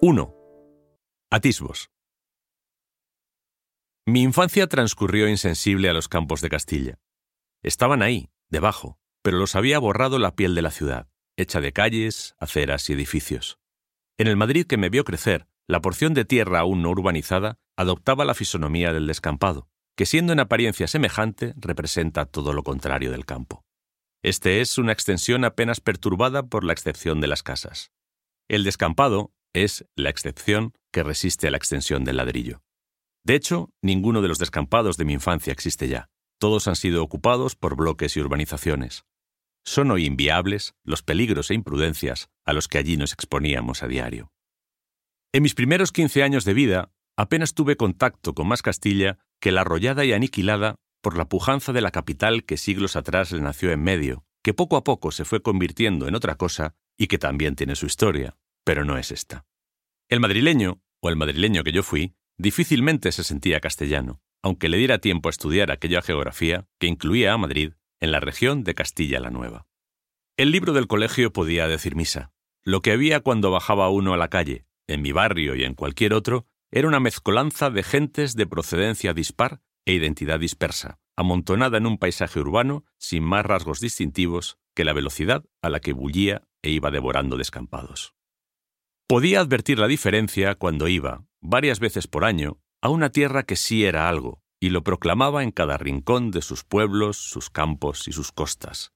Uno. 0.04 0.34
Atisbos. 1.30 1.92
Mi 4.04 4.22
infancia 4.22 4.66
transcurrió 4.66 5.28
insensible 5.28 5.88
a 5.88 5.92
los 5.92 6.08
campos 6.08 6.40
de 6.40 6.48
Castilla. 6.48 6.98
Estaban 7.62 8.02
ahí, 8.02 8.28
debajo, 8.50 8.98
pero 9.22 9.38
los 9.38 9.54
había 9.54 9.78
borrado 9.78 10.18
la 10.18 10.34
piel 10.34 10.56
de 10.56 10.62
la 10.62 10.72
ciudad, 10.72 11.06
hecha 11.36 11.60
de 11.60 11.72
calles, 11.72 12.34
aceras 12.40 12.90
y 12.90 12.94
edificios. 12.94 13.60
En 14.18 14.26
el 14.26 14.36
Madrid 14.36 14.66
que 14.66 14.76
me 14.76 14.88
vio 14.88 15.04
crecer, 15.04 15.46
la 15.68 15.80
porción 15.80 16.14
de 16.14 16.24
tierra 16.24 16.58
aún 16.58 16.82
no 16.82 16.90
urbanizada 16.90 17.60
adoptaba 17.76 18.24
la 18.24 18.34
fisonomía 18.34 18.92
del 18.92 19.06
descampado, 19.06 19.68
que 19.96 20.04
siendo 20.04 20.32
en 20.32 20.40
apariencia 20.40 20.88
semejante 20.88 21.54
representa 21.56 22.26
todo 22.26 22.52
lo 22.54 22.64
contrario 22.64 23.12
del 23.12 23.24
campo. 23.24 23.64
Este 24.24 24.62
es 24.62 24.78
una 24.78 24.90
extensión 24.90 25.44
apenas 25.44 25.80
perturbada 25.80 26.42
por 26.42 26.64
la 26.64 26.72
excepción 26.72 27.20
de 27.20 27.28
las 27.28 27.44
casas. 27.44 27.92
El 28.48 28.64
descampado 28.64 29.32
es 29.52 29.84
la 29.96 30.10
excepción 30.10 30.74
que 30.92 31.02
resiste 31.02 31.48
a 31.48 31.50
la 31.50 31.56
extensión 31.56 32.04
del 32.04 32.16
ladrillo. 32.16 32.62
De 33.24 33.34
hecho, 33.34 33.70
ninguno 33.82 34.22
de 34.22 34.28
los 34.28 34.38
descampados 34.38 34.96
de 34.96 35.04
mi 35.04 35.12
infancia 35.12 35.52
existe 35.52 35.88
ya. 35.88 36.08
Todos 36.38 36.66
han 36.66 36.76
sido 36.76 37.02
ocupados 37.02 37.54
por 37.54 37.76
bloques 37.76 38.16
y 38.16 38.20
urbanizaciones. 38.20 39.04
Son 39.64 39.90
hoy 39.92 40.06
inviables 40.06 40.74
los 40.82 41.02
peligros 41.02 41.50
e 41.50 41.54
imprudencias 41.54 42.30
a 42.44 42.52
los 42.52 42.66
que 42.66 42.78
allí 42.78 42.96
nos 42.96 43.12
exponíamos 43.12 43.82
a 43.82 43.88
diario. 43.88 44.32
En 45.32 45.44
mis 45.44 45.54
primeros 45.54 45.92
15 45.92 46.24
años 46.24 46.44
de 46.44 46.54
vida, 46.54 46.90
apenas 47.16 47.54
tuve 47.54 47.76
contacto 47.76 48.34
con 48.34 48.48
más 48.48 48.60
Castilla 48.60 49.18
que 49.40 49.52
la 49.52 49.60
arrollada 49.60 50.04
y 50.04 50.12
aniquilada 50.12 50.74
por 51.00 51.16
la 51.16 51.28
pujanza 51.28 51.72
de 51.72 51.80
la 51.80 51.90
capital 51.92 52.44
que 52.44 52.56
siglos 52.56 52.96
atrás 52.96 53.30
le 53.32 53.40
nació 53.40 53.70
en 53.70 53.82
medio, 53.82 54.24
que 54.42 54.54
poco 54.54 54.76
a 54.76 54.84
poco 54.84 55.12
se 55.12 55.24
fue 55.24 55.42
convirtiendo 55.42 56.08
en 56.08 56.16
otra 56.16 56.34
cosa 56.34 56.74
y 56.98 57.06
que 57.06 57.18
también 57.18 57.54
tiene 57.54 57.76
su 57.76 57.86
historia, 57.86 58.36
pero 58.64 58.84
no 58.84 58.98
es 58.98 59.10
esta. 59.10 59.46
El 60.08 60.20
madrileño, 60.20 60.82
o 61.00 61.08
el 61.08 61.16
madrileño 61.16 61.64
que 61.64 61.72
yo 61.72 61.82
fui, 61.82 62.14
difícilmente 62.38 63.12
se 63.12 63.24
sentía 63.24 63.60
castellano, 63.60 64.20
aunque 64.42 64.68
le 64.68 64.76
diera 64.76 64.98
tiempo 64.98 65.28
a 65.28 65.30
estudiar 65.30 65.70
aquella 65.70 66.02
geografía 66.02 66.66
que 66.78 66.86
incluía 66.86 67.32
a 67.32 67.38
Madrid 67.38 67.74
en 68.00 68.10
la 68.10 68.20
región 68.20 68.64
de 68.64 68.74
Castilla 68.74 69.20
la 69.20 69.30
Nueva. 69.30 69.66
El 70.36 70.50
libro 70.50 70.72
del 70.72 70.86
colegio 70.86 71.32
podía 71.32 71.68
decir 71.68 71.94
misa. 71.94 72.32
Lo 72.64 72.80
que 72.80 72.92
había 72.92 73.20
cuando 73.20 73.50
bajaba 73.50 73.90
uno 73.90 74.14
a 74.14 74.16
la 74.16 74.28
calle, 74.28 74.66
en 74.86 75.02
mi 75.02 75.12
barrio 75.12 75.54
y 75.54 75.64
en 75.64 75.74
cualquier 75.74 76.14
otro, 76.14 76.46
era 76.70 76.88
una 76.88 77.00
mezcolanza 77.00 77.70
de 77.70 77.82
gentes 77.82 78.34
de 78.34 78.46
procedencia 78.46 79.14
dispar 79.14 79.60
e 79.84 79.92
identidad 79.92 80.40
dispersa, 80.40 80.98
amontonada 81.16 81.78
en 81.78 81.86
un 81.86 81.98
paisaje 81.98 82.40
urbano 82.40 82.84
sin 82.98 83.24
más 83.24 83.44
rasgos 83.44 83.80
distintivos 83.80 84.58
que 84.74 84.84
la 84.84 84.92
velocidad 84.92 85.44
a 85.60 85.68
la 85.68 85.80
que 85.80 85.92
bullía 85.92 86.48
e 86.62 86.70
iba 86.70 86.90
devorando 86.90 87.36
descampados. 87.36 88.14
Podía 89.08 89.40
advertir 89.40 89.78
la 89.78 89.88
diferencia 89.88 90.54
cuando 90.54 90.88
iba, 90.88 91.24
varias 91.40 91.80
veces 91.80 92.06
por 92.06 92.24
año, 92.24 92.58
a 92.80 92.88
una 92.88 93.10
tierra 93.10 93.42
que 93.42 93.56
sí 93.56 93.84
era 93.84 94.08
algo, 94.08 94.42
y 94.60 94.70
lo 94.70 94.82
proclamaba 94.84 95.42
en 95.42 95.50
cada 95.50 95.76
rincón 95.76 96.30
de 96.30 96.42
sus 96.42 96.64
pueblos, 96.64 97.16
sus 97.16 97.50
campos 97.50 98.08
y 98.08 98.12
sus 98.12 98.32
costas. 98.32 98.92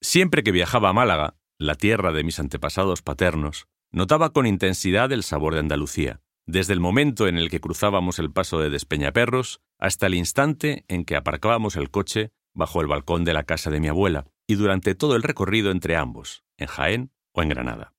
Siempre 0.00 0.42
que 0.42 0.52
viajaba 0.52 0.90
a 0.90 0.92
Málaga, 0.92 1.36
la 1.58 1.74
tierra 1.74 2.12
de 2.12 2.24
mis 2.24 2.40
antepasados 2.40 3.02
paternos, 3.02 3.66
notaba 3.92 4.32
con 4.32 4.46
intensidad 4.46 5.12
el 5.12 5.22
sabor 5.22 5.54
de 5.54 5.60
Andalucía, 5.60 6.20
desde 6.46 6.72
el 6.72 6.80
momento 6.80 7.26
en 7.26 7.38
el 7.38 7.48
que 7.48 7.60
cruzábamos 7.60 8.18
el 8.18 8.30
paso 8.30 8.58
de 8.58 8.70
Despeñaperros 8.70 9.60
hasta 9.78 10.06
el 10.06 10.14
instante 10.14 10.84
en 10.88 11.04
que 11.04 11.16
aparcábamos 11.16 11.76
el 11.76 11.90
coche 11.90 12.32
bajo 12.54 12.80
el 12.80 12.86
balcón 12.86 13.24
de 13.24 13.34
la 13.34 13.44
casa 13.44 13.70
de 13.70 13.80
mi 13.80 13.88
abuela 13.88 14.26
y 14.46 14.56
durante 14.56 14.94
todo 14.94 15.16
el 15.16 15.22
recorrido 15.22 15.70
entre 15.70 15.96
ambos, 15.96 16.44
en 16.58 16.66
Jaén 16.66 17.12
o 17.32 17.42
en 17.42 17.48
Granada. 17.48 17.93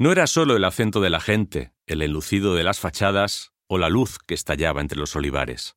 No 0.00 0.12
era 0.12 0.26
solo 0.26 0.56
el 0.56 0.64
acento 0.64 1.02
de 1.02 1.10
la 1.10 1.20
gente, 1.20 1.74
el 1.86 2.00
enlucido 2.00 2.54
de 2.54 2.64
las 2.64 2.80
fachadas 2.80 3.52
o 3.66 3.76
la 3.76 3.90
luz 3.90 4.18
que 4.18 4.32
estallaba 4.32 4.80
entre 4.80 4.98
los 4.98 5.14
olivares. 5.14 5.76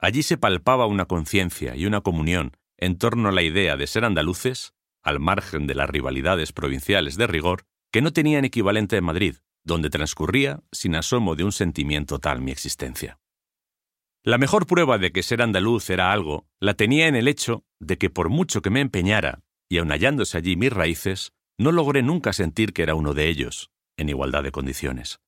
Allí 0.00 0.24
se 0.24 0.36
palpaba 0.36 0.86
una 0.86 1.04
conciencia 1.04 1.76
y 1.76 1.86
una 1.86 2.00
comunión 2.00 2.56
en 2.76 2.98
torno 2.98 3.28
a 3.28 3.32
la 3.32 3.42
idea 3.42 3.76
de 3.76 3.86
ser 3.86 4.04
andaluces, 4.04 4.74
al 5.04 5.20
margen 5.20 5.68
de 5.68 5.76
las 5.76 5.88
rivalidades 5.88 6.52
provinciales 6.52 7.16
de 7.16 7.28
rigor, 7.28 7.62
que 7.92 8.02
no 8.02 8.12
tenían 8.12 8.44
equivalente 8.44 8.96
en 8.96 9.04
Madrid, 9.04 9.36
donde 9.62 9.90
transcurría 9.90 10.64
sin 10.72 10.96
asomo 10.96 11.36
de 11.36 11.44
un 11.44 11.52
sentimiento 11.52 12.18
tal 12.18 12.40
mi 12.40 12.50
existencia. 12.50 13.20
La 14.24 14.38
mejor 14.38 14.66
prueba 14.66 14.98
de 14.98 15.12
que 15.12 15.22
ser 15.22 15.40
andaluz 15.40 15.88
era 15.88 16.10
algo 16.10 16.48
la 16.58 16.74
tenía 16.74 17.06
en 17.06 17.14
el 17.14 17.28
hecho 17.28 17.64
de 17.78 17.96
que 17.96 18.10
por 18.10 18.28
mucho 18.28 18.60
que 18.60 18.70
me 18.70 18.80
empeñara, 18.80 19.44
y 19.68 19.78
aun 19.78 19.92
hallándose 19.92 20.36
allí 20.36 20.56
mis 20.56 20.72
raíces, 20.72 21.32
no 21.62 21.72
logré 21.72 22.02
nunca 22.02 22.32
sentir 22.32 22.72
que 22.72 22.82
era 22.82 22.94
uno 22.94 23.14
de 23.14 23.28
ellos, 23.28 23.70
en 23.96 24.08
igualdad 24.08 24.42
de 24.42 24.52
condiciones. 24.52 25.20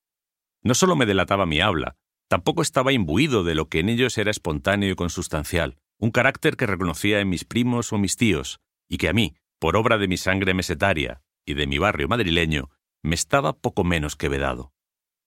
No 0.62 0.74
solo 0.74 0.96
me 0.96 1.06
delataba 1.06 1.46
mi 1.46 1.60
habla, 1.60 1.96
Tampoco 2.28 2.62
estaba 2.62 2.92
imbuido 2.92 3.44
de 3.44 3.54
lo 3.54 3.68
que 3.68 3.80
en 3.80 3.88
ellos 3.88 4.16
era 4.18 4.30
espontáneo 4.30 4.90
y 4.90 4.94
consustancial, 4.94 5.78
un 5.98 6.10
carácter 6.10 6.56
que 6.56 6.66
reconocía 6.66 7.20
en 7.20 7.28
mis 7.28 7.44
primos 7.44 7.92
o 7.92 7.98
mis 7.98 8.16
tíos, 8.16 8.60
y 8.88 8.96
que 8.96 9.08
a 9.08 9.12
mí, 9.12 9.34
por 9.58 9.76
obra 9.76 9.98
de 9.98 10.08
mi 10.08 10.16
sangre 10.16 10.54
mesetaria 10.54 11.22
y 11.46 11.54
de 11.54 11.66
mi 11.66 11.78
barrio 11.78 12.08
madrileño, 12.08 12.70
me 13.02 13.14
estaba 13.14 13.52
poco 13.52 13.84
menos 13.84 14.16
que 14.16 14.28
vedado. 14.28 14.72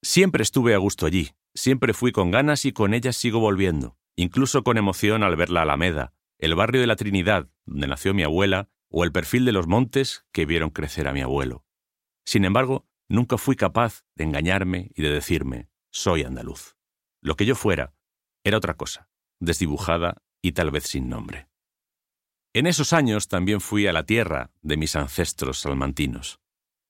Siempre 0.02 0.44
estuve 0.44 0.74
a 0.74 0.80
gusto 0.80 1.06
allí, 1.06 1.32
siempre 1.54 1.94
fui 1.94 2.12
con 2.12 2.32
ganas 2.32 2.66
y 2.66 2.72
con 2.72 2.94
ellas 2.94 3.16
sigo 3.16 3.40
volviendo, 3.40 3.98
incluso 4.16 4.64
con 4.64 4.78
emoción 4.78 5.24
al 5.24 5.36
ver 5.36 5.50
la 5.50 5.62
Alameda, 5.62 6.14
el 6.40 6.56
barrio 6.56 6.82
de 6.82 6.88
la 6.88 6.96
Trinidad, 6.96 7.50
donde 7.66 7.88
nació 7.88 8.14
mi 8.14 8.24
abuela, 8.24 8.70
o 8.90 9.04
el 9.04 9.12
perfil 9.12 9.46
de 9.46 9.52
los 9.52 9.68
montes 9.68 10.26
que 10.32 10.46
vieron 10.46 10.70
crecer 10.70 11.08
a 11.08 11.14
mi 11.14 11.22
abuelo. 11.22 11.66
Sin 12.26 12.46
embargo, 12.46 12.88
nunca 13.08 13.38
fui 13.38 13.56
capaz 13.56 14.04
de 14.16 14.24
engañarme 14.24 14.92
y 14.96 15.02
de 15.02 15.10
decirme, 15.10 15.70
soy 15.92 16.24
andaluz. 16.24 16.76
Lo 17.22 17.36
que 17.36 17.46
yo 17.46 17.56
fuera 17.56 17.94
era 18.44 18.58
otra 18.58 18.76
cosa, 18.76 19.10
desdibujada 19.40 20.22
y 20.42 20.54
tal 20.54 20.72
vez 20.72 20.86
sin 20.86 21.10
nombre. 21.10 21.48
En 22.54 22.66
esos 22.66 22.94
años 22.94 23.28
también 23.28 23.62
fui 23.62 23.88
a 23.88 23.94
la 23.94 24.06
tierra 24.06 24.52
de 24.62 24.78
mis 24.78 24.96
ancestros 24.96 25.60
salmantinos, 25.60 26.40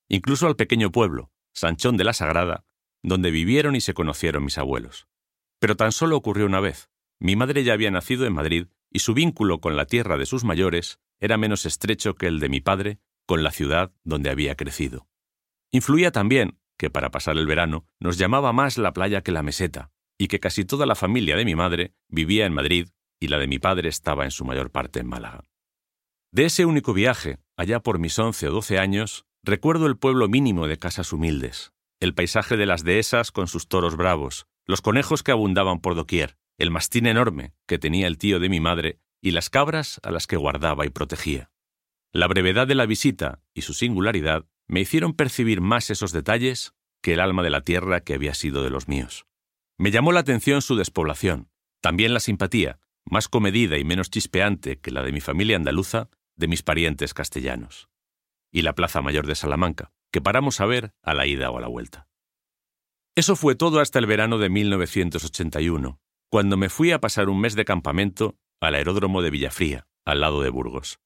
incluso 0.08 0.48
al 0.48 0.56
pequeño 0.56 0.91
pueblo, 0.91 1.32
Sanchón 1.54 1.98
de 1.98 2.04
la 2.04 2.14
Sagrada, 2.14 2.66
donde 3.04 3.32
vivieron 3.32 3.76
y 3.76 3.82
se 3.82 3.93
conocieron 3.93 4.43
mis 4.43 4.58
abuelos. 4.58 5.08
Pero 5.60 5.76
tan 5.76 5.91
solo 5.91 6.16
ocurrió 6.16 6.45
una 6.45 6.60
vez. 6.60 6.89
Mi 7.20 7.36
madre 7.36 7.64
ya 7.64 7.74
había 7.74 7.91
nacido 7.91 8.26
en 8.26 8.34
Madrid 8.34 8.68
y 8.91 9.00
su 9.00 9.14
vínculo 9.14 9.60
con 9.60 9.76
la 9.76 9.86
tierra 9.86 10.18
de 10.18 10.26
sus 10.26 10.43
mayores 10.43 11.00
era 11.20 11.38
menos 11.38 11.65
estrecho 11.65 12.15
que 12.15 12.28
el 12.28 12.39
de 12.39 12.49
mi 12.49 12.61
padre 12.61 12.99
con 13.26 13.43
la 13.43 13.51
ciudad 13.51 13.91
donde 14.03 14.30
había 14.30 14.55
crecido. 14.55 15.07
Influía 15.72 16.11
también 16.11 16.59
que 16.78 16.89
para 16.89 17.11
pasar 17.11 17.38
el 17.38 17.47
verano 17.47 17.86
nos 17.99 18.18
llamaba 18.18 18.53
más 18.53 18.78
la 18.78 18.93
playa 18.93 19.22
que 19.22 19.32
la 19.32 19.43
meseta, 19.43 19.91
y 20.18 20.28
que 20.28 20.39
casi 20.39 20.65
toda 20.65 20.86
la 20.86 20.95
familia 20.95 21.36
de 21.36 21.45
mi 21.45 21.55
madre 21.55 21.93
vivía 22.07 22.45
en 22.45 22.53
Madrid 22.53 22.89
y 23.20 23.28
la 23.28 23.38
de 23.38 23.47
mi 23.47 23.59
padre 23.59 23.89
estaba 23.89 24.26
en 24.26 24.32
su 24.32 24.45
mayor 24.45 24.72
parte 24.72 24.99
en 24.99 25.07
Málaga. 25.07 25.43
De 26.32 26.45
ese 26.45 26.65
único 26.65 26.93
viaje, 26.93 27.39
allá 27.55 27.80
por 27.80 27.99
mis 27.99 28.18
once 28.20 28.47
o 28.47 28.51
doce 28.51 28.80
años, 28.80 29.26
recuerdo 29.43 29.88
el 29.88 29.97
pueblo 29.97 30.28
mínimo 30.28 30.68
de 30.68 30.78
casas 30.78 31.13
humildes, 31.13 31.72
el 31.99 32.13
paisaje 32.13 32.57
de 32.57 32.65
las 32.65 32.84
dehesas 32.84 33.32
con 33.32 33.47
sus 33.47 33.68
toros 33.68 33.95
bravos, 33.95 34.47
los 34.65 34.82
conejos 34.82 35.24
que 35.24 35.32
abundaban 35.32 35.80
por 35.80 35.95
doquier, 35.95 36.38
el 36.57 36.70
mastín 36.72 37.07
enorme 37.07 37.53
que 37.65 37.80
tenía 37.80 38.07
el 38.07 38.18
tío 38.18 38.39
de 38.39 38.49
mi 38.49 38.59
madre 38.59 38.99
y 39.28 39.32
las 39.32 39.49
cabras 39.49 39.99
a 40.03 40.11
las 40.11 40.25
que 40.25 40.38
guardaba 40.38 40.86
y 40.86 40.89
protegía. 40.89 41.51
La 42.13 42.28
brevedad 42.28 42.65
de 42.65 42.75
la 42.75 42.86
visita 42.86 43.41
y 43.53 43.63
su 43.63 43.73
singularidad 43.73 44.45
me 44.69 44.80
hicieron 44.80 45.13
percibir 45.13 45.59
más 45.59 45.89
esos 45.89 46.13
detalles 46.13 46.73
que 47.01 47.13
el 47.13 47.19
alma 47.19 47.43
de 47.43 47.49
la 47.49 47.59
tierra 47.59 47.99
que 47.99 48.13
había 48.13 48.34
sido 48.34 48.63
de 48.63 48.69
los 48.69 48.88
míos. 48.88 49.25
Me 49.78 49.91
llamó 49.91 50.13
la 50.13 50.21
atención 50.21 50.61
su 50.61 50.78
despoblación, 50.78 51.49
también 51.82 52.13
la 52.13 52.21
simpatía, 52.21 52.80
más 53.03 53.28
comedida 53.28 53.78
y 53.78 53.84
menos 53.84 54.09
chispeante 54.09 54.80
que 54.80 54.91
la 54.91 55.03
de 55.03 55.11
mi 55.11 55.19
familia 55.19 55.57
andaluza, 55.57 56.09
de 56.38 56.47
mis 56.47 56.63
parientes 56.63 57.13
castellanos. 57.13 57.89
Y 58.49 58.61
la 58.61 58.75
Plaza 58.75 59.01
Mayor 59.01 59.28
de 59.28 59.36
Salamanca, 59.36 59.91
que 60.09 60.21
paramos 60.21 60.61
a 60.61 60.65
ver 60.67 60.93
a 61.03 61.13
la 61.13 61.28
ida 61.28 61.51
o 61.51 61.57
a 61.57 61.61
la 61.61 61.67
vuelta. 61.67 62.07
Eso 63.13 63.36
fue 63.36 63.55
todo 63.55 63.82
hasta 63.82 63.99
el 63.99 64.05
verano 64.05 64.38
de 64.38 64.49
1981, 64.49 65.99
cuando 66.30 66.55
me 66.55 66.69
fui 66.69 66.93
a 66.93 67.01
pasar 67.01 67.28
un 67.28 67.41
mes 67.41 67.55
de 67.55 67.65
campamento 67.65 68.38
al 68.60 68.76
aeródromo 68.76 69.22
de 69.22 69.30
Villafría, 69.30 69.88
al 70.05 70.22
lado 70.22 70.41
de 70.41 70.49
Burgos. 70.49 70.99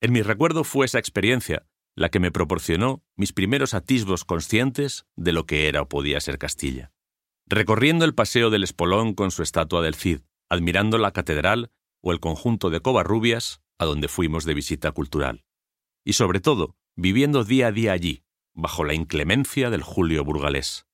En 0.00 0.12
mi 0.12 0.22
recuerdo 0.22 0.64
fue 0.64 0.86
esa 0.86 0.98
experiencia 0.98 1.66
la 1.94 2.10
que 2.10 2.20
me 2.20 2.30
proporcionó 2.30 3.02
mis 3.16 3.32
primeros 3.32 3.74
atisbos 3.74 4.24
conscientes 4.24 5.06
de 5.16 5.32
lo 5.32 5.46
que 5.46 5.68
era 5.68 5.82
o 5.82 5.88
podía 5.88 6.20
ser 6.20 6.38
Castilla. 6.38 6.92
Recorriendo 7.46 8.04
el 8.04 8.14
paseo 8.14 8.50
del 8.50 8.64
Espolón 8.64 9.14
con 9.14 9.30
su 9.30 9.42
estatua 9.42 9.80
del 9.80 9.94
Cid, 9.94 10.20
admirando 10.50 10.98
la 10.98 11.12
catedral 11.12 11.70
o 12.02 12.12
el 12.12 12.20
conjunto 12.20 12.70
de 12.70 12.80
Covarrubias, 12.80 13.62
a 13.78 13.86
donde 13.86 14.08
fuimos 14.08 14.44
de 14.44 14.54
visita 14.54 14.92
cultural. 14.92 15.44
Y 16.04 16.12
sobre 16.12 16.40
todo, 16.40 16.76
viviendo 16.94 17.44
día 17.44 17.68
a 17.68 17.72
día 17.72 17.92
allí, 17.92 18.24
bajo 18.54 18.84
la 18.84 18.94
inclemencia 18.94 19.70
del 19.70 19.82
julio 19.82 20.24
burgalés. 20.24 20.86